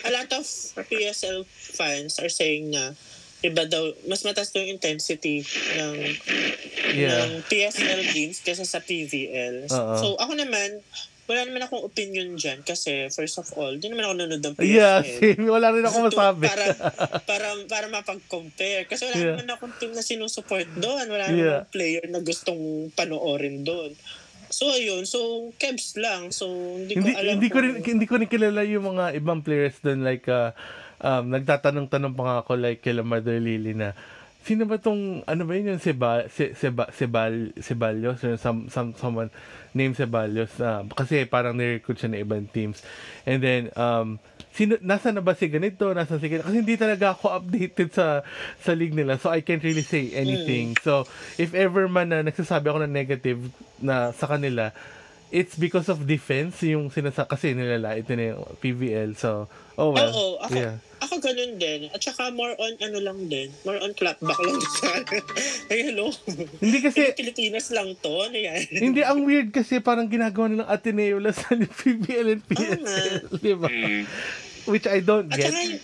a 0.00 0.10
lot 0.10 0.30
of 0.32 0.44
PSL 0.88 1.44
fans 1.44 2.16
are 2.18 2.32
saying 2.32 2.72
na 2.72 2.96
iba 3.38 3.68
daw 3.68 3.84
mas 4.08 4.24
mataas 4.26 4.50
daw 4.50 4.58
yung 4.58 4.80
intensity 4.80 5.44
ng 5.76 5.94
Yeah. 6.90 7.18
ng 7.22 7.32
PSL 7.44 8.00
games 8.10 8.38
kaysa 8.40 8.62
sa 8.62 8.78
PVL. 8.78 9.68
Oo. 9.68 9.94
So 9.96 10.06
ako 10.16 10.32
naman 10.34 10.80
wala 11.28 11.44
naman 11.44 11.60
akong 11.60 11.84
opinion 11.84 12.40
dyan 12.40 12.64
kasi 12.64 13.12
first 13.12 13.36
of 13.36 13.44
all, 13.52 13.76
di 13.76 13.84
naman 13.84 14.00
ako 14.02 14.14
nanonood 14.16 14.40
ng 14.42 14.54
PSL. 14.56 14.72
Yeah, 14.72 14.96
same. 15.04 15.44
Wala 15.44 15.68
rin 15.68 15.84
ako 15.84 15.96
To- 15.98 16.06
masabi. 16.08 16.44
Para, 16.48 16.64
para, 17.22 17.46
para 17.68 17.86
mapag-compare. 17.86 18.88
Kasi 18.88 19.04
wala 19.04 19.14
Yeah. 19.14 19.36
naman 19.36 19.52
akong 19.52 19.76
team 19.76 19.92
na 19.92 20.00
sinusupport 20.00 20.64
doon. 20.74 21.04
Wala 21.04 21.28
Yeah. 21.28 21.36
naman 21.60 21.68
player 21.68 22.04
na 22.08 22.24
gustong 22.24 22.56
panoorin 22.96 23.60
doon. 23.60 23.92
So, 24.48 24.72
ayun. 24.72 25.04
So, 25.04 25.52
Kebs 25.60 26.00
lang. 26.00 26.32
So, 26.32 26.48
hindi 26.48 26.96
ko 26.96 27.04
hindi 27.04 27.12
alam 27.12 27.32
hindi 27.36 27.48
ko 27.52 27.58
rin 27.60 27.72
kung- 27.76 27.84
hindi 27.86 28.06
ko 28.08 28.14
rin 28.16 28.24
kilala 28.26 28.64
yung 28.64 28.88
mga 28.88 29.12
ibang 29.12 29.44
players 29.44 29.76
doon 29.84 30.00
like 30.00 30.24
uh, 30.24 30.56
um 30.98 31.28
nagtatanong-tanong 31.28 32.16
pa 32.16 32.22
nga 32.24 32.36
ako 32.40 32.56
like 32.56 32.80
kila 32.80 33.04
Mother 33.04 33.36
Lily 33.36 33.76
na 33.76 33.92
sino 34.48 34.64
ba 34.64 34.80
tong 34.80 35.20
ano 35.28 35.42
ba 35.44 35.52
yun 35.52 35.76
yung 35.76 35.82
Seba, 35.84 36.24
Se, 36.32 36.56
Seba, 36.56 36.88
Sebal, 36.88 37.52
Sebalios? 37.60 38.24
Or 38.24 38.40
some, 38.40 38.72
some, 38.72 38.96
someone 38.96 39.28
named 39.76 40.00
Sebalios 40.00 40.56
na 40.56 40.88
kasi 40.88 41.28
parang 41.28 41.52
nirecruit 41.52 42.00
siya 42.00 42.16
ng 42.16 42.24
ibang 42.24 42.48
teams. 42.48 42.80
And 43.28 43.44
then 43.44 43.68
um 43.76 44.16
sino 44.56 44.80
nasa 44.80 45.12
na 45.12 45.20
ba 45.20 45.36
si 45.36 45.52
ganito? 45.52 45.92
Nasa 45.92 46.16
si 46.16 46.32
ganito? 46.32 46.48
Kasi 46.48 46.64
hindi 46.64 46.80
talaga 46.80 47.12
ako 47.12 47.44
updated 47.44 47.92
sa 47.92 48.24
sa 48.64 48.72
league 48.72 48.96
nila 48.96 49.20
so 49.20 49.28
I 49.28 49.44
can't 49.44 49.60
really 49.60 49.84
say 49.84 50.16
anything. 50.16 50.80
So 50.80 51.04
if 51.36 51.52
ever 51.52 51.84
man 51.84 52.16
na 52.16 52.24
nagsasabi 52.24 52.72
ako 52.72 52.88
ng 52.88 52.94
negative 52.96 53.52
na 53.84 54.16
sa 54.16 54.24
kanila 54.24 54.72
it's 55.28 55.60
because 55.60 55.92
of 55.92 56.08
defense 56.08 56.64
yung 56.64 56.88
sinasa 56.88 57.28
kasi 57.28 57.52
nilalait 57.52 58.08
na 58.08 58.32
yung 58.32 58.48
PVL 58.64 59.12
so 59.12 59.44
oh 59.76 59.92
well. 59.92 60.08
Oo, 60.08 60.40
ako, 60.40 60.56
yeah 60.56 60.80
ako 60.98 61.18
ganun 61.18 61.56
din. 61.56 61.88
At 61.88 62.00
saka 62.00 62.30
more 62.30 62.54
on 62.54 62.74
ano 62.78 62.98
lang 62.98 63.18
din. 63.26 63.48
More 63.62 63.78
on 63.78 63.92
clapback 63.92 64.36
lang 64.36 64.58
sa 64.76 64.98
Ay, 65.68 65.86
hello. 65.86 66.10
hindi 66.58 66.78
kasi 66.80 67.08
Kasi 67.08 67.16
Pilipinas 67.16 67.70
lang 67.70 67.94
to. 67.98 68.12
Ano 68.20 68.34
yan? 68.34 68.60
Hindi, 68.70 69.00
ang 69.02 69.22
weird 69.22 69.50
kasi 69.50 69.78
parang 69.78 70.06
ginagawa 70.06 70.46
nilang 70.46 70.66
Ateneo 70.66 71.18
Lasalle 71.18 71.66
PBL 71.78 72.28
and 72.30 72.42
PSL. 72.44 73.14
Di 73.36 73.54
ba? 73.54 73.68
Mm. 73.68 74.02
Which 74.66 74.84
I 74.84 75.00
don't 75.00 75.30
At 75.30 75.38
get. 75.38 75.48
saka, 75.48 75.80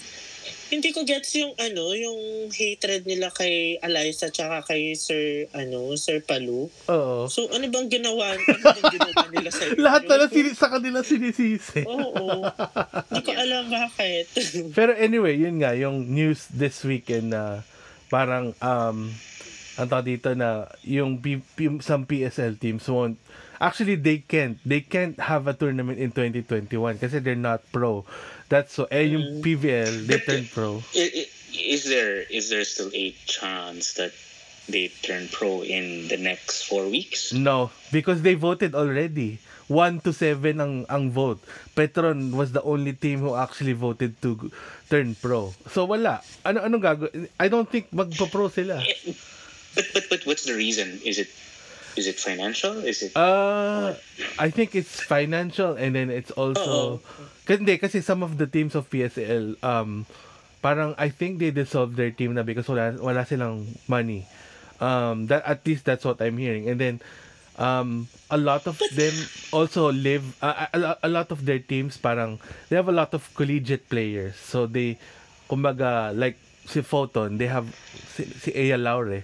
hindi 0.74 0.90
ko 0.90 1.06
gets 1.06 1.30
yung 1.38 1.54
ano, 1.54 1.94
yung 1.94 2.18
hatred 2.50 3.06
nila 3.06 3.30
kay 3.30 3.78
Eliza 3.78 4.28
tsaka 4.28 4.66
kay 4.66 4.98
Sir, 4.98 5.46
ano, 5.54 5.94
Sir 5.94 6.18
Palu. 6.18 6.66
Oo. 6.90 7.30
So, 7.30 7.46
ano 7.48 7.70
bang 7.70 7.86
ginawa, 7.86 8.34
ano 8.34 8.42
bang 8.42 8.90
ginawa 8.90 9.24
nila 9.30 9.50
sa 9.54 9.64
Lahat 9.86 10.02
na 10.04 10.14
lang 10.18 10.30
sini- 10.30 10.58
sa 10.58 10.68
kanila 10.68 11.00
sinisisi. 11.00 11.86
Oo. 11.86 12.42
Hindi 13.08 13.22
ko 13.22 13.32
alam 13.32 13.70
bakit. 13.70 14.26
Pero 14.76 14.92
anyway, 14.92 15.38
yun 15.38 15.62
nga, 15.62 15.72
yung 15.72 16.10
news 16.10 16.50
this 16.50 16.82
weekend 16.82 17.30
na 17.30 17.62
parang, 18.10 18.50
um, 18.58 19.14
ang 19.74 19.86
tawag 19.90 20.06
dito 20.06 20.34
na 20.34 20.70
yung 20.82 21.18
P- 21.18 21.42
P- 21.54 21.82
some 21.82 22.06
PSL 22.06 22.54
teams 22.54 22.86
won't 22.86 23.18
actually 23.58 23.94
they 23.94 24.22
can't 24.22 24.58
they 24.62 24.78
can't 24.78 25.18
have 25.18 25.46
a 25.46 25.54
tournament 25.54 25.98
in 25.98 26.10
2021 26.10 26.70
kasi 26.98 27.18
they're 27.18 27.38
not 27.38 27.62
pro 27.70 28.06
that's 28.48 28.72
so 28.74 28.86
eh 28.90 29.06
yung 29.08 29.42
PVL 29.42 30.06
they 30.06 30.18
turn 30.20 30.44
pro. 30.50 30.82
Is 31.54 31.86
there 31.86 32.22
is 32.28 32.50
there 32.50 32.64
still 32.66 32.90
a 32.92 33.14
chance 33.26 33.94
that 33.94 34.10
they 34.66 34.88
turn 35.04 35.28
pro 35.28 35.62
in 35.62 36.08
the 36.08 36.16
next 36.16 36.64
four 36.66 36.88
weeks? 36.88 37.32
no 37.32 37.70
because 37.92 38.22
they 38.22 38.34
voted 38.34 38.74
already. 38.74 39.38
1 39.68 40.04
to 40.04 40.12
7 40.12 40.60
ang 40.60 40.84
ang 40.92 41.08
vote. 41.08 41.40
Petron 41.72 42.36
was 42.36 42.52
the 42.52 42.60
only 42.68 42.92
team 42.92 43.24
who 43.24 43.32
actually 43.32 43.72
voted 43.72 44.12
to 44.20 44.36
turn 44.92 45.16
pro. 45.16 45.56
So 45.72 45.88
wala. 45.88 46.20
Ano 46.44 46.60
anong 46.60 46.84
gago 46.84 47.08
I 47.40 47.48
don't 47.48 47.64
think 47.64 47.88
magpo-pro 47.88 48.52
sila. 48.52 48.84
But 49.74 49.86
but 49.96 50.04
but 50.12 50.20
what's 50.28 50.44
the 50.44 50.54
reason? 50.54 51.00
Is 51.00 51.16
it 51.18 51.32
is 51.96 52.06
it 52.06 52.18
financial? 52.18 52.82
Is 52.84 53.02
it 53.02 53.12
Uh, 53.16 53.94
I 54.38 54.50
think 54.50 54.74
it's 54.74 55.00
financial 55.00 55.74
and 55.74 55.94
then 55.94 56.10
it's 56.10 56.30
also 56.34 57.00
kasi 57.44 57.60
hindi, 57.62 57.78
kasi 57.78 58.00
some 58.00 58.22
of 58.22 58.38
the 58.40 58.46
teams 58.46 58.74
of 58.74 58.88
PSL 58.88 59.56
um 59.62 60.08
parang 60.64 60.96
I 60.96 61.12
think 61.12 61.38
they 61.38 61.52
dissolved 61.52 61.94
their 61.96 62.10
team 62.10 62.34
na 62.34 62.42
because 62.42 62.66
wala 62.66 62.96
wala 62.98 63.22
silang 63.28 63.68
money. 63.86 64.24
Um 64.80 65.28
that 65.28 65.44
at 65.44 65.62
least 65.68 65.84
that's 65.84 66.02
what 66.04 66.18
I'm 66.24 66.40
hearing. 66.40 66.66
And 66.68 66.80
then 66.80 66.94
um 67.60 68.10
a 68.32 68.38
lot 68.40 68.66
of 68.66 68.80
them 68.98 69.14
also 69.54 69.92
live 69.94 70.24
uh, 70.42 70.66
a, 70.74 70.78
a, 70.78 70.92
a 71.06 71.10
lot 71.12 71.30
of 71.30 71.46
their 71.46 71.62
teams 71.62 71.94
parang 71.94 72.42
they 72.68 72.74
have 72.74 72.90
a 72.90 72.96
lot 72.96 73.14
of 73.14 73.22
collegiate 73.38 73.86
players. 73.86 74.34
So 74.34 74.66
they 74.66 74.98
kumbaga 75.46 76.10
like 76.16 76.40
si 76.64 76.80
Photon, 76.80 77.36
they 77.36 77.46
have 77.46 77.68
si, 78.16 78.24
si 78.24 78.50
Aya 78.56 78.80
Laure. 78.80 79.22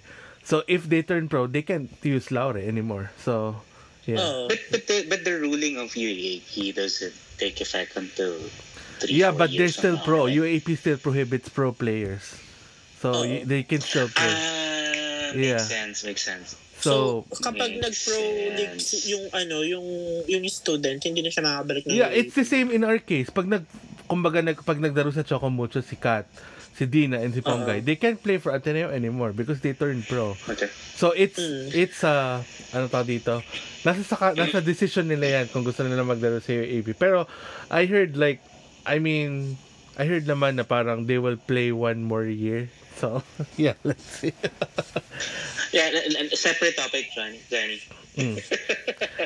So 0.50 0.66
if 0.66 0.90
they 0.90 1.06
turn 1.06 1.30
pro, 1.30 1.46
they 1.46 1.62
can't 1.62 1.86
use 2.02 2.34
Laure 2.34 2.58
anymore. 2.58 3.14
So 3.22 3.62
yeah. 4.02 4.18
Oo. 4.18 4.50
but 4.50 4.60
but 4.74 4.82
the 4.90 4.96
but 5.06 5.20
the 5.22 5.38
ruling 5.38 5.78
of 5.78 5.94
UAP 5.94 6.74
doesn't 6.74 7.14
take 7.38 7.62
effect 7.62 7.94
until 7.94 8.34
three, 8.98 9.14
Yeah, 9.14 9.30
but 9.30 9.54
they're 9.54 9.70
still 9.70 9.96
pro. 10.02 10.26
right? 10.26 10.34
UAP 10.34 10.74
still 10.74 10.98
prohibits 10.98 11.46
pro 11.48 11.70
players. 11.70 12.34
So 12.98 13.22
Oo. 13.22 13.30
y- 13.30 13.46
they 13.46 13.62
can 13.62 13.78
still 13.78 14.10
play. 14.10 14.26
Ah, 14.26 15.30
makes 15.32 15.46
Yeah. 15.46 15.62
sense, 15.62 16.02
makes 16.02 16.26
sense. 16.26 16.58
so 16.80 17.28
so, 17.28 17.44
kapag 17.44 17.76
makes 17.76 18.08
nag-pro 18.08 18.24
league 18.56 18.80
yung 19.06 19.24
ano, 19.36 19.56
yung 19.60 19.86
yung 20.24 20.42
student, 20.48 20.96
hindi 20.98 21.20
na 21.20 21.28
siya 21.28 21.44
makabalik 21.44 21.84
ng 21.84 21.92
yeah, 21.92 22.08
it's 22.08 22.32
the 22.32 22.42
same 22.44 22.72
in 22.72 22.82
our 22.82 22.96
case. 22.98 23.28
Pag 23.28 23.46
nag 23.46 23.68
kumbaga 24.08 24.40
nag 24.40 24.58
pag 24.64 24.80
naglaro 24.80 25.12
sa 25.12 25.20
Chocomucho 25.22 25.84
si 25.84 25.94
Kat, 25.94 26.24
si 26.74 26.86
Dina 26.86 27.20
and 27.20 27.32
si 27.32 27.40
Ponggay, 27.40 27.84
they 27.84 27.96
can't 27.96 28.16
play 28.16 28.38
for 28.38 28.52
Ateneo 28.52 28.88
anymore 28.88 29.32
because 29.32 29.60
they 29.60 29.72
turned 29.72 30.06
pro. 30.06 30.32
Okay. 30.48 30.68
So 30.96 31.12
it's 31.12 31.36
Mm. 31.36 31.74
it's 31.74 32.00
uh 32.02 32.40
ano 32.72 32.88
tawag 32.88 33.08
dito? 33.10 33.40
Nasa 33.82 34.00
saka, 34.04 34.32
nasa 34.32 34.60
decision 34.60 35.08
nila 35.08 35.40
yan 35.40 35.46
kung 35.48 35.64
gusto 35.64 35.80
nila 35.82 36.04
maglaro 36.04 36.40
sa 36.40 36.52
UAP. 36.52 36.92
Pero 36.96 37.24
I 37.68 37.84
heard 37.84 38.16
like 38.16 38.40
I 38.84 39.00
mean 39.00 39.56
I 39.96 40.04
heard 40.08 40.24
naman 40.24 40.56
na 40.56 40.64
parang 40.64 41.04
they 41.04 41.20
will 41.20 41.36
play 41.36 41.72
one 41.72 42.04
more 42.04 42.24
year. 42.24 42.68
So 42.96 43.20
yeah, 43.60 43.76
let's 43.84 44.04
see. 44.04 44.32
Yeah, 45.70 45.86
separate 46.34 46.74
topic, 46.74 47.14
Johnny. 47.14 47.38
Johnny. 47.46 47.78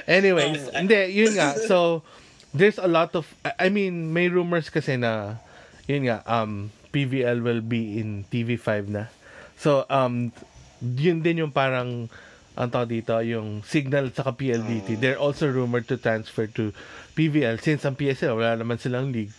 Anyways, 0.05 0.61
Oh. 0.69 0.77
hindi, 0.77 1.17
yun 1.17 1.33
nga. 1.41 1.57
So, 1.57 2.05
there's 2.53 2.77
a 2.77 2.85
lot 2.85 3.17
of, 3.17 3.25
I 3.59 3.73
mean, 3.73 4.13
may 4.13 4.29
rumors 4.29 4.69
kasi 4.69 5.01
na, 5.01 5.41
yun 5.89 6.05
nga, 6.05 6.21
um, 6.29 6.69
PVL 6.95 7.43
will 7.43 7.61
be 7.61 7.99
in 7.99 8.23
TV5 8.31 8.87
na. 8.87 9.11
So, 9.59 9.83
um, 9.91 10.31
yun 10.79 11.27
din 11.27 11.43
yung 11.43 11.51
parang, 11.51 12.07
ang 12.55 12.69
tawag 12.71 12.95
dito, 12.95 13.19
yung 13.19 13.67
Signal 13.67 14.15
saka 14.15 14.31
PLDT. 14.31 14.95
They're 15.03 15.19
also 15.19 15.51
rumored 15.51 15.91
to 15.91 15.99
transfer 15.99 16.47
to 16.55 16.71
PVL 17.19 17.59
since 17.59 17.83
ang 17.83 17.99
PSL, 17.99 18.39
wala 18.39 18.55
naman 18.55 18.79
silang 18.79 19.11
league. 19.11 19.35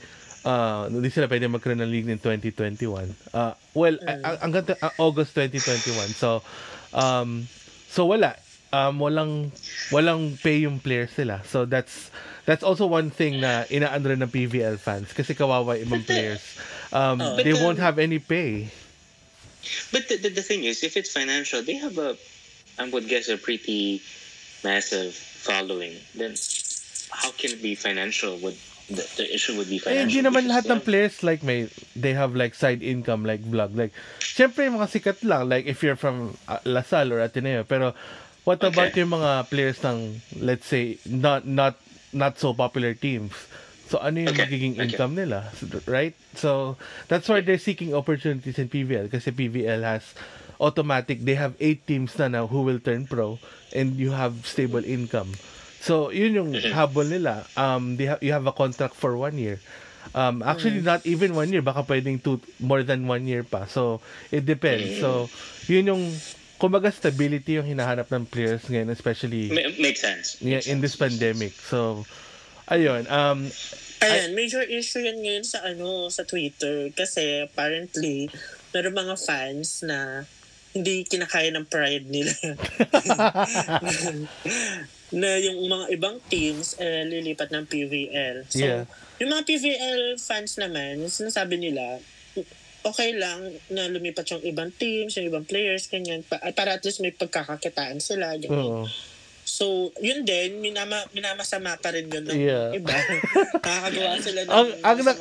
Uh, 0.45 0.85
hindi 0.91 1.09
sila 1.09 1.25
pwede 1.25 1.49
magkaroon 1.49 1.81
ng 1.81 1.89
league 1.89 2.11
in 2.11 2.19
2021. 2.21 3.09
Uh, 3.33 3.55
well, 3.73 3.95
a- 4.05 4.21
a- 4.21 4.39
hanggang 4.45 4.67
uh, 4.77 4.93
August 5.01 5.33
2021. 5.33 6.13
So, 6.13 6.45
um, 6.93 7.49
so 7.89 8.05
wala. 8.05 8.37
Um, 8.75 8.99
walang 8.99 9.55
walang 9.89 10.35
pay 10.37 10.67
yung 10.67 10.79
players 10.79 11.15
nila. 11.15 11.39
So 11.47 11.63
that's 11.63 12.11
that's 12.43 12.59
also 12.59 12.85
one 12.85 13.07
thing 13.09 13.39
na 13.39 13.63
inaandar 13.67 14.19
ng 14.19 14.27
PVL 14.27 14.75
fans 14.77 15.15
kasi 15.15 15.31
kawawa 15.31 15.79
ibang 15.79 16.03
players. 16.03 16.43
Um, 16.91 17.17
Oh. 17.17 17.39
they 17.39 17.55
But, 17.55 17.61
won't 17.63 17.79
have 17.79 17.95
any 17.97 18.19
pay. 18.19 18.67
But 19.91 20.07
the, 20.07 20.17
the, 20.17 20.29
the 20.29 20.45
thing 20.45 20.63
is, 20.63 20.83
if 20.83 20.93
it's 20.93 21.09
financial, 21.09 21.63
they 21.63 21.75
have 21.75 21.97
a, 21.97 22.13
I 22.77 22.85
would 22.85 23.07
guess, 23.07 23.29
a 23.29 23.37
pretty 23.37 23.97
massive 24.61 25.15
following. 25.15 25.97
Then 26.13 26.35
how 27.09 27.31
can 27.31 27.51
it 27.51 27.61
be 27.61 27.73
financial? 27.73 28.37
Would 28.45 28.53
the, 28.87 29.01
the 29.17 29.25
issue 29.33 29.57
would 29.57 29.65
be 29.67 29.77
Eh, 29.77 29.79
financial? 29.81 30.05
hindi 30.05 30.19
naman 30.21 30.45
lahat 30.45 30.69
ng 30.69 30.81
players 30.81 31.23
like 31.23 31.41
may 31.41 31.65
they 31.97 32.13
have 32.13 32.37
like 32.37 32.53
side 32.53 32.85
income 32.85 33.25
like 33.25 33.41
vlog 33.41 33.73
like 33.73 33.89
syempre 34.21 34.69
mga 34.69 34.85
sikat 34.85 35.25
lang 35.25 35.49
like 35.49 35.65
if 35.65 35.81
you're 35.81 35.97
from 35.97 36.37
uh, 36.45 36.61
Lasal 36.69 37.09
or 37.09 37.17
Ateneo 37.17 37.65
pero 37.65 37.97
what 38.45 38.61
about 38.63 38.93
Okay. 38.93 39.01
yung 39.03 39.11
mga 39.11 39.49
players 39.49 39.81
ng 39.83 40.21
let's 40.39 40.65
say 40.65 40.97
not 41.05 41.43
not 41.45 41.75
not 42.13 42.37
so 42.39 42.53
popular 42.53 42.93
teams? 42.93 43.33
So 43.85 44.01
ano 44.01 44.17
yung 44.17 44.33
Okay, 44.33 44.45
magiging 44.49 44.73
okay. 44.77 44.89
income 44.89 45.13
nila? 45.13 45.51
Right? 45.85 46.15
So 46.33 46.77
that's 47.07 47.29
why 47.29 47.41
they're 47.41 47.61
seeking 47.61 47.93
opportunities 47.93 48.57
in 48.57 48.69
PVL 48.69 49.11
kasi 49.11 49.29
PVL 49.29 49.85
has 49.85 50.15
automatic 50.57 51.21
they 51.27 51.35
have 51.35 51.53
eight 51.59 51.83
teams 51.85 52.15
na 52.17 52.31
now 52.31 52.47
who 52.47 52.63
will 52.63 52.79
turn 52.79 53.05
pro 53.05 53.37
and 53.75 53.99
you 53.99 54.15
have 54.15 54.47
stable 54.47 54.81
income. 54.81 55.35
So 55.83 56.09
yun 56.09 56.33
yung 56.33 56.51
habol 56.73 57.05
nila. 57.05 57.45
Um 57.53 57.97
they 57.99 58.09
have 58.09 58.21
you 58.25 58.33
have 58.33 58.47
a 58.47 58.55
contract 58.55 58.97
for 58.97 59.13
one 59.13 59.37
year. 59.37 59.61
Um 60.17 60.41
actually 60.41 60.81
not 60.81 61.05
even 61.05 61.35
one 61.37 61.53
year. 61.53 61.61
Baka 61.61 61.85
pwedeng 61.85 62.21
two 62.23 62.41
more 62.57 62.81
than 62.81 63.05
one 63.05 63.27
year 63.29 63.43
pa. 63.45 63.69
So 63.69 64.01
it 64.33 64.49
depends. 64.49 64.97
So 64.97 65.29
yun 65.69 65.85
yung 65.91 66.03
kumbaga 66.55 66.87
stability 66.87 67.55
yung 67.55 67.67
hinahanap 67.67 68.07
ng 68.07 68.23
players 68.23 68.63
ngayon 68.65 68.89
especially 68.89 69.49
Ma- 69.49 69.75
makes 69.77 69.99
sense. 69.99 70.39
yeah, 70.39 70.57
Makes 70.57 70.67
in 70.67 70.79
this 70.79 70.93
sense. 70.93 71.03
pandemic 71.03 71.53
so 71.53 72.03
ayun 72.65 73.03
um 73.07 73.47
Ayan, 73.97 74.35
major 74.35 74.61
issue 74.61 74.99
yan 74.99 75.17
ngayon 75.17 75.41
sa 75.41 75.63
ano 75.63 76.11
sa 76.11 76.21
Twitter 76.21 76.91
kasi 76.91 77.41
apparently 77.41 78.27
meron 78.69 78.93
mga 78.93 79.15
fans 79.17 79.81
na 79.81 80.27
hindi 80.75 81.07
kinakaya 81.07 81.49
ng 81.49 81.63
pride 81.63 82.03
nila. 82.05 82.35
na 85.15 85.29
yung 85.39 85.63
mga 85.63 85.85
ibang 85.89 86.17
teams 86.27 86.75
eh, 86.75 87.07
lilipat 87.07 87.49
ng 87.49 87.63
PVL. 87.63 88.43
So, 88.45 88.59
Yeah. 88.59 88.83
yung 89.17 89.31
mga 89.31 89.43
PVL 89.45 89.99
fans 90.19 90.59
naman, 90.59 91.07
sinasabi 91.07 91.55
nila, 91.55 92.03
okay 92.85 93.17
lang 93.17 93.57
na 93.73 93.89
lumipat 93.89 94.37
yung 94.37 94.43
ibang 94.45 94.69
teams, 94.69 95.17
yung 95.17 95.33
ibang 95.33 95.45
players, 95.49 95.89
ganyan, 95.89 96.21
pa, 96.21 96.37
para 96.53 96.77
at 96.77 96.85
least 96.85 97.01
may 97.01 97.11
pagkakakitaan 97.11 97.97
sila. 97.97 98.37
Ganyan. 98.37 98.85
oo 98.85 98.85
So, 99.45 99.93
yun 100.01 100.25
din, 100.25 100.57
minama, 100.57 101.05
minamasama 101.13 101.77
pa 101.77 101.93
rin 101.93 102.09
yun 102.09 102.25
ng 102.25 102.33
Yeah. 102.35 102.73
iba. 102.73 102.89
Nakakagawa 103.61 104.17
sila 104.17 104.39
ng... 104.41 104.49
ang 104.49 104.67
ang, 104.81 104.97
na, 105.05 105.13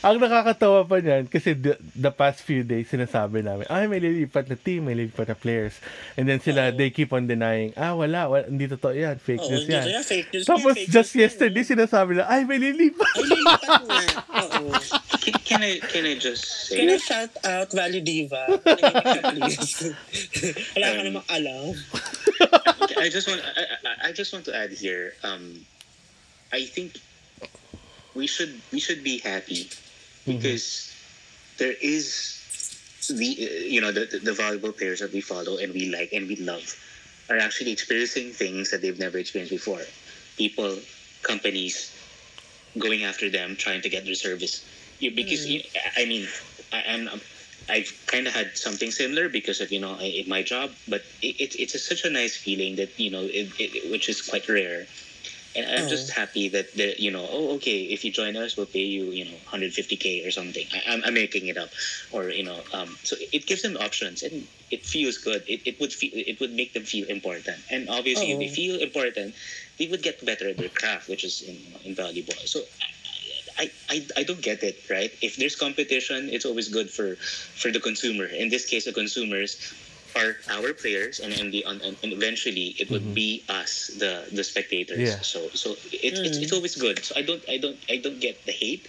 ang 0.00 0.16
nakakatawa 0.16 0.80
pa 0.86 0.96
niyan 1.02 1.26
kasi 1.26 1.52
the, 1.52 1.74
the 1.92 2.08
past 2.08 2.40
few 2.40 2.62
days 2.62 2.86
sinasabi 2.86 3.42
namin 3.42 3.66
ay 3.66 3.84
may 3.86 3.98
lilipat 3.98 4.46
na 4.46 4.54
team 4.54 4.86
may 4.86 4.94
lilipat 4.94 5.26
na 5.26 5.34
players 5.34 5.74
and 6.14 6.24
then 6.24 6.38
sila 6.38 6.70
Oo. 6.70 6.76
they 6.78 6.88
keep 6.88 7.10
on 7.10 7.26
denying 7.26 7.74
ah 7.74 7.92
wala, 7.92 8.26
wala 8.26 8.46
hindi 8.46 8.64
totoo 8.66 8.94
yan 8.94 9.18
fake 9.18 9.42
Oo, 9.42 9.50
news 9.50 9.66
hindi 9.66 9.74
yan 9.74 9.84
kaya 9.90 10.02
fake 10.02 10.28
news. 10.30 10.44
tapos 10.46 10.70
yan, 10.70 10.76
fake 10.78 10.88
just 10.88 11.10
news 11.10 11.18
yan, 11.18 11.22
yesterday 11.26 11.62
eh. 11.62 11.68
sinasabi 11.74 12.10
na 12.14 12.24
ay 12.30 12.40
may 12.46 12.58
lilipat 12.62 13.10
Ay, 13.10 13.26
lilipat. 13.26 13.68
Oo. 14.38 14.70
Can, 15.44 15.60
I 15.60 15.80
can 15.80 16.04
I 16.04 16.14
just 16.16 16.44
say? 16.68 16.76
Can 16.78 16.88
I 16.92 16.96
shout 16.96 17.32
out 17.42 17.68
Valley 17.72 18.00
Diva? 18.00 18.44
Wala 20.74 20.86
ka 20.86 21.00
namang 21.00 21.26
alam. 21.28 21.72
I 23.00 23.08
just 23.08 23.28
want 23.28 23.40
I, 23.40 23.63
I- 23.84 24.08
I 24.08 24.12
just 24.12 24.32
want 24.32 24.44
to 24.46 24.54
add 24.56 24.70
here. 24.72 25.14
Um, 25.22 25.64
I 26.52 26.64
think 26.64 26.98
we 28.14 28.26
should 28.26 28.60
we 28.72 28.80
should 28.80 29.02
be 29.02 29.18
happy 29.18 29.68
because 30.26 30.92
there 31.58 31.74
is 31.82 32.40
the 33.10 33.24
you 33.26 33.80
know 33.80 33.92
the, 33.92 34.06
the 34.22 34.32
valuable 34.32 34.72
players 34.72 35.00
that 35.00 35.12
we 35.12 35.20
follow 35.20 35.58
and 35.58 35.72
we 35.74 35.90
like 35.90 36.12
and 36.12 36.28
we 36.28 36.36
love 36.36 36.64
are 37.28 37.38
actually 37.38 37.72
experiencing 37.72 38.32
things 38.32 38.70
that 38.70 38.82
they've 38.82 38.98
never 38.98 39.18
experienced 39.18 39.52
before. 39.52 39.80
People, 40.36 40.78
companies 41.22 41.90
going 42.78 43.04
after 43.04 43.30
them, 43.30 43.56
trying 43.56 43.80
to 43.82 43.88
get 43.88 44.04
their 44.04 44.14
service. 44.14 44.64
You, 45.00 45.10
because 45.12 45.46
you, 45.46 45.62
I 45.96 46.04
mean, 46.04 46.28
I, 46.72 46.82
I'm 46.88 47.08
I've 47.68 47.92
kind 48.06 48.26
of 48.26 48.34
had 48.34 48.56
something 48.56 48.90
similar 48.90 49.28
because 49.28 49.60
of 49.60 49.72
you 49.72 49.80
know 49.80 49.96
I, 49.98 50.04
in 50.04 50.28
my 50.28 50.42
job, 50.42 50.70
but 50.88 51.02
it, 51.22 51.40
it, 51.40 51.56
it's 51.58 51.74
a, 51.74 51.78
such 51.78 52.04
a 52.04 52.10
nice 52.10 52.36
feeling 52.36 52.76
that 52.76 52.98
you 52.98 53.10
know 53.10 53.22
it, 53.22 53.52
it, 53.58 53.90
which 53.90 54.08
is 54.08 54.20
quite 54.22 54.48
rare. 54.48 54.86
And 55.56 55.66
I'm 55.70 55.88
just 55.88 56.10
happy 56.10 56.48
that 56.48 56.74
the 56.74 56.94
you 56.98 57.12
know 57.12 57.26
oh 57.30 57.54
okay 57.56 57.84
if 57.84 58.04
you 58.04 58.10
join 58.10 58.36
us 58.36 58.56
we'll 58.56 58.66
pay 58.66 58.80
you 58.80 59.12
you 59.12 59.24
know 59.24 59.36
150k 59.52 60.26
or 60.26 60.30
something. 60.32 60.66
I, 60.74 60.92
I'm, 60.92 61.02
I'm 61.04 61.14
making 61.14 61.46
it 61.46 61.56
up. 61.56 61.70
Or 62.10 62.28
you 62.28 62.42
know 62.42 62.64
um, 62.72 62.96
so 63.04 63.16
it 63.32 63.46
gives 63.46 63.62
them 63.62 63.76
options 63.76 64.22
and 64.24 64.46
it 64.70 64.84
feels 64.84 65.18
good. 65.18 65.44
It, 65.46 65.62
it 65.64 65.80
would 65.80 65.92
feel 65.92 66.10
it 66.14 66.40
would 66.40 66.52
make 66.52 66.74
them 66.74 66.82
feel 66.82 67.06
important. 67.06 67.58
And 67.70 67.88
obviously 67.88 68.32
if 68.32 68.38
they 68.40 68.48
feel 68.48 68.80
important 68.80 69.36
they 69.78 69.86
would 69.86 70.02
get 70.02 70.24
better 70.26 70.48
at 70.48 70.58
their 70.58 70.70
craft 70.70 71.08
which 71.08 71.22
is 71.24 71.40
in, 71.42 71.56
invaluable. 71.84 72.34
So 72.44 72.62
I, 73.58 73.70
I, 73.88 74.06
I 74.18 74.22
don't 74.24 74.40
get 74.40 74.62
it 74.62 74.82
right? 74.90 75.12
If 75.22 75.36
there's 75.36 75.56
competition 75.56 76.28
it's 76.30 76.44
always 76.44 76.68
good 76.68 76.90
for 76.90 77.16
for 77.16 77.70
the 77.70 77.80
consumer. 77.80 78.26
In 78.26 78.48
this 78.48 78.66
case 78.66 78.84
the 78.84 78.92
consumers 78.92 79.58
are 80.16 80.36
our 80.48 80.72
players 80.72 81.18
and 81.20 81.32
and, 81.34 81.52
the, 81.52 81.64
and, 81.64 81.82
and 81.82 82.12
eventually 82.12 82.74
it 82.78 82.90
would 82.90 83.14
be 83.14 83.42
us 83.48 83.90
the 83.98 84.26
the 84.32 84.44
spectators. 84.44 84.98
Yeah. 84.98 85.20
so 85.20 85.48
so 85.54 85.72
it, 85.92 86.14
it's, 86.14 86.38
it's 86.38 86.52
always 86.52 86.76
good. 86.76 87.04
So 87.04 87.14
i 87.16 87.22
don't 87.22 87.42
i 87.48 87.58
don't 87.58 87.78
i 87.90 87.96
don't 87.98 88.20
get 88.20 88.44
the 88.46 88.52
hate. 88.52 88.88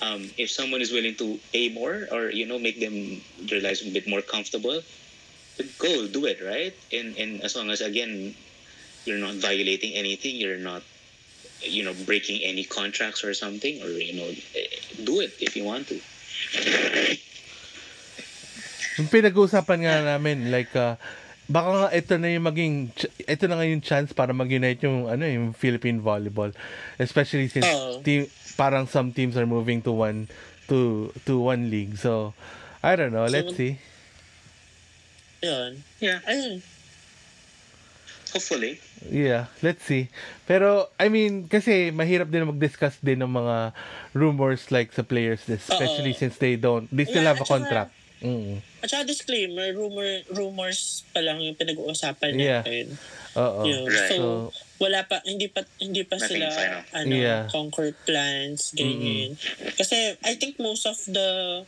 Um, 0.00 0.30
if 0.38 0.50
someone 0.50 0.80
is 0.80 0.92
willing 0.92 1.14
to 1.16 1.38
pay 1.52 1.68
more 1.68 2.08
or 2.10 2.30
you 2.30 2.46
know 2.46 2.58
make 2.58 2.80
them 2.80 3.20
their 3.38 3.60
lives 3.60 3.84
a 3.84 3.90
bit 3.90 4.08
more 4.08 4.22
comfortable 4.22 4.80
then 5.58 5.68
go 5.78 6.08
do 6.08 6.24
it 6.24 6.40
right? 6.40 6.72
And 6.92 7.16
and 7.16 7.42
as 7.42 7.56
long 7.56 7.68
as 7.70 7.80
again 7.80 8.34
you're 9.04 9.20
not 9.20 9.34
violating 9.36 9.92
anything 9.94 10.36
you're 10.36 10.60
not 10.60 10.82
you 11.62 11.84
know 11.84 11.94
breaking 12.06 12.40
any 12.42 12.64
contracts 12.64 13.24
or 13.24 13.34
something 13.34 13.82
or 13.82 13.88
you 13.88 14.14
know 14.16 14.28
eh, 14.56 14.68
do 15.04 15.20
it 15.20 15.32
if 15.40 15.56
you 15.56 15.64
want 15.64 15.86
to 15.88 16.00
Yung 18.98 19.08
pinag-uusapan 19.08 19.78
nga 19.86 19.96
namin, 20.04 20.52
like, 20.52 20.68
uh, 20.76 21.00
baka 21.48 21.68
nga 21.72 21.88
ito 21.94 22.14
na 22.20 22.28
yung 22.36 22.44
maging, 22.44 22.74
ito 23.24 23.44
na 23.48 23.56
nga 23.56 23.64
yung 23.64 23.80
chance 23.80 24.12
para 24.12 24.36
mag-unite 24.36 24.82
yung, 24.84 25.08
ano, 25.08 25.24
yung 25.24 25.56
Philippine 25.56 26.04
volleyball. 26.04 26.52
Especially 27.00 27.48
since 27.48 27.64
Oo. 27.64 28.04
team, 28.04 28.28
parang 28.60 28.84
some 28.84 29.14
teams 29.14 29.40
are 29.40 29.48
moving 29.48 29.80
to 29.80 29.92
one, 29.94 30.28
to, 30.68 31.08
to 31.24 31.40
one 31.40 31.72
league. 31.72 31.96
So, 31.96 32.36
I 32.84 32.92
don't 32.92 33.14
know, 33.14 33.24
let's 33.24 33.56
So, 33.56 33.56
see. 33.56 33.80
Yun. 35.40 35.80
yeah 36.04 36.20
Ayun. 36.28 36.60
Hopefully 38.30 38.78
Yeah, 39.00 39.48
let's 39.64 39.80
see. 39.82 40.12
Pero, 40.44 40.92
I 41.00 41.08
mean, 41.08 41.48
kasi 41.48 41.88
mahirap 41.88 42.28
din 42.28 42.44
mag-discuss 42.44 43.00
din 43.00 43.24
ng 43.24 43.32
mga 43.32 43.72
rumors 44.12 44.68
like 44.68 44.92
sa 44.92 45.00
players, 45.00 45.40
especially 45.48 46.12
Oo. 46.12 46.20
since 46.20 46.36
they 46.36 46.60
don't, 46.60 46.84
they 46.92 47.08
still 47.08 47.24
Yeah, 47.24 47.32
have 47.32 47.40
a 47.40 47.48
saka- 47.48 47.54
contract. 47.56 47.92
Mm. 48.20 48.60
At 48.84 48.92
saka 48.92 49.08
disclaimer, 49.08 49.72
rumor, 49.72 50.04
rumors 50.28 51.08
pa 51.16 51.24
lang 51.24 51.40
yung 51.40 51.56
pinag-uusapan 51.56 52.36
Yeah. 52.36 52.60
natin. 52.60 52.86
Oo. 53.32 53.64
Yun. 53.64 53.88
Right. 53.88 54.12
So, 54.12 54.52
wala 54.76 55.08
pa, 55.08 55.24
hindi 55.24 55.48
pa, 55.48 55.64
hindi 55.80 56.04
pa 56.04 56.20
Nothing 56.20 56.28
sila, 56.28 56.46
final. 56.52 56.82
ano, 56.92 57.12
Yeah. 57.16 57.40
concrete 57.48 57.96
plans, 58.04 58.76
ganyan. 58.76 59.40
Kasi, 59.72 60.20
I 60.20 60.36
think 60.36 60.60
most 60.60 60.84
of 60.84 61.00
the 61.08 61.64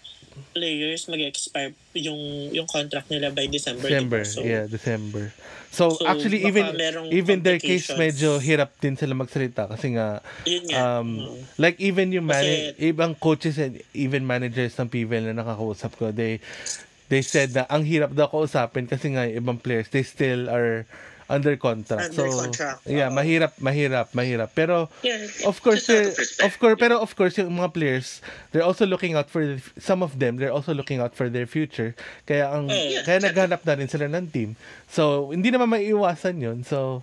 players 0.52 1.08
mag-expire 1.08 1.72
yung 1.94 2.18
yung 2.50 2.68
contract 2.68 3.08
nila 3.08 3.28
by 3.28 3.46
December. 3.46 3.88
December, 3.88 4.20
diba? 4.22 4.32
So, 4.32 4.40
yeah, 4.42 4.64
December. 4.66 5.24
So, 5.72 5.96
So, 5.96 6.04
actually, 6.04 6.44
even 6.44 6.76
even 7.08 7.40
their 7.40 7.56
case 7.56 7.88
medyo 7.96 8.36
hirap 8.36 8.76
din 8.76 8.92
sila 8.92 9.16
magsalita 9.16 9.64
kasi 9.66 9.96
nga 9.96 10.20
nga. 10.44 11.00
um 11.00 11.08
Mm. 11.16 11.36
like 11.56 11.80
even 11.80 12.12
yung 12.12 12.28
man- 12.28 12.76
ibang 12.76 13.16
coaches 13.16 13.56
and 13.56 13.80
even 13.96 14.24
managers 14.24 14.76
ng 14.76 14.88
PVL 14.88 15.32
na 15.32 15.40
nakakausap 15.40 15.96
ko 15.96 16.12
they 16.12 16.44
they 17.08 17.24
said 17.24 17.52
na 17.52 17.64
ang 17.68 17.84
hirap 17.84 18.12
daw 18.12 18.28
kausapin 18.28 18.84
kasi 18.84 19.16
nga 19.16 19.24
ibang 19.24 19.56
players 19.56 19.88
they 19.88 20.04
still 20.04 20.48
are 20.52 20.84
under 21.28 21.54
contract. 21.56 22.14
Under 22.14 22.30
so 22.30 22.40
contract, 22.48 22.86
yeah, 22.86 23.10
oo. 23.10 23.14
mahirap, 23.14 23.52
mahirap, 23.58 24.10
mahirap. 24.12 24.50
Pero 24.54 24.88
Yeah, 25.02 25.22
of 25.46 25.60
course, 25.60 25.86
they're- 25.86 26.14
of 26.42 26.54
course, 26.58 26.76
pero 26.78 26.98
of 26.98 27.12
course 27.14 27.38
yung 27.38 27.54
mga 27.54 27.70
players, 27.72 28.22
they're 28.50 28.66
also 28.66 28.86
looking 28.86 29.14
out 29.14 29.30
for 29.30 29.44
the, 29.44 29.58
some 29.78 30.02
of 30.02 30.18
them, 30.18 30.36
they're 30.38 30.52
also 30.54 30.72
looking 30.74 30.98
out 30.98 31.14
for 31.14 31.28
their 31.28 31.46
future. 31.46 31.94
Kaya 32.24 32.48
ang 32.50 32.70
Yeah, 32.70 33.02
kaya 33.02 33.20
naghanap 33.22 33.62
na 33.62 33.74
rin 33.76 33.88
sila 33.90 34.06
ng 34.08 34.30
team. 34.30 34.54
So 34.88 35.32
hindi 35.32 35.48
naman 35.50 35.72
maiiwasan 35.72 36.40
'yun. 36.40 36.64
So 36.64 37.00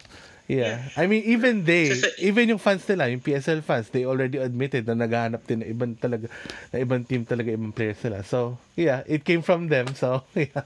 yeah. 0.49 0.89
I 0.97 1.05
mean 1.05 1.21
even 1.25 1.61
they, 1.65 1.93
even 2.17 2.49
yung 2.49 2.61
fans 2.61 2.81
nila, 2.89 3.09
yung 3.09 3.21
PSL 3.21 3.61
fans, 3.61 3.89
they 3.93 4.05
already 4.05 4.41
admitted 4.41 4.85
na 4.89 4.97
naghahanap 4.97 5.45
din 5.45 5.61
ng 5.61 5.69
ibang 5.69 5.93
talaga 5.93 6.25
na 6.73 6.81
ibang 6.81 7.05
team 7.05 7.21
talaga 7.21 7.53
ibang 7.53 7.69
players 7.69 8.01
nila. 8.01 8.25
So 8.25 8.57
yeah, 8.73 9.05
it 9.05 9.21
came 9.25 9.41
from 9.41 9.69
them. 9.69 9.93
So 9.93 10.25
yeah. 10.33 10.65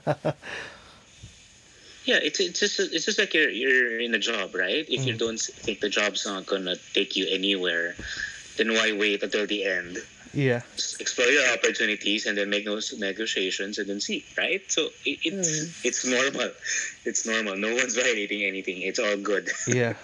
Yeah, 2.04 2.20
it's 2.22 2.40
it's 2.40 2.60
just 2.60 2.80
it's 2.80 3.04
just 3.04 3.18
like 3.18 3.32
you're 3.32 3.48
you're 3.48 4.00
in 4.00 4.14
a 4.14 4.18
job, 4.18 4.54
right? 4.54 4.84
If 4.88 5.06
you 5.06 5.16
don't 5.16 5.40
think 5.40 5.80
the 5.80 5.88
job's 5.88 6.26
not 6.26 6.44
gonna 6.44 6.76
take 6.92 7.16
you 7.16 7.26
anywhere, 7.30 7.96
then 8.56 8.72
why 8.74 8.92
wait 8.92 9.22
until 9.22 9.46
the 9.46 9.64
end? 9.64 9.98
yeah. 10.34 10.60
Just 10.74 11.00
explore 11.00 11.28
your 11.28 11.46
opportunities 11.54 12.26
and 12.26 12.36
then 12.36 12.50
make 12.50 12.66
those 12.66 12.92
negotiations 12.98 13.78
and 13.78 13.88
then 13.88 14.00
see, 14.00 14.24
right? 14.36 14.60
So 14.68 14.90
it, 15.06 15.18
it's 15.22 15.84
it's 15.86 16.04
normal. 16.04 16.50
It's 17.06 17.26
normal. 17.26 17.56
No 17.56 17.72
one's 17.74 17.94
violating 17.94 18.42
anything. 18.44 18.82
It's 18.82 18.98
all 18.98 19.16
good. 19.16 19.48
Yeah. 19.70 19.94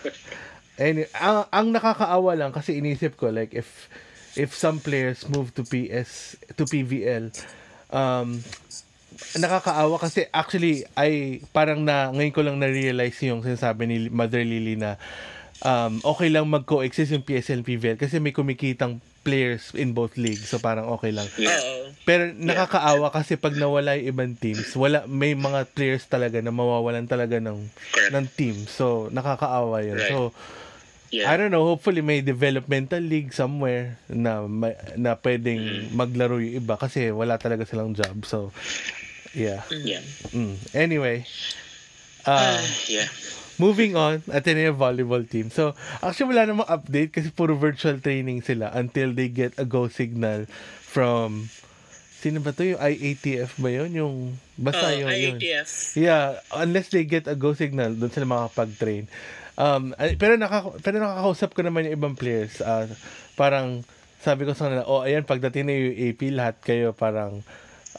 And 0.81 1.05
ang, 1.13 1.45
ang 1.53 1.67
nakakaawa 1.77 2.41
lang 2.41 2.53
kasi 2.57 2.81
inisip 2.81 3.21
ko 3.21 3.29
like 3.29 3.53
if 3.53 3.91
if 4.33 4.57
some 4.57 4.81
players 4.81 5.29
move 5.29 5.53
to 5.53 5.63
PS 5.67 6.41
to 6.57 6.65
PVL 6.65 7.29
um 7.93 8.41
nakakaawa 9.37 9.97
kasi 9.97 10.27
actually 10.31 10.83
ay 10.95 11.45
parang 11.51 11.83
na 11.83 12.11
ngayon 12.11 12.35
ko 12.35 12.41
lang 12.43 12.57
na-realize 12.59 13.17
yung 13.25 13.41
sinasabi 13.41 13.87
ni 13.87 13.97
Mother 14.11 14.43
Lily 14.43 14.75
na 14.75 14.99
um, 15.63 16.01
okay 16.03 16.29
lang 16.29 16.49
mag-coexist 16.49 17.13
yung 17.13 17.25
PSL 17.25 17.63
PVL 17.63 17.97
kasi 17.97 18.19
may 18.19 18.33
kumikitang 18.33 18.99
players 19.21 19.77
in 19.77 19.93
both 19.93 20.17
leagues 20.17 20.49
so 20.49 20.57
parang 20.57 20.89
okay 20.89 21.13
lang 21.13 21.29
Yeah. 21.37 21.93
Pero 22.09 22.33
nakakaawa 22.33 23.13
kasi 23.13 23.37
pag 23.37 23.53
nawala 23.53 23.95
yung 24.01 24.09
ibang 24.17 24.33
teams, 24.33 24.73
wala 24.73 25.05
may 25.05 25.37
mga 25.37 25.69
players 25.77 26.09
talaga 26.09 26.41
na 26.41 26.49
mawawalan 26.49 27.05
talaga 27.05 27.37
ng 27.39 27.61
Correct. 27.93 28.13
ng 28.17 28.27
team. 28.35 28.57
So 28.67 29.13
nakakaawa 29.13 29.85
'yun. 29.85 30.01
Right. 30.01 30.11
So 30.11 30.33
Yeah. 31.11 31.27
I 31.27 31.35
don't 31.35 31.51
know, 31.51 31.67
hopefully 31.67 32.07
may 32.07 32.23
developmental 32.23 33.03
league 33.03 33.35
somewhere 33.35 33.99
na 34.07 34.47
na 34.95 35.19
pwedeng 35.19 35.91
maglaro 35.91 36.39
yung 36.39 36.63
iba 36.63 36.79
kasi 36.79 37.11
wala 37.11 37.35
talaga 37.35 37.67
silang 37.67 37.99
job. 37.99 38.23
So 38.23 38.55
yeah. 39.35 39.63
Yeah. 39.71 40.03
Mm. 40.35 40.57
Anyway, 40.75 41.27
uh, 42.27 42.61
Yeah. 42.89 43.09
moving 43.57 43.97
on, 43.97 44.23
Ateneo 44.33 44.73
volleyball 44.73 45.25
team. 45.25 45.51
So, 45.51 45.77
actually 46.01 46.35
wala 46.37 46.49
namang 46.49 46.69
update 46.69 47.13
kasi 47.13 47.29
puro 47.31 47.55
virtual 47.55 48.01
training 48.01 48.43
sila 48.43 48.73
until 48.73 49.13
they 49.13 49.29
get 49.29 49.55
a 49.61 49.65
go 49.65 49.87
signal 49.89 50.49
from 50.81 51.49
Sino 52.21 52.37
ba 52.45 52.53
to? 52.53 52.61
Yung 52.61 52.77
IATF 52.77 53.57
ba 53.57 53.73
yun? 53.73 53.97
Yung, 53.97 54.15
basta 54.61 54.93
Oo, 54.93 55.09
yung, 55.09 55.09
yun. 55.09 55.41
IATF. 55.41 55.97
Yeah, 55.97 56.37
unless 56.53 56.93
they 56.93 57.09
get 57.09 57.25
a 57.25 57.33
go 57.33 57.57
signal, 57.57 57.97
doon 57.97 58.13
sila 58.13 58.29
makakapag-train. 58.29 59.09
Um, 59.57 59.97
pero, 60.21 60.37
nakaka 60.37 60.77
pero 60.85 61.01
nakakausap 61.01 61.57
ko 61.57 61.65
naman 61.65 61.89
yung 61.89 61.97
ibang 61.97 62.15
players. 62.21 62.61
ah, 62.61 62.85
parang, 63.41 63.89
sabi 64.21 64.45
ko 64.45 64.53
sa 64.53 64.69
kanila, 64.69 64.85
oh, 64.85 65.01
ayan, 65.01 65.25
pagdating 65.25 65.65
na 65.65 65.73
yung 65.73 65.97
AP, 65.97 66.21
lahat 66.29 66.57
kayo 66.61 66.93
parang, 66.93 67.41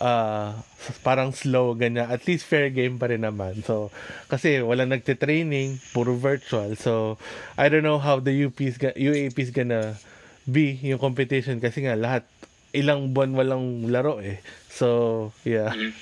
ah, 0.01 0.57
parang 1.05 1.29
slow, 1.29 1.77
ganyan. 1.77 2.09
At 2.09 2.25
least 2.25 2.49
fair 2.49 2.73
game 2.73 2.97
pa 2.97 3.13
rin 3.13 3.21
naman. 3.21 3.61
So, 3.61 3.93
kasi 4.27 4.57
wala 4.65 4.89
nagte-training, 4.89 5.77
puro 5.93 6.17
virtual. 6.17 6.73
So, 6.73 7.21
I 7.53 7.69
don't 7.69 7.85
know 7.85 8.01
how 8.01 8.17
the 8.17 8.33
UP's, 8.33 8.81
UAP's 8.81 9.53
gonna 9.53 10.01
be 10.49 10.73
yung 10.81 10.97
competition 10.97 11.61
kasi 11.61 11.85
nga 11.85 11.93
lahat 11.93 12.25
ilang 12.73 13.13
buwan 13.13 13.37
walang 13.37 13.85
laro 13.93 14.17
eh. 14.25 14.41
So, 14.73 15.29
yeah. 15.45 15.69
Mhm. 15.69 15.93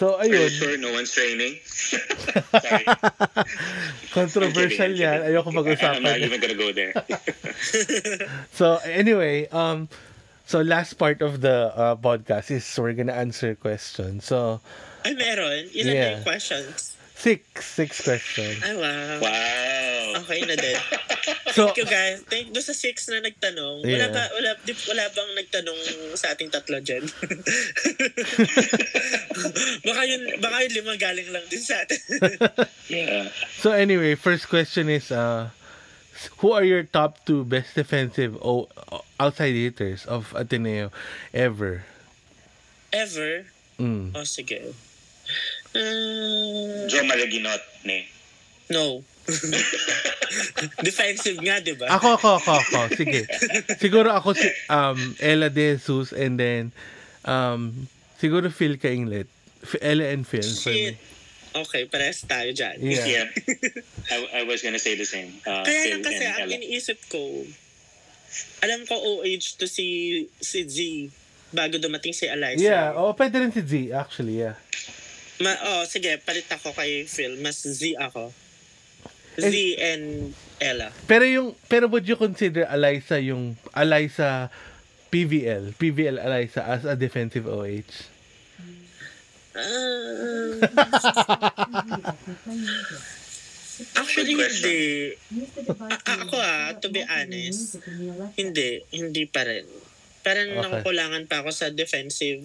So, 0.00 0.16
Are 0.16 0.24
you 0.24 0.48
ayun. 0.48 0.48
sure 0.48 0.76
no 0.80 0.96
one's 0.96 1.12
training? 1.12 1.60
Sorry. 2.64 2.88
Controversial 4.16 4.96
I'm 4.96 4.96
kidding, 4.96 5.04
I'm 5.04 5.28
yan. 5.28 5.28
Ayoko 5.28 5.52
I'm 5.52 6.00
not 6.02 6.16
even 6.16 6.40
gonna 6.40 6.56
go 6.56 6.72
there. 6.72 6.96
So, 8.56 8.80
anyway, 8.88 9.44
um, 9.52 9.92
so 10.50 10.66
last 10.66 10.98
part 10.98 11.22
of 11.22 11.38
the 11.46 11.70
uh, 11.70 11.94
podcast 11.94 12.50
is 12.50 12.66
we're 12.74 12.90
gonna 12.98 13.14
answer 13.14 13.54
questions. 13.54 14.26
So, 14.26 14.58
Ay, 15.06 15.14
meron. 15.14 15.70
Ilan 15.70 15.94
Yeah. 15.94 16.02
na 16.02 16.10
yung 16.18 16.26
questions? 16.26 16.98
six, 17.14 17.44
six 17.62 18.00
questions. 18.00 18.58
Ay, 18.64 18.74
wow. 18.74 19.20
wow. 19.20 20.20
Okay 20.26 20.40
na 20.42 20.56
din. 20.58 20.74
So, 21.50 21.66
Thank 21.66 21.82
you 21.82 21.88
guys. 21.90 22.22
Thank 22.30 22.54
doon 22.54 22.62
sa 22.62 22.70
six 22.70 23.10
na 23.10 23.18
nagtanong. 23.26 23.82
Wala 23.82 24.06
Yeah. 24.06 24.14
ba 24.14 24.22
wala 24.30 24.50
di, 24.62 24.70
wala 24.86 25.02
bang 25.10 25.30
nagtanong 25.34 25.78
sa 26.14 26.30
ating 26.30 26.46
tatlo 26.46 26.78
diyan? 26.78 27.02
baka 29.86 30.02
yun 30.06 30.22
baka 30.38 30.56
yun 30.62 30.72
lima 30.78 30.94
galing 30.94 31.26
lang 31.34 31.42
din 31.50 31.58
sa 31.62 31.82
atin. 31.82 32.00
Yeah. 32.90 33.30
so 33.58 33.70
anyway, 33.74 34.14
first 34.18 34.46
question 34.50 34.86
is, 34.90 35.10
uh, 35.10 35.50
who 36.38 36.52
are 36.52 36.64
your 36.64 36.82
top 36.82 37.24
two 37.24 37.44
best 37.44 37.74
defensive 37.74 38.36
o- 38.42 38.68
outside 39.18 39.54
hitters 39.54 40.04
of 40.06 40.34
Ateneo 40.36 40.90
ever? 41.32 41.84
Ever? 42.92 43.46
Mm. 43.78 44.12
Oh, 44.14 44.24
sige. 44.24 44.74
Uh, 45.72 46.88
Joe 46.90 47.06
Malaginot, 47.06 47.62
ne. 47.84 48.08
no. 48.68 49.04
Defensive 50.82 51.38
nga, 51.42 51.62
di 51.62 51.74
ba? 51.78 51.86
Ako, 51.94 52.18
ako, 52.18 52.28
ako, 52.42 52.52
ako. 52.58 52.78
Sige. 52.94 53.26
Siguro 53.78 54.10
ako 54.10 54.34
si 54.34 54.46
um, 54.70 54.98
Ella 55.22 55.46
De 55.50 55.74
Jesus 55.78 56.10
and 56.10 56.38
then 56.38 56.70
um, 57.24 57.86
siguro 58.18 58.50
Phil 58.50 58.74
Kainglet. 58.78 59.26
Ella 59.82 60.10
and 60.10 60.26
Phil 60.26 60.42
for 60.42 60.70
me. 60.74 60.96
Okay, 61.50 61.90
parehas 61.90 62.22
tayo 62.22 62.54
dyan. 62.54 62.78
Yeah. 62.78 63.06
Yeah. 63.06 63.26
I, 64.14 64.16
I 64.38 64.42
was 64.46 64.62
gonna 64.62 64.78
say 64.78 64.94
the 64.94 65.08
same. 65.08 65.34
Uh, 65.42 65.66
Kaya 65.66 65.90
lang 65.90 66.02
kasi 66.06 66.22
ang 66.22 66.46
Ella. 66.46 66.54
iniisip 66.62 66.98
ko, 67.10 67.18
alam 68.62 68.86
ko 68.86 68.94
OH 68.94 69.58
to 69.58 69.66
si 69.66 70.26
si 70.38 70.62
Z 70.70 70.78
bago 71.50 71.82
dumating 71.82 72.14
si 72.14 72.30
Eliza. 72.30 72.62
Yeah, 72.62 72.94
oh, 72.94 73.10
pwede 73.18 73.42
rin 73.42 73.50
si 73.50 73.66
Z 73.66 73.90
actually, 73.90 74.46
yeah. 74.46 74.54
Ma 75.42 75.56
oh, 75.74 75.82
sige, 75.90 76.22
palit 76.22 76.46
ako 76.46 76.70
kay 76.70 77.08
Phil. 77.10 77.34
Mas 77.42 77.66
Z 77.66 77.98
ako. 77.98 78.30
Z 79.40 79.54
and 79.80 80.36
Ella. 80.62 80.94
Pero 81.10 81.24
yung 81.26 81.56
pero 81.66 81.90
would 81.90 82.06
you 82.06 82.14
consider 82.14 82.68
Eliza 82.70 83.18
yung 83.18 83.58
Eliza 83.74 84.52
PVL, 85.10 85.74
PVL 85.74 86.22
Eliza 86.22 86.62
as 86.62 86.86
a 86.86 86.94
defensive 86.94 87.48
OH? 87.48 88.19
Ah, 89.50 90.62
actually, 93.96 94.34
hindi. 94.36 94.80
A- 95.80 96.04
ako 96.20 96.36
ah, 96.36 96.76
to 96.78 96.88
be 96.92 97.02
honest, 97.02 97.80
hindi. 98.36 98.84
Hindi 98.92 99.22
pa 99.26 99.42
rin. 99.42 99.66
Parang 100.20 100.52
Okay. 100.52 100.60
nakukulangan 100.60 101.24
pa 101.26 101.40
ako 101.40 101.50
sa 101.50 101.72
defensive. 101.72 102.44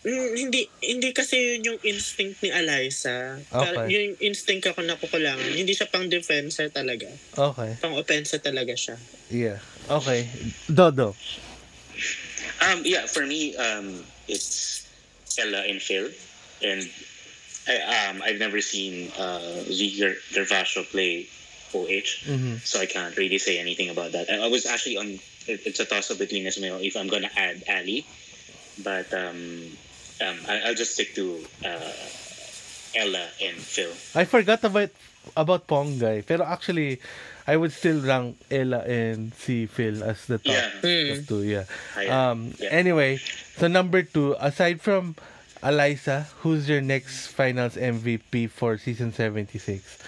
Mm, 0.00 0.32
hindi 0.32 0.64
hindi 0.80 1.12
kasi 1.12 1.36
yun 1.60 1.76
yung 1.76 1.80
instinct 1.84 2.40
ni 2.40 2.48
Eliza. 2.48 3.36
Parang 3.52 3.84
Okay. 3.84 3.92
yung 3.94 4.16
instinct 4.18 4.64
ako 4.66 4.80
nakukulangan. 4.80 5.52
Hindi 5.52 5.76
siya 5.76 5.86
pang 5.86 6.08
defenser 6.08 6.72
talaga. 6.72 7.06
Okay. 7.36 7.70
Pang 7.78 7.94
offense 7.94 8.32
talaga 8.40 8.72
siya. 8.72 8.96
Yeah. 9.28 9.60
Okay. 9.86 10.24
Dodo. 10.66 11.12
Um, 12.60 12.84
yeah, 12.84 13.04
for 13.04 13.24
me, 13.24 13.56
um, 13.56 14.04
it's 14.24 14.84
Ella 15.38 15.62
and 15.68 15.80
Phil, 15.80 16.10
and 16.62 16.82
I, 17.68 18.08
um, 18.08 18.22
I've 18.22 18.38
never 18.38 18.60
seen 18.60 19.12
uh, 19.18 19.62
Ziger 19.68 20.16
Gervasio 20.32 20.84
play 20.90 21.28
OH, 21.74 22.26
Mhm. 22.26 22.58
so 22.66 22.80
I 22.80 22.86
can't 22.86 23.16
really 23.16 23.38
say 23.38 23.58
anything 23.58 23.90
about 23.90 24.12
that. 24.12 24.28
I, 24.30 24.42
I 24.44 24.48
was 24.48 24.66
actually 24.66 24.96
on. 24.96 25.18
It, 25.46 25.60
it's 25.66 25.78
a 25.80 25.84
toss 25.86 26.10
up 26.10 26.18
between 26.18 26.46
Ismail 26.46 26.78
if 26.82 26.96
I'm 26.96 27.08
gonna 27.08 27.30
add 27.36 27.62
Ali, 27.68 28.04
but 28.82 29.12
um, 29.14 29.70
um, 30.20 30.36
I, 30.48 30.60
I'll 30.66 30.74
just 30.74 30.94
stick 30.94 31.14
to 31.14 31.38
uh, 31.64 31.92
Ella 32.94 33.28
and 33.40 33.56
Phil. 33.56 33.92
I 34.14 34.24
forgot 34.24 34.64
about 34.64 34.90
about 35.36 35.66
Pongay. 35.68 36.26
Pero 36.26 36.42
actually, 36.44 36.98
I 37.46 37.56
would 37.56 37.72
still 37.72 38.00
rank 38.00 38.36
Ella 38.50 38.78
and 38.86 39.34
C 39.34 39.66
Phil 39.66 40.02
as 40.04 40.26
the 40.26 40.38
top, 40.38 40.54
Yeah. 40.84 41.14
top 41.16 41.26
two. 41.26 41.42
Yeah. 41.42 41.64
Um. 42.08 42.54
yeah. 42.58 42.68
Anyway, 42.70 43.18
so 43.56 43.66
number 43.68 44.02
two, 44.02 44.36
aside 44.38 44.80
from 44.80 45.16
Eliza, 45.62 46.26
who's 46.40 46.68
your 46.68 46.80
next 46.80 47.28
Finals 47.34 47.76
MVP 47.76 48.48
for 48.50 48.78
season 48.78 49.12
seventy 49.12 49.58
six? 49.58 49.98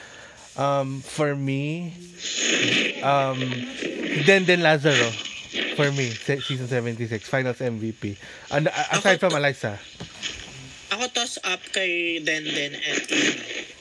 Um, 0.57 1.01
for 1.01 1.35
me, 1.35 1.97
um, 3.03 3.41
Denden 4.29 4.61
Lazaro. 4.61 5.11
For 5.77 5.91
me, 5.93 6.09
se- 6.13 6.41
season 6.41 6.69
76, 6.69 7.29
Finals 7.29 7.59
MVP. 7.59 8.17
And 8.53 8.69
uh, 8.69 8.73
aside 8.93 9.21
from 9.21 9.33
Eliza. 9.33 9.79
Ako 10.93 11.09
toss 11.13 11.37
up 11.45 11.61
kay 11.73 12.21
Denden 12.21 12.77
and 12.77 13.01
Amy. 13.09 13.72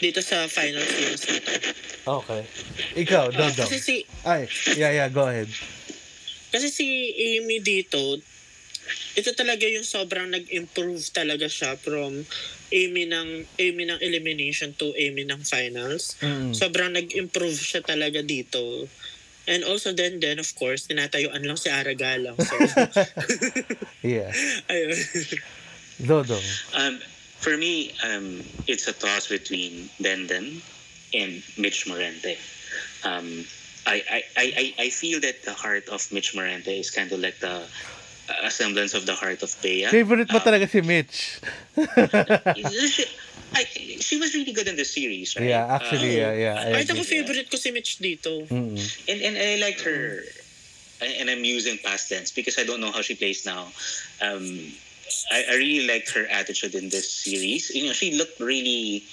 Dito 0.00 0.24
sa 0.24 0.48
final 0.48 0.82
series 0.82 1.22
na 1.28 1.36
to. 1.38 1.52
Okay. 2.24 2.42
Ikaw, 3.04 3.30
Dodo. 3.30 3.68
Kasi 3.68 3.76
si 3.78 3.96
Ay, 4.24 4.48
yeah, 4.74 4.90
yeah, 4.90 5.08
go 5.12 5.28
ahead. 5.28 5.48
Kasi 6.50 6.72
si 6.72 6.86
Amy 7.36 7.60
dito, 7.60 8.00
ito 9.14 9.30
talaga 9.36 9.68
yung 9.68 9.86
sobrang 9.86 10.32
nag-improve 10.32 11.04
talaga 11.12 11.46
siya 11.46 11.76
from 11.78 12.26
Amy 12.72 13.06
ng 13.06 13.46
Amy 13.58 13.84
ng 13.86 14.00
elimination 14.02 14.74
to 14.74 14.94
Amy 14.96 15.26
ng 15.28 15.42
finals. 15.44 16.16
Mm. 16.24 16.56
Sobrang 16.56 16.90
nag-improve 16.94 17.58
siya 17.58 17.82
talaga 17.84 18.22
dito. 18.24 18.88
And 19.50 19.66
also 19.66 19.90
then 19.90 20.22
then 20.22 20.38
of 20.38 20.46
course 20.54 20.86
tinatayuan 20.86 21.42
lang 21.42 21.58
si 21.58 21.68
Aragalang. 21.68 22.38
So 22.48 22.56
Yeah. 24.06 24.30
ayun. 24.70 24.96
Dodo. 26.00 26.38
Um, 26.72 27.02
for 27.40 27.56
me, 27.56 27.92
um, 28.04 28.44
it's 28.68 28.86
a 28.88 28.92
toss 28.92 29.28
between 29.28 29.88
Denden 30.00 30.60
and 31.12 31.42
Mitch 31.56 31.86
Morente. 31.88 32.36
Um, 33.04 33.44
I, 33.86 34.04
I, 34.10 34.20
I, 34.36 34.46
I- 34.56 34.74
I 34.86 34.88
feel 34.90 35.20
that 35.20 35.42
the 35.44 35.54
heart 35.56 35.88
of 35.88 36.04
Mitch 36.12 36.34
Morente 36.36 36.68
is 36.78 36.90
kind 36.90 37.10
of 37.10 37.18
like 37.20 37.40
the 37.40 37.64
a 38.44 38.50
semblance 38.50 38.94
of 38.94 39.06
the 39.06 39.14
heart 39.14 39.42
of 39.42 39.50
Bea. 39.60 39.86
Favorite 39.90 40.30
mo 40.30 40.38
Um, 40.38 40.44
talaga 40.44 40.68
si 40.70 40.80
Mitch. 40.86 41.40
I, 43.52 43.64
she 43.98 44.16
was 44.18 44.34
really 44.34 44.52
good 44.52 44.68
in 44.68 44.76
the 44.76 44.84
series, 44.84 45.34
right? 45.34 45.50
Yeah, 45.50 45.66
actually, 45.66 46.14
Uh, 46.22 46.30
yeah, 46.30 46.32
yeah. 46.38 46.54
I 46.62 46.70
Kahit 46.78 46.90
ako 46.94 47.02
agree. 47.02 47.10
favorite 47.18 47.48
ko 47.50 47.56
si 47.58 47.70
Mitch 47.74 47.98
dito. 47.98 48.46
Mm-mm. 48.46 48.78
and 49.10 49.18
and 49.26 49.34
I 49.34 49.58
like 49.58 49.80
her, 49.82 50.22
and 51.02 51.26
I'm 51.26 51.42
using 51.42 51.78
past 51.82 52.06
tense 52.06 52.30
because 52.30 52.54
I 52.58 52.64
don't 52.64 52.78
know 52.78 52.92
how 52.94 53.02
she 53.02 53.18
plays 53.18 53.42
now. 53.42 53.66
Um, 54.22 54.46
I, 55.30 55.44
I 55.50 55.54
really 55.56 55.86
liked 55.86 56.10
her 56.14 56.26
attitude 56.26 56.74
in 56.74 56.88
this 56.88 57.12
series. 57.12 57.70
You 57.70 57.86
know, 57.86 57.92
she 57.92 58.14
looked 58.16 58.40
really 58.40 59.04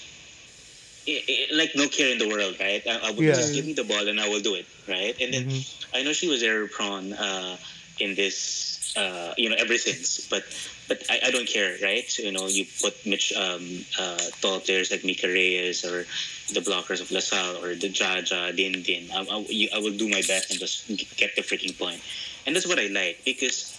like 1.54 1.72
no 1.76 1.88
care 1.88 2.12
in 2.12 2.18
the 2.18 2.28
world, 2.28 2.56
right? 2.60 2.82
I, 2.88 3.08
I 3.08 3.12
would 3.12 3.26
Yeah. 3.26 3.36
just 3.36 3.54
give 3.54 3.66
me 3.66 3.74
the 3.74 3.84
ball 3.84 4.08
and 4.08 4.20
I 4.20 4.28
will 4.28 4.42
do 4.42 4.56
it, 4.56 4.66
right? 4.88 5.16
And 5.22 5.34
then 5.34 5.44
Mhm. 5.44 5.64
I 5.94 6.04
know 6.04 6.14
she 6.14 6.28
was 6.28 6.44
error 6.44 6.68
prone 6.68 7.14
uh, 7.14 7.58
in 8.00 8.16
this, 8.16 8.94
uh, 8.98 9.34
you 9.38 9.50
know, 9.50 9.56
ever 9.58 9.78
since, 9.78 10.28
but 10.30 10.44
but 10.88 11.04
I, 11.10 11.20
I 11.28 11.32
don't 11.32 11.48
care, 11.48 11.76
right? 11.82 12.08
You 12.18 12.32
know, 12.32 12.48
you 12.48 12.66
put 12.82 12.94
Mitch 13.06 13.32
um, 13.34 13.86
uh, 14.00 14.18
tall 14.42 14.60
players 14.60 14.92
like 14.92 15.04
Mika 15.04 15.28
Reyes 15.28 15.84
or 15.86 16.06
the 16.54 16.62
blockers 16.62 17.02
of 17.02 17.12
LaSalle 17.12 17.64
or 17.64 17.76
the 17.76 17.90
Jaja, 17.90 18.56
Din 18.56 18.82
Din. 18.84 19.10
I, 19.12 19.24
I, 19.24 19.38
you- 19.50 19.70
I 19.74 19.80
will 19.80 19.98
do 19.98 20.08
my 20.10 20.22
best 20.22 20.50
and 20.52 20.60
just 20.60 20.88
get 21.18 21.36
the 21.36 21.42
freaking 21.42 21.78
point. 21.78 22.02
And 22.46 22.56
that's 22.56 22.68
what 22.68 22.80
I 22.80 22.88
like 22.88 23.20
because 23.26 23.76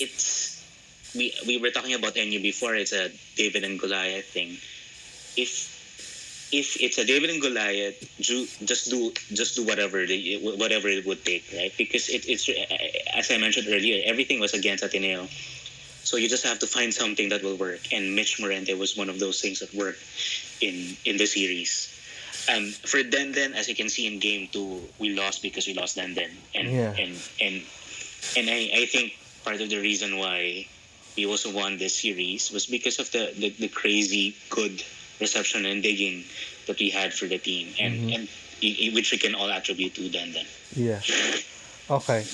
it's 0.00 0.43
we 1.14 1.32
we 1.46 1.58
were 1.58 1.70
talking 1.70 1.94
about 1.94 2.16
NU 2.16 2.40
before. 2.40 2.74
It's 2.74 2.92
a 2.92 3.10
David 3.36 3.64
and 3.64 3.78
Goliath 3.78 4.26
thing. 4.26 4.56
If 5.36 5.70
if 6.52 6.76
it's 6.80 6.98
a 6.98 7.04
David 7.04 7.30
and 7.30 7.40
Goliath, 7.40 7.96
ju- 8.20 8.46
just 8.64 8.90
do 8.90 9.12
just 9.32 9.56
do 9.56 9.64
whatever 9.64 10.06
they, 10.06 10.38
whatever 10.42 10.88
it 10.88 11.06
would 11.06 11.24
take, 11.24 11.44
right? 11.54 11.72
Because 11.76 12.08
it, 12.08 12.24
it's 12.28 12.48
as 13.16 13.30
I 13.30 13.38
mentioned 13.38 13.66
earlier, 13.68 14.02
everything 14.06 14.40
was 14.40 14.54
against 14.54 14.84
Ateneo, 14.84 15.26
so 16.02 16.16
you 16.16 16.28
just 16.28 16.44
have 16.46 16.58
to 16.60 16.66
find 16.66 16.92
something 16.94 17.28
that 17.30 17.42
will 17.42 17.56
work. 17.56 17.80
And 17.92 18.14
Mitch 18.14 18.38
Morente 18.40 18.74
was 18.78 18.96
one 18.96 19.08
of 19.08 19.18
those 19.18 19.40
things 19.40 19.60
that 19.60 19.74
worked 19.74 20.02
in 20.60 20.96
in 21.04 21.16
the 21.16 21.26
series. 21.26 21.90
Um, 22.46 22.74
for 22.84 23.00
Denden, 23.02 23.54
as 23.56 23.68
you 23.68 23.74
can 23.74 23.88
see 23.88 24.06
in 24.06 24.20
game 24.20 24.48
two, 24.52 24.82
we 25.00 25.16
lost 25.16 25.40
because 25.42 25.66
we 25.66 25.72
lost 25.74 25.96
Denden, 25.96 26.28
and 26.54 26.68
Yeah. 26.68 26.92
and 26.98 27.22
and 27.40 27.62
and 28.36 28.50
I, 28.50 28.70
I 28.82 28.86
think 28.86 29.12
part 29.44 29.60
of 29.60 29.70
the 29.70 29.78
reason 29.80 30.18
why 30.18 30.66
we 31.16 31.26
also 31.26 31.52
won 31.52 31.78
this 31.78 31.94
series 31.96 32.50
was 32.50 32.66
because 32.66 32.98
of 32.98 33.10
the, 33.12 33.32
the, 33.38 33.50
the 33.50 33.68
crazy 33.68 34.34
good 34.50 34.82
reception 35.20 35.64
and 35.66 35.82
digging 35.82 36.24
that 36.66 36.78
we 36.78 36.90
had 36.90 37.12
for 37.14 37.26
the 37.26 37.38
team, 37.38 37.68
and 37.78 37.94
Mhm. 37.94 38.14
and 38.14 38.28
i- 38.62 38.76
i- 38.88 38.92
which 38.94 39.12
we 39.12 39.18
can 39.18 39.34
all 39.34 39.50
attribute 39.50 39.94
to 39.94 40.02
Denden. 40.10 40.46
Yeah. 40.74 41.00
Okay. 41.90 42.24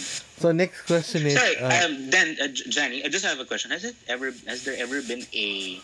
So 0.41 0.53
next 0.53 0.83
question 0.83 1.27
is 1.27 1.35
Sorry, 1.35 1.57
uh, 1.59 1.85
um, 1.87 2.09
Dan, 2.09 2.37
uh, 2.41 2.47
J- 2.49 2.71
Johnny, 2.71 3.05
I 3.05 3.09
just 3.09 3.25
have 3.27 3.39
a 3.41 3.45
question. 3.45 3.71
Has 3.73 3.85
it 3.85 3.97
ever, 4.09 4.33
has 4.47 4.65
there 4.65 4.77
ever 4.79 5.03
been 5.03 5.27
a 5.35 5.81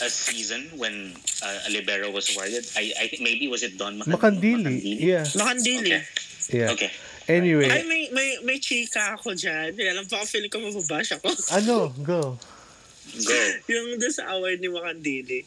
a 0.00 0.08
season 0.10 0.70
when 0.78 1.16
uh, 1.42 1.66
a 1.66 1.70
libero 1.70 2.10
was 2.10 2.30
awarded? 2.34 2.66
I, 2.76 2.92
I 3.00 3.06
think 3.08 3.22
maybe 3.22 3.48
was 3.48 3.62
it 3.62 3.78
Don 3.78 3.98
Macan- 3.98 4.12
Makandili. 4.14 4.78
Yeah. 5.00 5.24
Makandili. 5.34 6.02
Okay. 6.02 6.58
Yeah. 6.58 6.70
Okay. 6.70 6.90
Ay, 7.28 7.44
Anyway, 7.44 7.68
may, 7.84 8.08
may, 8.08 8.30
may 8.40 8.56
chika 8.56 9.12
ako 9.12 9.36
dyan. 9.36 9.76
Kaya 9.76 9.92
lang 9.92 10.08
baka 10.08 10.24
feeling 10.24 10.48
ko 10.48 10.58
mababash 10.58 11.12
ako. 11.12 11.28
ano, 11.60 11.92
go. 12.00 12.40
Go. 13.08 13.38
yung 13.66 13.96
doon 13.96 14.12
sa 14.12 14.32
award 14.32 14.58
ni 14.58 14.68
Makandili. 14.68 15.40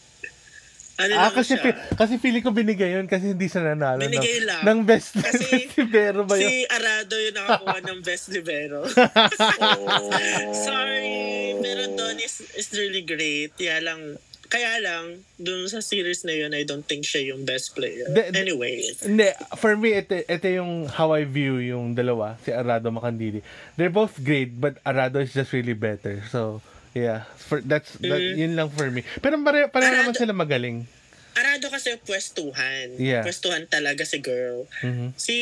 Ano 0.97 1.13
Ah, 1.17 1.34
kasi, 1.34 1.57
siya? 1.57 1.63
fi- 1.63 1.77
kasi 1.95 2.13
feeling 2.17 2.41
ko 2.41 2.53
binigay 2.53 2.93
yun 2.93 3.09
kasi 3.09 3.34
hindi 3.34 3.49
siya 3.49 3.65
nanalo. 3.65 3.97
Binigay 3.97 4.41
ng, 4.41 4.45
lang. 4.45 4.61
ng 4.61 4.79
best 4.84 5.17
Kasi 5.25 5.65
si 5.65 5.82
Vero 5.84 6.21
ba 6.21 6.38
yun? 6.38 6.45
Si 6.45 6.69
Arado 6.69 7.15
yung 7.17 7.36
nakakuha 7.36 7.77
ng 7.82 7.99
best 8.01 8.29
libero. 8.29 8.86
Oh. 8.86 8.89
Sorry, 10.67 11.17
pero 11.57 11.82
Don 11.97 12.17
is, 12.17 12.45
is 12.53 12.69
really 12.73 13.01
great. 13.01 13.57
Kaya 13.57 13.82
lang, 13.82 14.21
Kaya 14.52 14.84
lang, 14.84 15.24
dun 15.39 15.64
sa 15.66 15.80
series 15.80 16.28
na 16.28 16.36
yun, 16.36 16.52
I 16.52 16.68
don't 16.68 16.84
think 16.84 17.08
siya 17.08 17.32
yung 17.32 17.47
best 17.47 17.72
player. 17.72 18.04
The- 18.12 18.36
anyway. 18.36 18.84
Hindi, 18.99 19.32
for 19.56 19.80
me, 19.80 19.95
ito, 19.95 20.20
ito 20.20 20.47
yung 20.52 20.91
how 20.91 21.16
I 21.16 21.24
view 21.24 21.64
yung 21.64 21.95
dalawa, 21.95 22.36
si 22.43 22.52
Arado 22.52 22.91
Makandili. 22.91 23.39
They're 23.80 23.88
both 23.88 24.20
great, 24.20 24.52
but 24.60 24.76
Arado 24.84 25.24
is 25.24 25.32
just 25.32 25.56
really 25.56 25.72
better. 25.72 26.20
So, 26.28 26.60
yeah. 26.91 27.32
For, 27.39 27.64
that's, 27.64 27.95
that, 28.04 28.20
Mm. 28.20 28.36
yun 28.36 28.54
lang 28.60 28.68
for 28.70 28.91
me. 28.91 29.08
Pero 29.24 29.39
pare, 29.39 29.72
pare 29.72 29.88
naman 29.88 30.20
sila 30.20 30.36
magaling. 30.36 30.84
Arado 31.32 31.72
kasi 31.72 31.95
pwestuhan. 32.04 32.99
Yeah. 32.99 33.24
Pwestuhan 33.24 33.64
talaga 33.72 34.04
si 34.04 34.20
girl. 34.20 34.68
Mhm. 34.84 35.16
Si, 35.16 35.36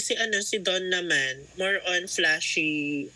si 0.00 0.16
ano, 0.16 0.40
si 0.40 0.64
Don 0.64 0.88
naman, 0.88 1.44
more 1.60 1.76
on 1.92 2.08
flashy, 2.08 3.12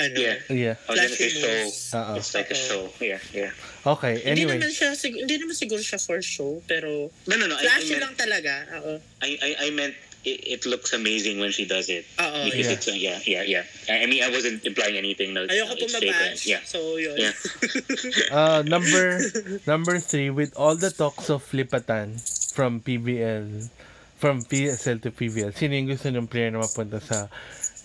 ano, 0.00 0.16
Yeah. 0.16 0.36
Yeah. 0.48 0.76
I 0.88 0.96
say 0.96 1.08
flashy 1.08 1.28
show. 1.30 1.52
moves. 1.60 1.80
Oo. 1.92 2.12
It's 2.16 2.32
like 2.32 2.48
a 2.48 2.56
show. 2.56 2.82
Yeah, 2.98 3.20
yeah. 3.30 3.52
Okay, 3.80 4.20
Hindi 4.20 4.44
anyway. 4.44 4.56
naman 4.56 4.72
siya, 4.72 4.92
sig- 4.92 5.16
hindi 5.16 5.36
naman 5.36 5.52
siguro 5.52 5.80
siya 5.80 5.96
for 5.96 6.20
show, 6.20 6.60
pero 6.64 7.12
No, 7.28 7.34
no, 7.36 7.46
no. 7.46 7.56
I, 7.56 7.64
I 7.64 7.66
flashy 7.68 7.96
meant, 7.96 8.02
lang 8.02 8.14
talaga. 8.16 8.52
Oo. 8.80 8.92
I, 9.20 9.30
I, 9.40 9.50
I 9.64 9.68
meant 9.70 9.92
it, 10.20 10.60
it 10.60 10.62
looks 10.68 10.92
amazing 10.92 11.40
when 11.40 11.48
she 11.48 11.64
does 11.64 11.88
it. 11.88 12.04
Oo, 12.20 12.44
Because 12.44 12.68
yeah. 12.68 12.76
it's 12.76 12.88
uh, 12.88 12.92
yeah, 12.92 13.18
yeah, 13.24 13.40
yeah. 13.42 13.64
I 13.88 14.04
I 14.04 14.06
mean, 14.06 14.20
I 14.20 14.28
wasn't 14.28 14.60
implying 14.68 15.00
anything. 15.00 15.32
No, 15.32 15.48
Ayoko 15.48 15.72
no, 15.72 15.80
pumabash. 15.80 16.44
Yeah, 16.44 16.60
So, 16.64 16.96
yun. 17.00 17.16
yeah. 17.16 17.32
Uh, 18.30 18.60
number 18.68 19.20
number 19.64 19.96
three, 19.98 20.28
with 20.28 20.52
all 20.60 20.76
the 20.76 20.92
talks 20.92 21.30
of 21.32 21.40
Lipatan 21.56 22.20
from 22.52 22.84
PBL, 22.84 23.72
from 24.20 24.44
PSL 24.44 25.00
to 25.02 25.10
PBL, 25.10 25.56
sino 25.56 25.72
yung 25.72 25.88
gusto 25.88 26.12
ng 26.12 26.28
player 26.28 26.52
na 26.52 26.60
mapunta 26.60 27.00
sa 27.00 27.32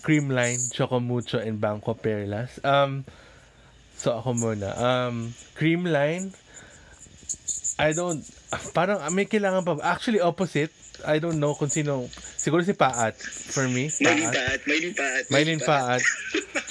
Creamline, 0.06 0.62
Chocomucho, 0.70 1.42
and 1.42 1.58
Bangko 1.58 1.98
Perlas? 1.98 2.62
Um, 2.62 3.02
so 3.98 4.14
ako 4.14 4.38
muna. 4.38 4.70
Um, 4.78 5.34
Creamline, 5.58 6.30
I 7.76 7.90
don't, 7.90 8.22
parang 8.70 9.02
may 9.10 9.26
kailangan 9.26 9.66
pa. 9.66 9.74
Actually, 9.82 10.22
opposite. 10.22 10.70
I 11.04 11.18
don't 11.18 11.36
know 11.36 11.52
kung 11.52 11.68
sino, 11.68 12.08
siguro 12.40 12.64
si 12.64 12.72
Paat, 12.72 13.18
for 13.20 13.68
me. 13.68 13.92
Maylin 14.00 14.32
Paat. 14.32 14.58
Maylin 14.64 14.94
Paat. 14.96 15.22
Maylin 15.28 15.60
Paat. 15.60 16.00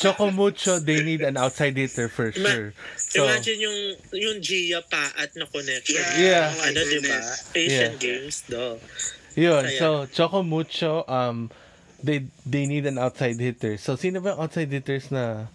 Chocomucho, 0.02 0.82
they 0.82 1.04
need 1.04 1.22
an 1.22 1.38
outside 1.38 1.78
hitter 1.78 2.10
for 2.10 2.34
Ma- 2.42 2.50
sure. 2.50 2.74
So, 2.98 3.22
Imagine 3.30 3.60
yung 3.62 3.78
yung 4.18 4.38
Gia 4.42 4.82
Paat 4.82 5.36
na 5.38 5.46
connection. 5.46 6.02
Yeah. 6.18 6.50
Oh 6.50 6.58
my 6.58 6.68
Ano, 6.74 6.80
di 6.82 6.82
ba? 6.82 6.92
goodness. 7.06 7.28
Asian 7.54 7.92
Yeah. 7.94 8.02
Games, 8.02 8.38
do. 8.50 8.66
Yun, 9.38 9.64
Kaya- 9.70 9.78
so 9.78 9.88
Choco 10.10 10.42
Mucho, 10.42 11.06
um, 11.06 11.52
they 12.06 12.30
they 12.46 12.70
need 12.70 12.86
an 12.86 13.02
outside 13.02 13.42
hitter. 13.42 13.82
So 13.82 13.98
sino 13.98 14.22
ba 14.22 14.38
yung 14.38 14.46
outside 14.46 14.70
hitters 14.70 15.10
na 15.10 15.50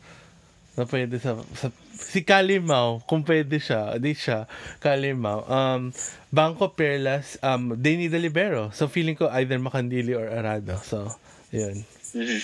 na 0.74 0.86
pwede 0.86 1.18
sa, 1.22 1.38
sa 1.54 1.70
si 1.92 2.24
Kalimao, 2.24 3.04
kung 3.04 3.22
pwede 3.26 3.60
siya, 3.60 3.98
di 4.00 4.14
siya, 4.16 4.46
Kalimao. 4.80 5.44
Um, 5.46 5.92
Bangko 6.32 6.72
Perlas, 6.72 7.36
um, 7.42 7.74
they 7.76 7.94
need 7.98 8.14
a 8.14 8.20
libero. 8.22 8.70
So 8.72 8.88
feeling 8.88 9.14
ko 9.18 9.28
either 9.34 9.58
Makandili 9.60 10.16
or 10.16 10.30
Arado. 10.30 10.80
So, 10.80 11.10
yun. 11.52 11.84
Mhm. 12.16 12.40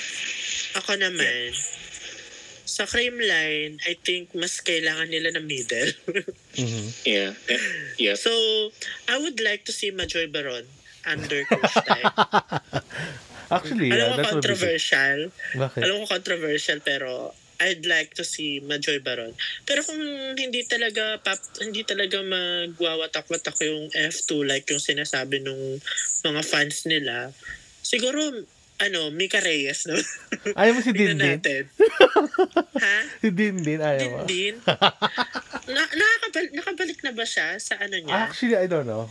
Ako 0.82 0.92
naman, 1.00 1.54
sa 2.66 2.84
Creamline, 2.84 3.80
I 3.88 3.96
think 3.96 4.34
mas 4.36 4.60
kailangan 4.60 5.08
nila 5.08 5.32
ng 5.32 5.46
middle. 5.46 5.90
Mhm. 6.56 6.84
Yeah, 7.04 7.30
yeah. 8.00 8.16
so, 8.16 8.32
I 9.08 9.20
would 9.20 9.40
like 9.44 9.68
to 9.68 9.72
see 9.76 9.92
Majoy 9.92 10.28
Baron 10.32 10.64
under 11.04 11.44
Coach 11.44 11.76
Tai. 11.84 12.02
Actually, 13.50 13.90
Alam 13.94 13.98
yeah, 13.98 14.10
ko 14.10 14.16
that 14.16 14.26
would 14.26 14.44
controversial. 14.44 15.18
Bakit? 15.54 15.80
Alam 15.82 15.94
ko 16.02 16.06
controversial 16.10 16.78
pero 16.82 17.32
I'd 17.60 17.88
like 17.88 18.12
to 18.20 18.24
see 18.24 18.60
Majoy 18.60 19.00
Baron. 19.00 19.32
Pero 19.64 19.80
kung 19.80 20.00
hindi 20.36 20.60
talaga 20.68 21.16
pap, 21.24 21.40
hindi 21.60 21.88
talaga 21.88 22.20
magwawatak-watak 22.20 23.56
yung 23.64 23.88
F2 23.92 24.44
like 24.44 24.68
yung 24.68 24.82
sinasabi 24.82 25.40
nung 25.40 25.80
mga 26.24 26.40
fans 26.44 26.84
nila, 26.84 27.32
siguro 27.80 28.20
ano, 28.76 29.08
Mika 29.08 29.40
Reyes, 29.40 29.88
no? 29.88 29.96
Ayaw 30.60 30.76
mo 30.76 30.80
si 30.84 30.92
Dindin? 30.92 31.40
natin. 31.40 31.64
ha? 32.84 32.98
Si 33.24 33.32
Dindin, 33.32 33.80
ayaw 33.80 34.04
mo. 34.12 34.16
Dindin? 34.28 34.60
na, 35.72 35.82
nakakabal, 35.88 36.44
nakabalik 36.52 37.00
na 37.00 37.12
ba 37.16 37.24
siya 37.24 37.56
sa 37.56 37.80
ano 37.80 37.96
niya? 37.96 38.28
Actually, 38.28 38.60
I 38.60 38.68
don't 38.68 38.84
know. 38.84 39.08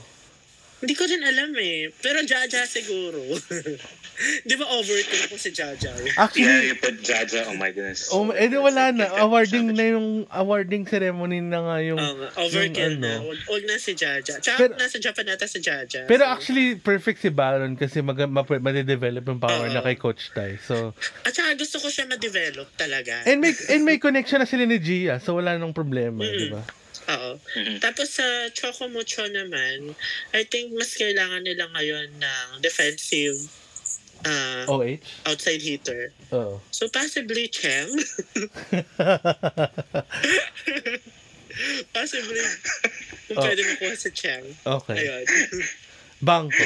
Hindi 0.75 0.93
ko 0.93 1.03
din 1.03 1.21
alam 1.21 1.55
eh. 1.55 1.89
Pero 1.95 2.19
Jaja 2.21 2.63
siguro. 2.63 3.17
Di 4.47 4.55
ba 4.55 4.63
overkill 4.71 5.27
ko 5.27 5.35
si 5.35 5.51
Jaja? 5.51 5.91
Actually, 6.15 6.47
Yeah, 6.47 6.61
you 6.65 6.75
put 6.77 6.99
Jaja. 6.99 7.47
Oh 7.47 7.53
my 7.53 7.67
goodness. 7.69 8.07
Oh, 8.09 8.23
eh 8.29 8.47
di 8.47 8.55
wala 8.55 8.91
na. 8.91 9.11
Awarding 9.23 9.71
na 9.71 9.85
yung 9.89 10.07
awarding 10.29 10.83
ceremony 10.85 11.39
na 11.39 11.59
nga 11.59 11.75
yung 11.81 11.99
Um, 11.99 12.23
overkill 12.37 12.95
yung 12.95 13.03
na. 13.03 13.11
ano. 13.13 13.27
Huwag, 13.27 13.39
huwag 13.43 13.63
na 13.65 13.75
si 13.75 13.91
Jaja. 13.91 14.39
Tsaka 14.39 14.55
Pero- 14.61 14.77
nasa 14.77 14.97
Japan 14.97 15.25
nata 15.25 15.43
si 15.45 15.59
Jaja. 15.59 16.05
Pero 16.05 16.23
So, 16.23 16.31
actually 16.31 16.75
perfect 16.77 17.19
si 17.19 17.29
Baron 17.29 17.75
kasi 17.75 17.99
mag 17.99 18.15
ma- 18.25 18.43
ma-develop 18.47 19.23
yung 19.25 19.41
power 19.41 19.67
Oo. 19.67 19.73
na 19.73 19.81
kay 19.81 19.95
Coach 19.95 20.31
Tai. 20.31 20.55
So 20.59 20.95
At 21.23 21.33
saka 21.33 21.51
gusto 21.53 21.77
ko 21.77 21.87
siya 21.87 22.07
ma-develop 22.07 22.71
talaga. 22.73 23.19
and 23.25 23.39
may 23.39 23.51
and 23.67 23.83
may 23.83 23.97
connection 23.97 24.39
na 24.39 24.47
sila 24.47 24.63
ni 24.63 24.79
Gia. 24.79 25.19
So 25.19 25.35
wala 25.35 25.55
nang 25.55 25.75
problema, 25.75 26.23
Mm. 26.23 26.31
di 26.33 26.47
ba? 26.49 26.63
Oo. 27.05 27.31
Mhm. 27.55 27.77
Tapos 27.79 28.09
sa 28.11 28.25
Choco 28.49 28.87
Mucho 28.87 29.21
naman, 29.25 29.93
I 30.31 30.41
think 30.43 30.73
mas 30.73 30.93
kailangan 30.93 31.43
nila 31.43 31.69
ngayon 31.71 32.17
ng 32.17 32.47
defensive 32.59 33.37
uh, 34.23 34.65
OH. 34.65 35.05
outside 35.25 35.61
hitter. 35.61 36.09
Oo. 36.31 36.57
So 36.71 36.89
possibly 36.89 37.45
Cheng. 37.47 37.93
possibly 41.93 42.41
kung 43.25 43.37
Oh. 43.37 43.41
pwede 43.41 43.61
makuha 43.63 43.95
si 43.95 44.09
Cheng. 44.11 44.45
okay. 44.63 44.97
Ayun. 45.01 45.25
Bangko. 46.21 46.65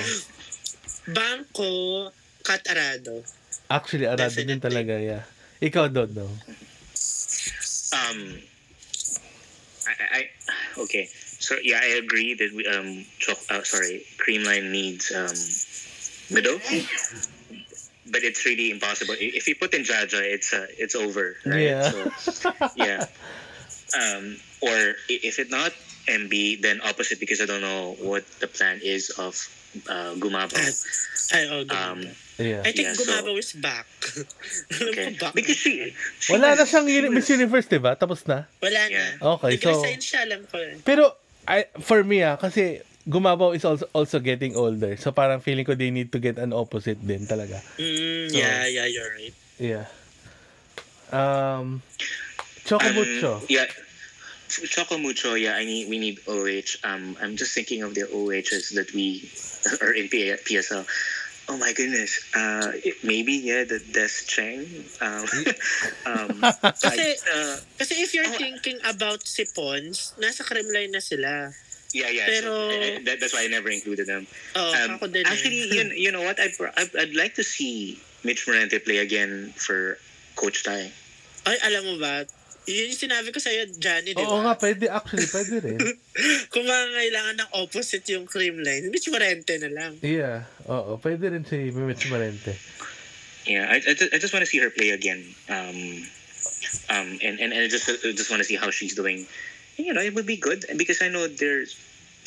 Bangko, 1.07 1.71
Kat 2.41 2.63
Arado. 2.67 3.23
Actually, 3.67 4.05
arado 4.05 4.33
din 4.35 4.59
talaga, 4.59 4.97
yeah. 4.97 5.23
Ikaw, 5.59 5.87
Dodo. 5.87 6.25
Um, 7.91 8.19
I, 9.89 10.17
I 10.17 10.81
okay. 10.81 11.05
So 11.39 11.55
yeah, 11.63 11.79
I 11.81 11.97
agree 11.97 12.33
that 12.35 12.51
we 12.53 12.67
um, 12.67 13.05
choc- 13.17 13.45
uh, 13.49 13.63
sorry, 13.63 14.03
Creamline 14.17 14.71
needs 14.71 15.11
um, 15.11 15.33
middle, 16.35 16.59
but 18.11 18.23
it's 18.23 18.45
really 18.45 18.71
impossible. 18.71 19.15
If 19.19 19.47
you 19.47 19.55
put 19.55 19.73
in 19.73 19.83
Jaja, 19.83 20.21
it's 20.21 20.53
uh, 20.53 20.67
it's 20.77 20.95
over, 20.95 21.35
right? 21.45 21.61
Yeah. 21.61 21.89
So, 21.89 22.51
yeah. 22.75 23.05
Um, 23.95 24.37
or 24.61 24.95
if 25.09 25.39
it 25.39 25.49
not 25.49 25.71
MB, 26.07 26.61
then 26.61 26.81
opposite 26.81 27.19
because 27.19 27.41
I 27.41 27.45
don't 27.45 27.61
know 27.61 27.95
what 27.99 28.25
the 28.39 28.47
plan 28.47 28.81
is 28.83 29.09
of 29.11 29.33
uh, 29.89 30.13
Gumabo. 30.15 30.53
At, 30.57 30.75
ay, 31.33 31.47
oh, 31.49 31.61
Um, 31.61 31.67
Gumabaw. 31.67 32.15
Yeah. 32.39 32.63
I 32.63 32.71
think 32.71 32.87
yeah, 32.87 32.95
so- 32.95 33.03
Gumabaw 33.03 33.35
is 33.35 33.51
back. 33.53 33.83
Alam 34.79 34.89
okay. 34.95 35.05
ko 35.11 35.19
back. 35.19 35.33
Because 35.35 35.59
she, 35.59 35.91
she 36.23 36.31
Wala 36.31 36.55
na 36.55 36.63
was- 36.63 36.71
siyang 36.71 36.87
she 36.87 37.03
Miss 37.11 37.27
was- 37.27 37.35
Universe, 37.35 37.67
di 37.67 37.77
ba? 37.77 37.99
Tapos 37.99 38.23
na. 38.25 38.47
Wala 38.63 38.79
na. 38.87 38.95
Yeah. 38.95 39.11
Okay, 39.37 39.59
so- 39.59 39.75
Nag-resign 39.75 39.99
siya, 39.99 40.19
alam 40.23 40.41
ko. 40.47 40.55
eh. 40.57 40.79
Pero, 40.87 41.19
I, 41.43 41.67
for 41.83 41.99
me 42.07 42.23
ah, 42.23 42.39
kasi 42.39 42.79
Gumabaw 43.09 43.55
is 43.57 43.65
also 43.65 43.89
also 43.91 44.21
getting 44.21 44.53
older. 44.55 44.93
So 44.95 45.11
parang 45.11 45.41
feeling 45.41 45.65
ko 45.65 45.73
they 45.73 45.89
need 45.89 46.13
to 46.13 46.19
get 46.21 46.37
an 46.37 46.53
opposite 46.53 47.01
din 47.01 47.27
talaga. 47.27 47.59
Mm, 47.75 48.31
So- 48.31 48.37
yeah, 48.37 48.63
yeah, 48.71 48.85
you're 48.87 49.11
right. 49.11 49.35
Yeah. 49.59 49.85
Um, 51.11 51.81
Chocomucho. 52.63 53.41
Um, 53.41 53.45
yeah. 53.49 53.65
Choco 54.49 54.97
Mucho, 54.97 55.35
yeah, 55.37 55.53
I 55.53 55.63
need 55.65 55.89
we 55.93 55.99
need 56.01 56.17
OH. 56.25 56.81
Um, 56.83 57.13
I'm 57.21 57.37
just 57.37 57.53
thinking 57.53 57.83
of 57.85 57.93
the 57.93 58.09
OHs 58.09 58.73
that 58.73 58.89
we 58.97 59.29
are 59.81 59.93
in 59.93 60.09
P- 60.09 60.33
PSL. 60.33 60.85
Oh 61.49 61.57
my 61.57 61.73
goodness. 61.73 62.21
Uh, 62.37 62.71
maybe 63.03 63.33
yeah, 63.33 63.65
the 63.65 63.81
Des 63.81 64.13
Cheng. 64.29 64.69
Um, 65.01 65.25
um, 66.05 66.37
Kasi, 66.61 67.17
I- 67.17 67.17
uh, 67.33 67.57
kasi 67.75 67.93
if 68.05 68.13
you're 68.13 68.29
Oh. 68.29 68.37
thinking 68.37 68.77
about 68.85 69.25
si 69.25 69.49
Pons, 69.49 70.13
nasa 70.21 70.45
Kremlin 70.45 70.93
na 70.93 71.01
sila. 71.01 71.49
yeah, 71.89 72.13
yeah. 72.13 72.29
Pero- 72.29 72.69
so, 72.69 73.01
that, 73.01 73.17
that's 73.17 73.33
why 73.33 73.43
I 73.43 73.49
never 73.49 73.73
included 73.73 74.05
them. 74.05 74.29
Oh, 74.53 74.69
Um, 74.77 75.01
ako 75.01 75.09
din. 75.09 75.25
eh. 75.25 75.29
actually, 75.33 75.73
you, 75.73 75.89
you 75.97 76.11
know 76.13 76.21
what? 76.21 76.37
I'd, 76.37 76.53
I'd, 76.77 76.93
I'd 76.93 77.15
like 77.17 77.33
to 77.41 77.43
see 77.43 77.97
Mitch 78.21 78.45
Morente 78.45 78.77
play 78.85 79.01
again 79.01 79.49
for 79.57 79.97
Coach 80.37 80.61
Tai. 80.61 80.85
Ay, 81.49 81.57
alam 81.65 81.81
mo 81.89 81.95
ba? 81.97 82.29
Yun 82.67 82.91
yung 82.91 83.01
sinabi 83.01 83.29
ko 83.31 83.39
sa'yo, 83.39 83.65
Johnny, 83.79 84.13
di 84.13 84.21
Oo 84.21 84.43
ba? 84.43 84.51
nga, 84.51 84.53
pwede. 84.59 84.85
Actually, 84.91 85.25
pwede 85.31 85.55
rin. 85.63 85.79
Kung 86.53 86.65
mangangailangan 86.67 87.35
ng 87.41 87.49
opposite 87.55 88.05
yung 88.11 88.27
cream 88.27 88.59
line, 88.59 88.91
Mitch 88.91 89.07
Morente 89.09 89.55
na 89.57 89.69
lang. 89.71 89.93
Yeah. 90.03 90.45
Oo, 90.69 90.99
pwede 90.99 91.31
rin 91.33 91.47
si 91.47 91.71
Mimich 91.71 92.05
Marente. 92.11 92.53
Yeah, 93.47 93.65
I, 93.71 93.81
I, 93.81 93.93
ju- 93.95 94.11
I 94.13 94.17
just 94.19 94.33
want 94.35 94.43
to 94.45 94.49
see 94.51 94.59
her 94.59 94.69
play 94.69 94.91
again. 94.91 95.23
Um, 95.49 96.05
um, 96.93 97.09
and, 97.23 97.39
and, 97.41 97.49
and 97.55 97.61
I 97.65 97.67
just 97.67 97.89
I 97.89 98.13
just 98.13 98.29
want 98.29 98.41
to 98.41 98.47
see 98.47 98.55
how 98.59 98.69
she's 98.69 98.93
doing. 98.93 99.25
You 99.79 99.93
know, 99.95 100.01
it 100.03 100.13
would 100.13 100.27
be 100.27 100.37
good 100.37 100.65
because 100.77 101.01
I 101.01 101.07
know 101.07 101.25
they're 101.25 101.65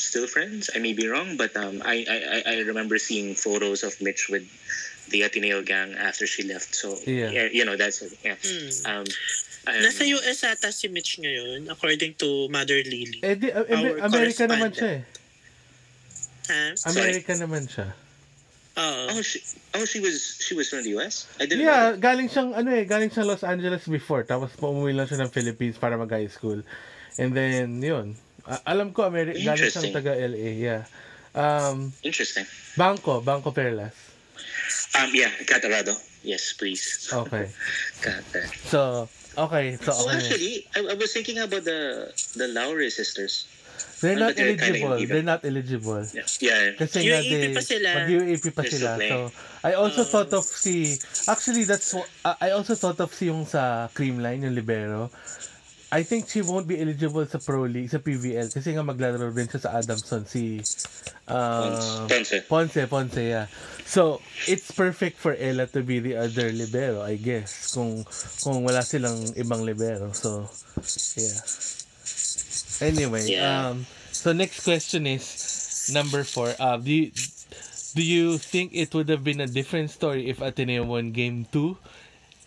still 0.00 0.26
friends. 0.26 0.70
I 0.74 0.78
may 0.80 0.94
be 0.94 1.06
wrong, 1.06 1.36
but 1.36 1.54
um, 1.54 1.82
I, 1.84 2.02
I, 2.08 2.42
I- 2.56 2.60
remember 2.66 2.98
seeing 2.98 3.36
photos 3.36 3.84
of 3.84 3.94
Mitch 4.00 4.26
with 4.28 4.42
the 5.10 5.22
Ateneo 5.22 5.62
gang 5.62 5.94
after 5.94 6.26
she 6.26 6.42
left. 6.42 6.74
So 6.74 6.96
Yeah. 7.06 7.46
you 7.52 7.62
know 7.64 7.76
that's 7.76 8.02
yeah. 8.24 8.34
Hmm. 8.42 8.68
Um, 8.90 9.04
Um, 9.62 9.78
Nasa 9.78 10.02
US 10.18 10.42
ata 10.42 10.74
si 10.74 10.90
Mitch 10.90 11.22
ngayon, 11.22 11.70
according 11.70 12.18
to 12.18 12.50
Mother 12.50 12.82
Lily. 12.82 13.22
Eh, 13.22 13.38
di, 13.38 13.46
uh, 13.54 13.62
Our 13.62 14.02
America 14.02 14.42
naman 14.50 14.74
siya 14.74 14.90
eh. 14.98 15.02
Ha? 16.50 16.62
America 16.90 17.32
naman 17.38 17.70
siya. 17.70 17.94
Oo. 18.74 19.02
Oh, 19.14 19.22
she, 19.22 19.38
oh, 19.78 19.84
she 19.84 20.00
was 20.00 20.40
she 20.40 20.58
was 20.58 20.66
from 20.72 20.82
the 20.82 20.96
US. 20.98 21.28
I 21.38 21.46
didn't. 21.46 21.62
Yeah, 21.62 21.94
know 21.94 22.02
galing 22.02 22.26
siyang 22.32 22.56
ano 22.56 22.72
eh, 22.72 22.88
galing 22.88 23.12
siyang 23.12 23.28
Los 23.28 23.44
Angeles 23.44 23.84
before 23.86 24.24
tapos 24.24 24.50
umuwi 24.58 24.96
lang 24.96 25.06
siya 25.06 25.22
ng 25.22 25.30
Philippines 25.30 25.76
para 25.78 25.94
mag 25.94 26.10
high 26.10 26.32
school. 26.32 26.64
And 27.20 27.30
then 27.36 27.78
yun. 27.78 28.18
A- 28.42 28.64
alam 28.74 28.90
ko 28.90 29.06
America 29.06 29.38
galing 29.38 29.70
siyang 29.70 29.94
taga 29.94 30.16
LA, 30.18 30.58
yeah. 30.58 30.82
Um 31.38 31.94
that. 31.94 32.10
Interesting. 32.10 32.48
Bangko, 32.74 33.22
Bangko 33.22 33.54
Perlas. 33.54 33.94
Um, 34.98 35.10
yeah, 35.14 35.30
Catarado. 35.44 35.94
Yes, 36.22 36.52
please. 36.52 37.08
Okay. 37.12 37.48
Catar. 38.04 38.46
So, 38.68 39.08
okay, 39.38 39.76
so 39.80 39.92
Oh, 39.92 40.06
okay. 40.08 40.16
actually, 40.16 40.54
I, 40.76 40.92
I 40.92 40.94
was 40.94 41.12
thinking 41.12 41.38
about 41.38 41.64
the 41.64 42.12
the 42.36 42.48
Lowry 42.48 42.90
sisters. 42.90 43.46
They're 44.02 44.18
not 44.18 44.34
but 44.34 44.36
they're 44.36 44.58
eligible. 44.58 44.98
They're 45.06 45.22
not 45.22 45.40
eligible. 45.46 46.02
Yeah. 46.10 46.26
Yeah. 46.42 46.74
Kasi 46.74 47.06
nga 47.06 47.22
UAP 47.22 47.30
they, 47.30 47.54
pa 47.54 47.62
sila. 47.62 47.90
Mag-UAP 48.02 48.44
pa 48.50 48.62
They're 48.66 48.74
sila. 48.74 48.90
So. 48.98 49.18
I 49.62 49.72
also 49.78 50.02
Oo. 50.02 50.10
thought 50.10 50.32
of 50.34 50.42
si, 50.42 50.98
actually 51.30 51.62
that's, 51.62 51.94
uh, 51.94 52.34
I 52.42 52.50
also 52.50 52.74
thought 52.74 52.98
of 52.98 53.14
si 53.14 53.30
yung 53.30 53.46
sa 53.46 53.86
Creamline, 53.94 54.42
yung 54.42 54.58
libero. 54.58 55.06
I 55.92 56.02
think 56.08 56.24
she 56.32 56.40
won't 56.40 56.64
be 56.64 56.80
eligible 56.80 57.28
sa 57.28 57.36
Pro 57.36 57.68
League, 57.68 57.92
sa 57.92 58.00
PVL, 58.00 58.48
kasi 58.48 58.72
nga 58.72 58.80
maglalaro 58.80 59.28
din 59.28 59.44
siya 59.44 59.60
sa 59.60 59.76
Adamson, 59.76 60.24
si, 60.24 60.64
uh, 61.28 62.08
Ponce. 62.08 62.40
Ponce, 62.48 62.80
Ponce, 62.88 63.20
yeah. 63.20 63.44
So, 63.84 64.24
it's 64.48 64.72
perfect 64.72 65.20
for 65.20 65.36
Ella 65.36 65.68
to 65.76 65.84
be 65.84 66.00
the 66.00 66.16
other 66.16 66.48
libero, 66.48 67.04
I 67.04 67.20
guess, 67.20 67.76
kung, 67.76 68.08
kung 68.40 68.64
wala 68.64 68.80
silang 68.80 69.36
ibang 69.36 69.68
libero. 69.68 70.16
So, 70.16 70.48
yeah. 71.20 71.36
Anyway, 72.80 73.28
Yeah. 73.28 73.76
um, 73.76 73.84
so 74.10 74.32
next 74.32 74.64
question 74.64 75.04
is 75.06 75.92
number 75.92 76.24
four. 76.24 76.56
Uh, 76.56 76.80
do 76.80 76.88
you, 76.88 77.12
do 77.92 78.00
you 78.02 78.40
think 78.40 78.72
it 78.72 78.96
would 78.96 79.12
have 79.12 79.22
been 79.22 79.44
a 79.44 79.46
different 79.46 79.92
story 79.92 80.24
if 80.32 80.40
Ateneo 80.40 80.88
won 80.88 81.12
game 81.12 81.44
two 81.52 81.76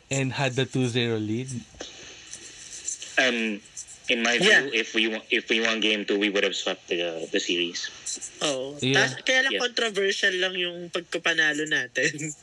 and 0.10 0.34
had 0.34 0.58
the 0.58 0.66
2-0 0.66 1.22
lead? 1.22 1.50
Um, 3.18 3.61
in 4.07 4.22
my 4.22 4.38
view, 4.38 4.51
Yeah. 4.70 4.70
if 4.72 4.93
we 4.93 5.07
won, 5.07 5.22
if 5.32 5.49
we 5.49 5.61
won 5.61 5.80
game 5.80 6.05
two, 6.05 6.20
we 6.20 6.30
would 6.30 6.43
have 6.43 6.55
swept 6.55 6.88
the 6.88 7.26
the 7.32 7.39
series. 7.39 7.89
Oo. 8.43 8.78
Yeah. 8.80 9.01
Tas- 9.01 9.18
kaya 9.24 9.49
lang 9.49 9.53
Yeah. 9.57 9.63
controversial 9.66 10.34
lang 10.38 10.53
yung 10.53 10.89
pagkapanalo 10.89 11.66
natin 11.66 12.11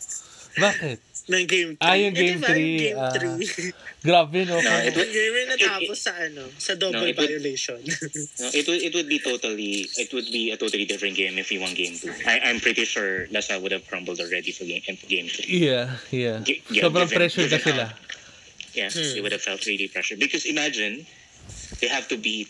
Bakit? 0.58 0.98
ng 1.22 1.46
game 1.46 1.70
3. 1.78 1.86
Ah, 1.86 1.94
yung 1.94 2.12
game 2.18 2.42
diba, 2.42 2.48
three, 2.50 2.76
Game 2.90 2.98
ah, 2.98 3.14
3. 3.14 3.38
Grabe, 4.04 4.42
no? 4.42 4.58
No, 4.58 4.68
it 4.82 4.90
yung 4.90 4.98
would- 4.98 5.14
game 5.14 5.34
na 5.38 5.54
natapos 5.54 5.98
sa 6.02 6.12
ano, 6.18 6.50
sa 6.58 6.74
double 6.74 6.98
No, 6.98 7.06
it 7.06 7.14
would- 7.14 7.30
violation. 7.30 7.78
No, 8.42 8.50
it 8.50 8.66
would 8.66 8.82
it 8.82 8.92
would 8.92 9.06
be 9.06 9.22
totally 9.22 9.86
it 9.86 10.10
would 10.10 10.26
be 10.34 10.50
a 10.50 10.58
totally 10.58 10.82
different 10.84 11.14
game 11.14 11.38
if 11.38 11.48
we 11.48 11.62
won 11.62 11.72
game 11.78 11.94
two. 11.94 12.10
I, 12.26 12.50
I'm 12.50 12.58
pretty 12.58 12.82
sure 12.84 13.30
Lasa 13.30 13.54
would 13.56 13.70
have 13.70 13.86
crumbled 13.86 14.18
already 14.18 14.50
for 14.50 14.66
game 14.66 14.82
game 15.06 15.30
two. 15.30 15.46
yeah, 15.46 15.94
yeah. 16.10 16.42
Gi- 16.42 16.58
yeah, 16.68 16.82
Sobrang 16.84 17.06
given- 17.06 17.16
pressure 17.22 17.46
na 17.46 17.54
given 17.54 17.64
sila. 17.70 17.86
how- 17.86 18.10
Yeah, 18.72 18.88
Hmm. 18.88 19.12
they 19.14 19.20
would 19.20 19.32
have 19.32 19.42
felt 19.44 19.66
really 19.66 19.88
pressure 19.88 20.16
because 20.16 20.44
imagine 20.48 21.04
they 21.80 21.88
have 21.88 22.08
to 22.08 22.16
beat 22.16 22.48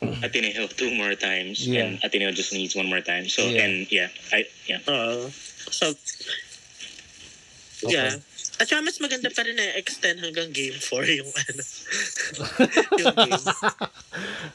Ateneo 0.00 0.64
two 0.70 0.94
more 0.94 1.12
times, 1.14 1.66
Yeah. 1.66 1.82
and 1.84 1.90
Ateneo 2.02 2.30
just 2.32 2.52
needs 2.54 2.72
one 2.74 2.86
more 2.86 3.02
time. 3.02 3.28
So 3.28 3.44
Yeah. 3.44 3.62
and 3.66 3.74
yeah, 3.92 4.08
I 4.32 4.46
yeah. 4.64 4.80
Oo. 4.88 5.28
So, 5.68 5.92
Okay. 7.84 7.94
yeah. 7.94 8.18
At 8.58 8.66
saka 8.66 8.82
mas 8.82 8.98
maganda 8.98 9.30
pa 9.30 9.46
rin 9.46 9.54
na 9.54 9.70
extend 9.78 10.18
hanggang 10.18 10.50
game 10.50 10.74
4 10.74 11.06
yung 11.22 11.30
ano. 11.30 11.62
yung 13.02 13.14
game. 13.14 13.46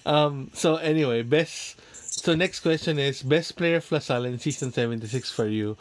um, 0.06 0.34
so 0.52 0.76
anyway, 0.82 1.22
best. 1.24 1.80
So 1.94 2.36
next 2.36 2.60
question 2.60 3.00
is 3.00 3.24
best 3.24 3.56
player 3.56 3.80
of 3.80 3.88
Lasal 3.90 4.28
in 4.28 4.40
season 4.40 4.72
76 4.76 5.08
for 5.32 5.48
you. 5.48 5.78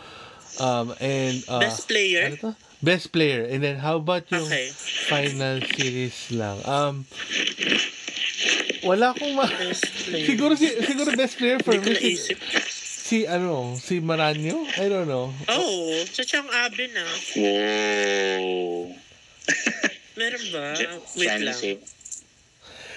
Um, 0.63 0.95
and 1.01 1.43
uh, 1.49 1.61
Best 1.67 1.89
player? 1.89 2.31
ano 2.31 2.37
to? 2.37 2.53
Best 2.83 3.15
player. 3.15 3.47
And 3.47 3.63
then 3.63 3.79
how 3.79 3.97
about 3.97 4.27
yung 4.29 4.43
Okay. 4.43 4.69
final 5.07 5.63
series 5.63 6.35
lang? 6.35 6.59
Um, 6.67 7.07
wala 8.83 9.15
akong 9.15 9.39
ma... 9.39 9.47
Best 9.47 9.87
player. 10.11 10.27
siguro 10.35 10.53
si 10.59 10.67
siguro 10.83 11.15
best 11.15 11.39
player 11.39 11.63
for 11.63 11.79
me 11.79 11.95
si, 11.95 12.19
si 12.75 13.19
ano, 13.25 13.79
si 13.79 14.03
Maranyo? 14.03 14.67
I 14.83 14.91
don't 14.91 15.07
know. 15.07 15.31
Oh, 15.47 15.95
sa 16.11 16.27
Chang 16.27 16.51
Abe 16.51 16.91
na. 16.91 17.07
Whoa. 17.39 18.91
Meron 20.19 20.45
ba? 20.51 20.65
J- 20.75 20.91
Wait 21.17 21.39
lang. 21.41 21.59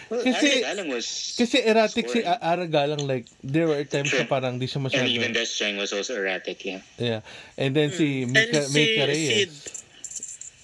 Kasi- 0.05 0.61
Alan 0.61 0.87
was 0.87 1.33
Kasi 1.33 1.57
erratic 1.61 2.05
si 2.05 2.21
Scoring. 2.21 2.29
A- 2.29 2.41
Aragalang 2.53 3.03
like 3.03 3.25
there 3.41 3.65
were 3.65 3.81
times 3.83 4.09
Sure. 4.09 4.21
na 4.21 4.25
parang 4.25 4.57
di 4.57 4.65
siya 4.65 4.79
masyado. 4.79 5.01
and 5.01 5.09
even 5.09 5.31
Descheng 5.31 5.77
was 5.77 5.89
also 5.91 6.13
erratic. 6.13 6.61
Yeah. 6.61 6.81
Yeah. 6.97 7.19
And 7.57 7.73
then 7.73 7.89
si 7.89 8.25
Mika, 8.25 8.61
And 8.61 8.69
si 8.69 8.75
Mika 8.75 9.03
Reyes. 9.05 9.29
Sid. 9.33 9.51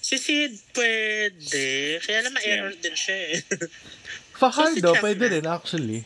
Si 0.02 0.16
Sid 0.16 0.52
pwede. 0.72 1.66
Kaya 2.00 2.18
lang 2.22 2.32
ma-error 2.32 2.74
din 2.76 2.92
siya 2.92 3.16
eh. 3.34 3.40
Fajardo, 4.34 4.90
So, 4.90 4.94
si 4.94 5.00
pwede 5.00 5.24
na. 5.26 5.32
rin 5.32 5.46
actually. 5.46 6.00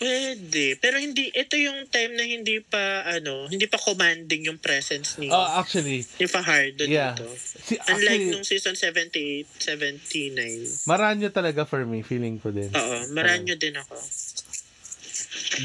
Pwede. 0.00 0.80
Pero 0.80 0.96
hindi, 0.96 1.28
ito 1.30 1.54
yung 1.60 1.84
time 1.92 2.16
na 2.16 2.24
hindi 2.24 2.64
pa, 2.64 3.04
ano, 3.04 3.46
hindi 3.46 3.68
pa 3.68 3.76
commanding 3.76 4.48
yung 4.48 4.58
presence 4.58 5.20
ni, 5.20 5.28
Oh, 5.28 5.60
actually, 5.60 6.02
ni 6.16 6.26
Fajardo 6.26 6.88
yeah. 6.88 7.12
dito. 7.12 7.28
Si, 7.36 7.76
Unlike 7.76 7.92
actually, 7.92 8.32
nung 8.32 8.46
season 8.48 8.74
78, 8.74 9.46
79. 9.60 10.88
Maranyo 10.88 11.28
talaga 11.28 11.68
for 11.68 11.84
me, 11.84 12.00
feeling 12.00 12.40
ko 12.40 12.48
din. 12.50 12.72
Oo, 12.72 12.96
maranyo 13.12 13.54
din 13.60 13.76
ako. 13.76 13.94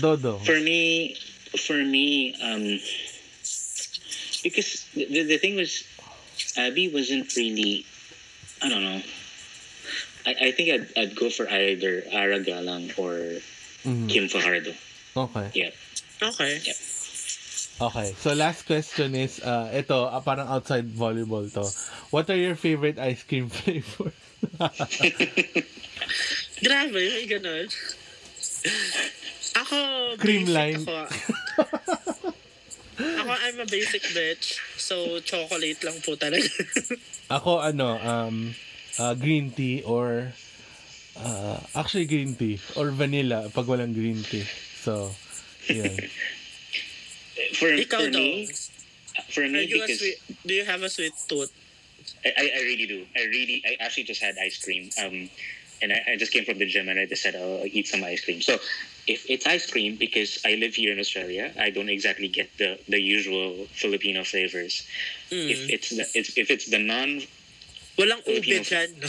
Dodo. 0.04 0.44
For 0.44 0.60
me, 0.60 1.16
for 1.56 1.80
me, 1.80 2.36
um, 2.44 2.76
because 4.44 4.84
the, 4.94 5.08
the, 5.08 5.22
the 5.24 5.40
thing 5.40 5.56
was, 5.56 5.88
Abby 6.60 6.92
wasn't 6.92 7.32
really, 7.40 7.88
I 8.60 8.68
don't 8.68 8.84
know. 8.84 9.02
I, 10.28 10.50
I 10.50 10.52
think 10.52 10.68
I'd, 10.76 10.88
I'd 11.00 11.16
go 11.16 11.30
for 11.30 11.48
either 11.48 12.04
Ara 12.12 12.44
Galang 12.44 12.92
or 13.00 13.40
Mhm. 13.86 14.10
Kim 14.10 14.26
Fajardo. 14.28 14.74
Okay. 15.16 15.48
Yeah. 15.54 15.72
Okay. 16.22 16.60
Okay. 17.76 18.08
So 18.20 18.34
last 18.34 18.66
question 18.66 19.16
is, 19.16 19.40
uh, 19.44 19.70
ito, 19.72 20.08
ah, 20.08 20.20
parang 20.20 20.48
outside 20.48 20.88
volleyball 20.90 21.46
to. 21.54 21.68
What 22.10 22.30
are 22.32 22.40
your 22.40 22.56
favorite 22.56 22.98
ice 23.00 23.24
cream 23.24 23.48
flavor? 23.56 24.12
Grabe, 26.66 26.96
may 26.96 27.28
ganun. 27.28 27.68
Ako, 29.56 29.78
Cream 30.20 30.48
line. 30.52 30.84
Ako, 30.84 31.08
ako, 33.00 33.32
I'm 33.44 33.60
a 33.60 33.68
basic 33.68 34.04
bitch. 34.16 34.60
So, 34.80 35.20
chocolate 35.24 35.80
lang 35.84 36.00
po 36.04 36.16
talaga. 36.16 36.48
Ako, 37.36 37.60
ano, 37.64 38.00
um, 38.00 38.56
uh, 39.00 39.14
green 39.16 39.52
tea 39.52 39.82
or, 39.84 40.32
uh, 41.18 41.60
actually 41.76 42.06
green 42.06 42.36
tea 42.36 42.60
or 42.76 42.92
vanilla 42.92 43.50
pag 43.54 43.66
walang 43.66 43.94
green 43.94 44.24
tea. 44.24 44.44
So, 44.84 45.12
yun. 45.70 45.92
For, 47.54 47.68
Ikaw 47.68 48.00
for 48.00 48.10
daw. 48.12 48.20
me, 48.20 48.48
for 49.30 49.42
Are 49.44 49.48
me, 49.48 49.68
you 49.68 49.80
because 49.82 50.00
sweet, 50.00 50.18
do 50.46 50.54
you 50.54 50.64
have 50.66 50.82
a 50.84 50.90
sweet 50.90 51.14
tooth? 51.28 51.52
I, 52.26 52.32
I 52.38 52.44
I 52.60 52.62
really 52.64 52.88
do. 52.88 53.06
I 53.16 53.24
really, 53.26 53.62
I 53.66 53.76
actually 53.84 54.04
just 54.04 54.22
had 54.22 54.36
ice 54.40 54.58
cream. 54.64 54.90
Um, 55.04 55.30
and 55.82 55.92
I, 55.92 56.14
I 56.14 56.16
just 56.18 56.32
came 56.32 56.46
from 56.46 56.58
the 56.60 56.66
gym 56.66 56.88
and 56.88 57.00
I 57.00 57.06
just 57.06 57.22
said 57.24 57.36
I'll 57.36 57.66
eat 57.66 57.88
some 57.88 58.04
ice 58.04 58.24
cream. 58.24 58.42
So 58.42 58.56
if 59.08 59.30
it's 59.30 59.46
ice 59.46 59.70
cream, 59.70 59.98
because 59.98 60.40
I 60.46 60.56
live 60.56 60.76
here 60.76 60.92
in 60.94 61.00
Australia, 61.00 61.52
I 61.60 61.70
don't 61.70 61.90
exactly 61.90 62.28
get 62.28 62.50
the, 62.58 62.80
the 62.88 63.00
usual 63.02 63.68
Filipino 63.76 64.24
flavors. 64.24 64.88
If 65.48 65.68
Mm. 65.68 65.70
it's 65.70 65.90
the, 65.90 66.06
it's, 66.14 66.38
if 66.38 66.50
it's 66.50 66.70
the 66.70 66.80
non 66.80 67.22
Walang 67.96 68.20
ube 68.28 68.44
Filipino. 68.44 68.64
dyan, 68.68 68.90
no? 69.00 69.08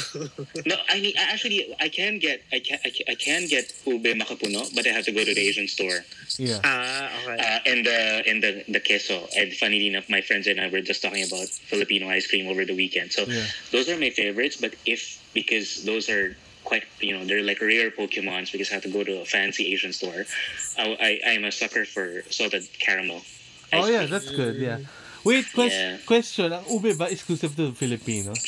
no, 0.70 0.74
I 0.88 1.00
mean 1.02 1.14
I 1.18 1.34
actually 1.34 1.74
I 1.82 1.88
can 1.90 2.18
get 2.22 2.42
I 2.54 2.60
can 2.62 2.78
I 2.86 2.90
can, 2.94 3.04
I 3.10 3.14
can 3.18 3.42
get 3.50 3.72
ube 3.84 4.14
makapuno, 4.14 4.62
but 4.74 4.86
I 4.86 4.90
have 4.94 5.04
to 5.06 5.12
go 5.12 5.24
to 5.26 5.34
the 5.34 5.42
Asian 5.42 5.66
store. 5.66 6.06
Yeah. 6.38 6.60
ah, 6.62 7.10
okay. 7.26 7.34
Uh, 7.34 7.58
and 7.70 7.80
the 7.82 7.98
and 8.30 8.38
the 8.42 8.62
the 8.70 8.78
queso. 8.78 9.26
And 9.34 9.50
funnily 9.58 9.88
enough, 9.90 10.06
my 10.08 10.22
friends 10.22 10.46
and 10.46 10.60
I 10.62 10.70
were 10.70 10.82
just 10.86 11.02
talking 11.02 11.26
about 11.26 11.48
Filipino 11.50 12.06
ice 12.08 12.30
cream 12.30 12.46
over 12.46 12.62
the 12.64 12.78
weekend. 12.78 13.10
So 13.10 13.26
Yeah. 13.26 13.42
those 13.74 13.90
are 13.90 13.98
my 13.98 14.10
favorites. 14.14 14.54
But 14.62 14.78
if 14.86 15.18
because 15.34 15.82
those 15.82 16.06
are 16.08 16.36
quite 16.62 16.86
you 17.02 17.10
know 17.14 17.26
they're 17.26 17.42
like 17.42 17.58
rare 17.58 17.90
Pokemons 17.90 18.50
because 18.54 18.70
I 18.70 18.78
have 18.78 18.86
to 18.86 18.92
go 18.94 19.02
to 19.02 19.22
a 19.22 19.26
fancy 19.26 19.66
Asian 19.74 19.90
store. 19.92 20.26
I 20.78 20.94
I 21.02 21.10
I'm 21.34 21.42
a 21.42 21.50
sucker 21.50 21.82
for 21.90 22.22
salted 22.30 22.62
caramel. 22.78 23.22
Oh 23.74 23.90
yeah, 23.90 24.06
cream. 24.06 24.10
that's 24.14 24.30
good, 24.30 24.62
yeah. 24.62 24.78
Wait, 25.26 25.42
quest- 25.50 25.74
Yeah. 25.74 25.98
question, 26.06 26.54
ang 26.54 26.62
ube 26.70 26.94
ba 26.94 27.10
exclusive 27.10 27.50
to 27.58 27.74
Filipinos? 27.74 28.38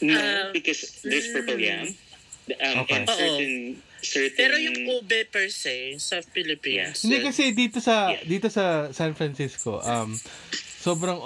No 0.00 0.14
Um, 0.14 0.52
because 0.52 1.00
there's 1.02 1.28
purple 1.30 1.56
yam. 1.56 1.94
Um, 2.46 2.84
Okay. 2.84 2.94
and 2.94 3.06
Oo. 3.06 3.16
certain 3.16 3.52
certain 3.98 4.38
Pero 4.38 4.54
yung 4.54 4.78
ube 4.86 5.26
per 5.26 5.50
se, 5.50 5.98
sa 5.98 6.22
Philippines, 6.22 7.02
Hindi 7.02 7.18
kasi 7.20 7.50
dito 7.50 7.82
sa 7.82 8.12
Yeah. 8.12 8.22
dito 8.22 8.46
sa 8.46 8.92
San 8.92 9.12
Francisco, 9.12 9.80
um 9.80 10.14
sobrang 10.78 11.18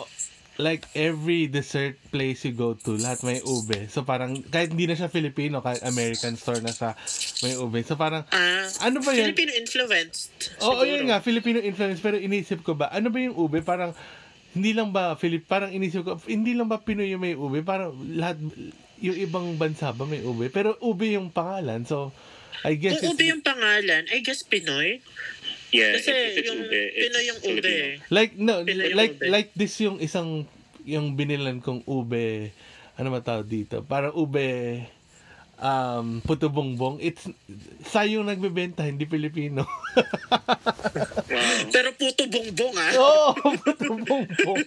like 0.57 0.85
every 0.93 1.45
dessert 1.45 1.97
place 2.09 2.45
you 2.45 2.53
go 2.53 2.73
to, 2.75 2.93
lahat 2.95 3.21
may 3.21 3.41
ube. 3.41 3.89
So 3.89 4.01
parang 4.01 4.45
kahit 4.45 4.73
hindi 4.73 4.85
na 4.85 4.95
siya 4.95 5.09
Filipino, 5.09 5.61
kahit 5.61 5.81
American 5.83 6.37
store 6.37 6.61
na 6.61 6.69
siya, 6.71 6.93
may 7.41 7.57
ube. 7.57 7.81
So 7.81 7.97
parang 7.97 8.29
Ah, 8.29 8.69
ano 8.81 9.01
ba 9.01 9.13
yun? 9.13 9.33
Filipino 9.33 9.53
influenced. 9.57 10.29
Oo, 10.59 10.85
siguro. 10.85 10.85
yun 10.87 11.09
nga, 11.09 11.21
Filipino 11.21 11.59
influence. 11.59 11.99
Pero 11.99 12.17
inisip 12.17 12.61
ko 12.61 12.77
ba, 12.77 12.89
ano 12.89 13.09
ba 13.09 13.19
yung 13.19 13.37
ube? 13.37 13.61
Parang, 13.61 13.97
hindi 14.51 14.71
lang 14.75 14.91
ba, 14.91 15.15
Filip, 15.15 15.47
parang 15.47 15.71
inisip 15.71 16.03
ko, 16.03 16.19
hindi 16.27 16.59
lang 16.59 16.67
ba 16.67 16.83
Pinoy 16.83 17.15
yung 17.15 17.23
may 17.23 17.39
ube? 17.39 17.63
Parang 17.63 17.95
lahat, 17.95 18.43
yung 18.99 19.17
ibang 19.17 19.55
bansa 19.55 19.95
ba 19.95 20.03
may 20.05 20.27
ube? 20.27 20.51
Pero 20.51 20.75
ube 20.83 21.15
yung 21.15 21.31
pangalan. 21.31 21.87
So, 21.87 22.11
I 22.67 22.75
guess 22.75 22.99
Kung 22.99 23.15
it's, 23.15 23.15
ube 23.15 23.31
yung 23.31 23.43
pangalan, 23.47 24.11
I 24.11 24.19
guess 24.21 24.43
Pinoy. 24.43 24.99
Yeah, 25.71 25.95
Kasi 25.95 26.11
if 26.11 26.35
it's 26.43 26.51
yung 26.51 26.67
ube, 26.67 26.75
it's 26.75 26.99
Pinoy 26.99 27.25
yung 27.31 27.41
ube. 27.47 27.63
Filipino. 27.63 27.87
like, 28.11 28.33
no, 28.35 28.55
Pinoy 28.67 28.91
yung 28.91 28.99
like, 28.99 29.15
ube. 29.23 29.31
like 29.31 29.51
this 29.55 29.75
yung 29.79 30.03
isang, 30.03 30.45
yung 30.83 31.15
binilan 31.15 31.63
kong 31.63 31.87
ube, 31.87 32.51
ano 32.99 33.07
matawag 33.15 33.47
dito? 33.47 33.87
Parang 33.87 34.13
ube, 34.19 34.83
um, 35.61 36.25
puto 36.25 36.49
bongbong. 36.49 36.99
It's, 36.99 37.29
sayong 37.87 38.27
nagbebenta, 38.27 38.83
hindi 38.83 39.05
Filipino. 39.07 39.69
Wow. 41.31 41.71
Pero 41.71 41.89
puto 41.95 42.25
bongbong 42.27 42.75
ah. 42.75 42.93
Oo, 42.97 43.29
puto 43.61 43.87
bongbong. 44.03 44.59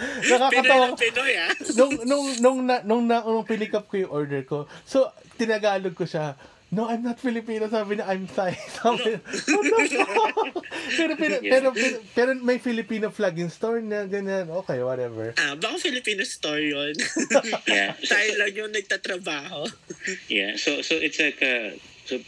Nakakatawa. 0.30 0.86
Pinoy 0.96 1.34
ah. 1.36 1.52
nung 1.76 1.94
nung 2.06 2.26
nung 2.40 2.60
na, 2.64 2.76
nung, 2.86 3.04
na, 3.04 3.20
nung 3.26 3.44
pinick 3.44 3.74
up 3.74 3.90
ko 3.90 4.00
yung 4.00 4.12
order 4.14 4.42
ko. 4.46 4.70
So, 4.86 5.10
tinagalog 5.36 5.92
ko 5.92 6.06
siya. 6.06 6.38
No, 6.66 6.90
I'm 6.90 7.02
not 7.06 7.22
Filipino. 7.22 7.70
Sabi 7.70 7.94
niya, 7.96 8.10
I'm 8.10 8.26
Thai. 8.26 8.58
Sabi 8.82 9.14
niya, 9.14 9.20
fuck? 9.22 10.66
pero, 10.98 11.12
pero, 11.14 11.34
pero, 11.38 11.68
pero, 11.72 11.96
pero, 12.14 12.30
may 12.42 12.58
Filipino 12.58 13.10
flag 13.14 13.38
in 13.38 13.50
store 13.50 13.78
na 13.80 14.02
ganyan. 14.10 14.50
Okay, 14.66 14.82
whatever. 14.82 15.30
Ah, 15.38 15.54
baka 15.54 15.78
Filipino 15.78 16.26
store 16.26 16.58
yun. 16.60 16.94
Yeah. 17.70 17.94
Tayo 18.02 18.30
lang 18.42 18.50
yung 18.58 18.72
nagtatrabaho. 18.74 19.70
Yeah, 20.26 20.58
so 20.58 20.82
so 20.82 20.98
it's 20.98 21.22
like 21.22 21.38
uh, 21.38 21.78
so 22.04 22.18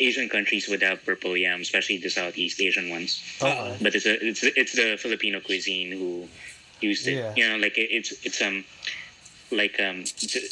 Asian 0.00 0.28
countries 0.32 0.64
would 0.72 0.80
have 0.80 1.04
purple 1.04 1.36
yam, 1.36 1.60
especially 1.60 1.98
the 2.00 2.08
Southeast 2.08 2.56
Asian 2.64 2.88
ones. 2.88 3.20
Oo. 3.44 3.76
But 3.84 3.92
it's 3.92 4.08
a, 4.08 4.16
it's 4.16 4.42
it's 4.48 4.72
the 4.72 4.96
Filipino 4.96 5.44
cuisine 5.44 5.92
who 5.92 6.24
used 6.80 7.04
it. 7.04 7.20
Yeah. 7.20 7.32
You 7.36 7.44
know, 7.52 7.56
like 7.60 7.76
it- 7.76 7.92
it's 7.92 8.16
it's 8.24 8.40
um 8.40 8.64
like 9.50 9.80
um 9.80 10.04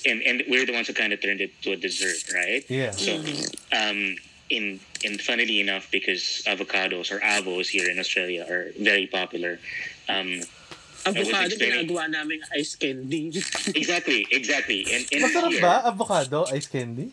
and 0.06 0.22
and 0.22 0.42
we're 0.48 0.64
the 0.66 0.72
ones 0.72 0.86
who 0.88 0.94
kind 0.94 1.12
of 1.12 1.20
turned 1.20 1.40
it 1.40 1.50
to 1.62 1.72
a 1.72 1.76
dessert, 1.76 2.32
right? 2.32 2.64
Yeah. 2.68 2.90
So 2.92 3.20
um 3.72 4.16
in 4.48 4.80
in 5.02 5.18
funnily 5.18 5.60
enough, 5.60 5.90
because 5.90 6.42
avocados 6.46 7.10
or 7.10 7.18
avos 7.20 7.66
here 7.68 7.90
in 7.90 7.98
Australia 7.98 8.46
are 8.48 8.70
very 8.80 9.06
popular. 9.06 9.58
Um, 10.08 10.40
Avocado, 11.06 11.46
explaining- 11.46 11.86
ginagawa 11.86 12.10
namin 12.10 12.40
ice 12.54 12.74
candy. 12.74 13.28
exactly, 13.74 14.26
exactly. 14.30 14.86
And, 14.90 15.06
and 15.12 15.22
Masarap 15.22 15.50
here, 15.54 15.60
ba? 15.62 15.82
Avocado? 15.86 16.46
Ice 16.50 16.66
candy? 16.66 17.12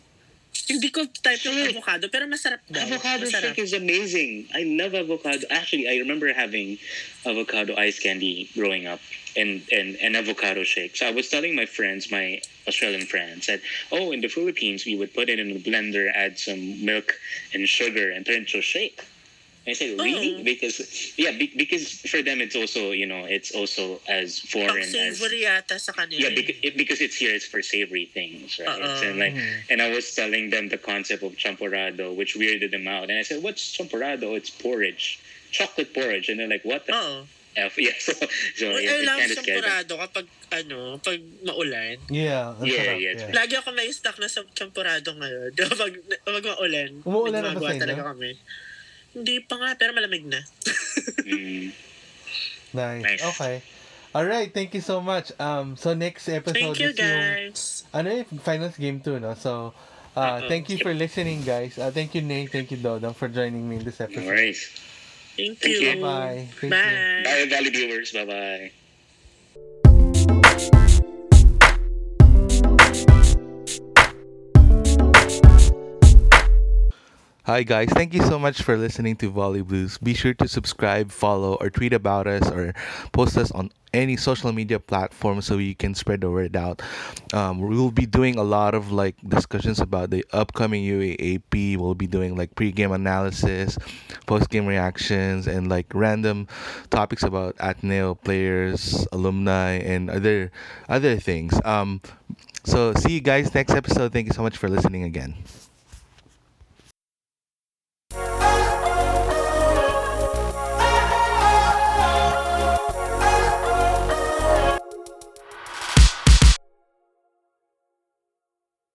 Hindi 0.68 0.88
ko 0.90 1.04
type 1.04 1.42
yung 1.44 1.58
um 1.60 1.68
avocado, 1.68 2.08
pero 2.08 2.24
masarap 2.30 2.60
daw. 2.70 2.82
Avocado 2.86 3.26
masarap. 3.26 3.52
shake 3.52 3.60
is 3.60 3.74
amazing. 3.74 4.46
I 4.54 4.62
love 4.64 4.94
avocado. 4.94 5.44
Actually, 5.50 5.90
I 5.90 5.98
remember 5.98 6.32
having 6.32 6.78
avocado 7.26 7.74
ice 7.76 7.98
candy 7.98 8.48
growing 8.54 8.86
up 8.86 9.00
and, 9.36 9.62
and 9.72 9.96
an 10.00 10.16
avocado 10.16 10.62
shake. 10.62 10.96
So 10.96 11.06
I 11.06 11.10
was 11.10 11.28
telling 11.28 11.54
my 11.54 11.66
friends, 11.66 12.10
my 12.10 12.40
Australian 12.66 13.06
friends, 13.06 13.46
that, 13.46 13.60
oh, 13.92 14.12
in 14.12 14.20
the 14.20 14.28
Philippines, 14.28 14.86
we 14.86 14.96
would 14.96 15.12
put 15.12 15.28
it 15.28 15.38
in 15.38 15.50
a 15.50 15.58
blender, 15.58 16.10
add 16.14 16.38
some 16.38 16.84
milk 16.84 17.18
and 17.52 17.68
sugar, 17.68 18.10
and 18.10 18.24
turn 18.24 18.36
it 18.36 18.38
into 18.48 18.58
a 18.58 18.62
shake. 18.62 19.02
I 19.66 19.72
said, 19.72 19.98
really? 19.98 20.36
Oh. 20.40 20.44
Because, 20.44 21.14
yeah, 21.16 21.32
be, 21.32 21.50
because 21.56 22.00
for 22.04 22.20
them, 22.20 22.40
it's 22.40 22.54
also, 22.54 22.92
you 22.92 23.06
know, 23.06 23.24
it's 23.24 23.52
also 23.52 24.00
as 24.08 24.40
foreign 24.40 24.84
as. 24.84 25.20
yata 25.20 25.80
sa 25.80 25.92
kanila. 25.92 26.20
Yeah, 26.20 26.36
because, 26.36 26.56
it, 26.62 26.76
because 26.76 27.00
it's 27.00 27.16
here, 27.16 27.34
it's 27.34 27.46
for 27.46 27.62
savory 27.62 28.04
things, 28.04 28.60
right? 28.60 28.68
Uh-uh. 28.68 29.00
And 29.04 29.18
like, 29.18 29.34
and 29.70 29.80
I 29.80 29.88
was 29.88 30.14
telling 30.14 30.50
them 30.50 30.68
the 30.68 30.76
concept 30.76 31.22
of 31.22 31.32
champorado, 31.40 32.14
which 32.14 32.36
weirded 32.36 32.72
them 32.72 32.86
out. 32.86 33.08
And 33.08 33.18
I 33.18 33.22
said, 33.22 33.42
"What's 33.42 33.76
champorado? 33.76 34.36
It's 34.36 34.50
porridge, 34.50 35.18
chocolate 35.50 35.94
porridge." 35.94 36.28
And 36.28 36.40
they're 36.40 36.48
like, 36.48 36.64
"What 36.64 36.84
the 36.84 36.92
Oo. 36.92 37.24
f?" 37.56 37.78
Yeah, 37.80 37.96
so 37.96 38.12
so 38.58 38.66
Uy, 38.68 38.84
it, 38.84 38.90
I 38.90 39.06
love 39.06 39.32
champurado 39.32 39.92
kapag, 39.96 40.26
ano, 40.52 40.98
pag 41.00 41.20
maulan. 41.40 41.96
Yeah. 42.12 42.52
Yeah, 42.60 43.00
yeah, 43.00 43.16
it's 43.16 43.24
Lagi 43.32 43.56
ako 43.56 43.72
may 43.72 43.88
stock 43.96 44.20
na 44.20 44.28
sa 44.28 44.44
champurado 44.52 45.14
ngayon. 45.16 45.56
Pag, 45.80 45.94
pag 46.26 46.44
maulan, 46.44 47.00
Umuulan 47.06 47.40
na 47.40 47.56
ba 47.56 47.72
talaga 47.72 48.12
kami. 48.12 48.36
Hindi 49.14 49.40
pa 49.46 49.54
nga, 49.56 49.78
pero 49.78 49.94
malamig 49.94 50.26
na. 50.26 50.42
Mm. 51.24 51.70
Nice. 52.74 53.02
Nice. 53.06 53.22
Okay. 53.34 53.62
All 54.14 54.26
right, 54.26 54.52
thank 54.52 54.74
you 54.74 54.80
so 54.82 55.00
much. 55.00 55.30
Um, 55.40 55.74
so 55.76 55.94
next 55.94 56.28
episode 56.28 56.54
Thank 56.54 56.78
you, 56.78 56.90
is 56.90 56.98
yung 56.98 57.18
guys. 57.50 57.82
ano 57.90 58.14
yung 58.14 58.38
finals 58.42 58.78
game 58.78 58.98
2, 59.02 59.18
no? 59.18 59.34
So, 59.34 59.74
uh, 60.14 60.38
Uh-oh. 60.38 60.46
thank 60.46 60.70
you 60.70 60.78
for 60.78 60.94
listening, 60.94 61.42
guys. 61.42 61.78
Uh, 61.78 61.90
thank 61.90 62.14
you, 62.14 62.22
Nate. 62.22 62.50
Thank 62.50 62.70
you, 62.70 62.78
Dodong, 62.78 63.14
for 63.14 63.26
joining 63.26 63.66
me 63.66 63.78
in 63.78 63.84
this 63.84 63.98
No 63.98 64.06
episode. 64.06 64.26
worries. 64.26 64.70
Thank 65.34 65.58
Thank 65.58 65.82
you. 65.82 65.98
you. 65.98 66.02
Bye. 66.02 66.46
Thank 66.62 66.62
you. 66.62 66.70
Bye. 66.70 67.22
Bye, 67.26 67.46
Valley 67.50 67.70
viewers. 67.74 68.14
Bye 68.14 68.83
Hi 77.46 77.62
guys, 77.62 77.90
thank 77.90 78.14
you 78.14 78.22
so 78.22 78.38
much 78.38 78.62
for 78.62 78.78
listening 78.78 79.16
to 79.16 79.28
Volley 79.28 79.60
Blues. 79.60 79.98
Be 79.98 80.14
sure 80.14 80.32
to 80.32 80.48
subscribe, 80.48 81.12
follow, 81.12 81.58
or 81.60 81.68
tweet 81.68 81.92
about 81.92 82.26
us 82.26 82.50
or 82.50 82.72
post 83.12 83.36
us 83.36 83.50
on 83.50 83.70
any 83.92 84.16
social 84.16 84.50
media 84.50 84.80
platform 84.80 85.42
so 85.42 85.58
you 85.58 85.74
can 85.74 85.94
spread 85.94 86.22
the 86.22 86.30
word 86.30 86.56
out. 86.56 86.80
Um, 87.34 87.60
we'll 87.60 87.90
be 87.90 88.06
doing 88.06 88.38
a 88.38 88.42
lot 88.42 88.74
of 88.74 88.92
like 88.92 89.16
discussions 89.28 89.78
about 89.78 90.08
the 90.08 90.24
upcoming 90.32 90.84
UAAP. 90.84 91.76
We'll 91.76 91.94
be 91.94 92.06
doing 92.06 92.34
like 92.34 92.54
pre-game 92.54 92.92
analysis, 92.92 93.76
post-game 94.24 94.64
reactions, 94.64 95.46
and 95.46 95.68
like 95.68 95.92
random 95.92 96.48
topics 96.88 97.24
about 97.24 97.56
Ateneo 97.60 98.14
players, 98.14 99.06
alumni, 99.12 99.72
and 99.84 100.08
other 100.08 100.50
other 100.88 101.20
things. 101.20 101.52
Um, 101.62 102.00
so 102.64 102.94
see 102.94 103.12
you 103.12 103.20
guys 103.20 103.52
next 103.52 103.74
episode. 103.74 104.14
Thank 104.14 104.28
you 104.28 104.32
so 104.32 104.40
much 104.40 104.56
for 104.56 104.70
listening 104.70 105.04
again. 105.04 105.34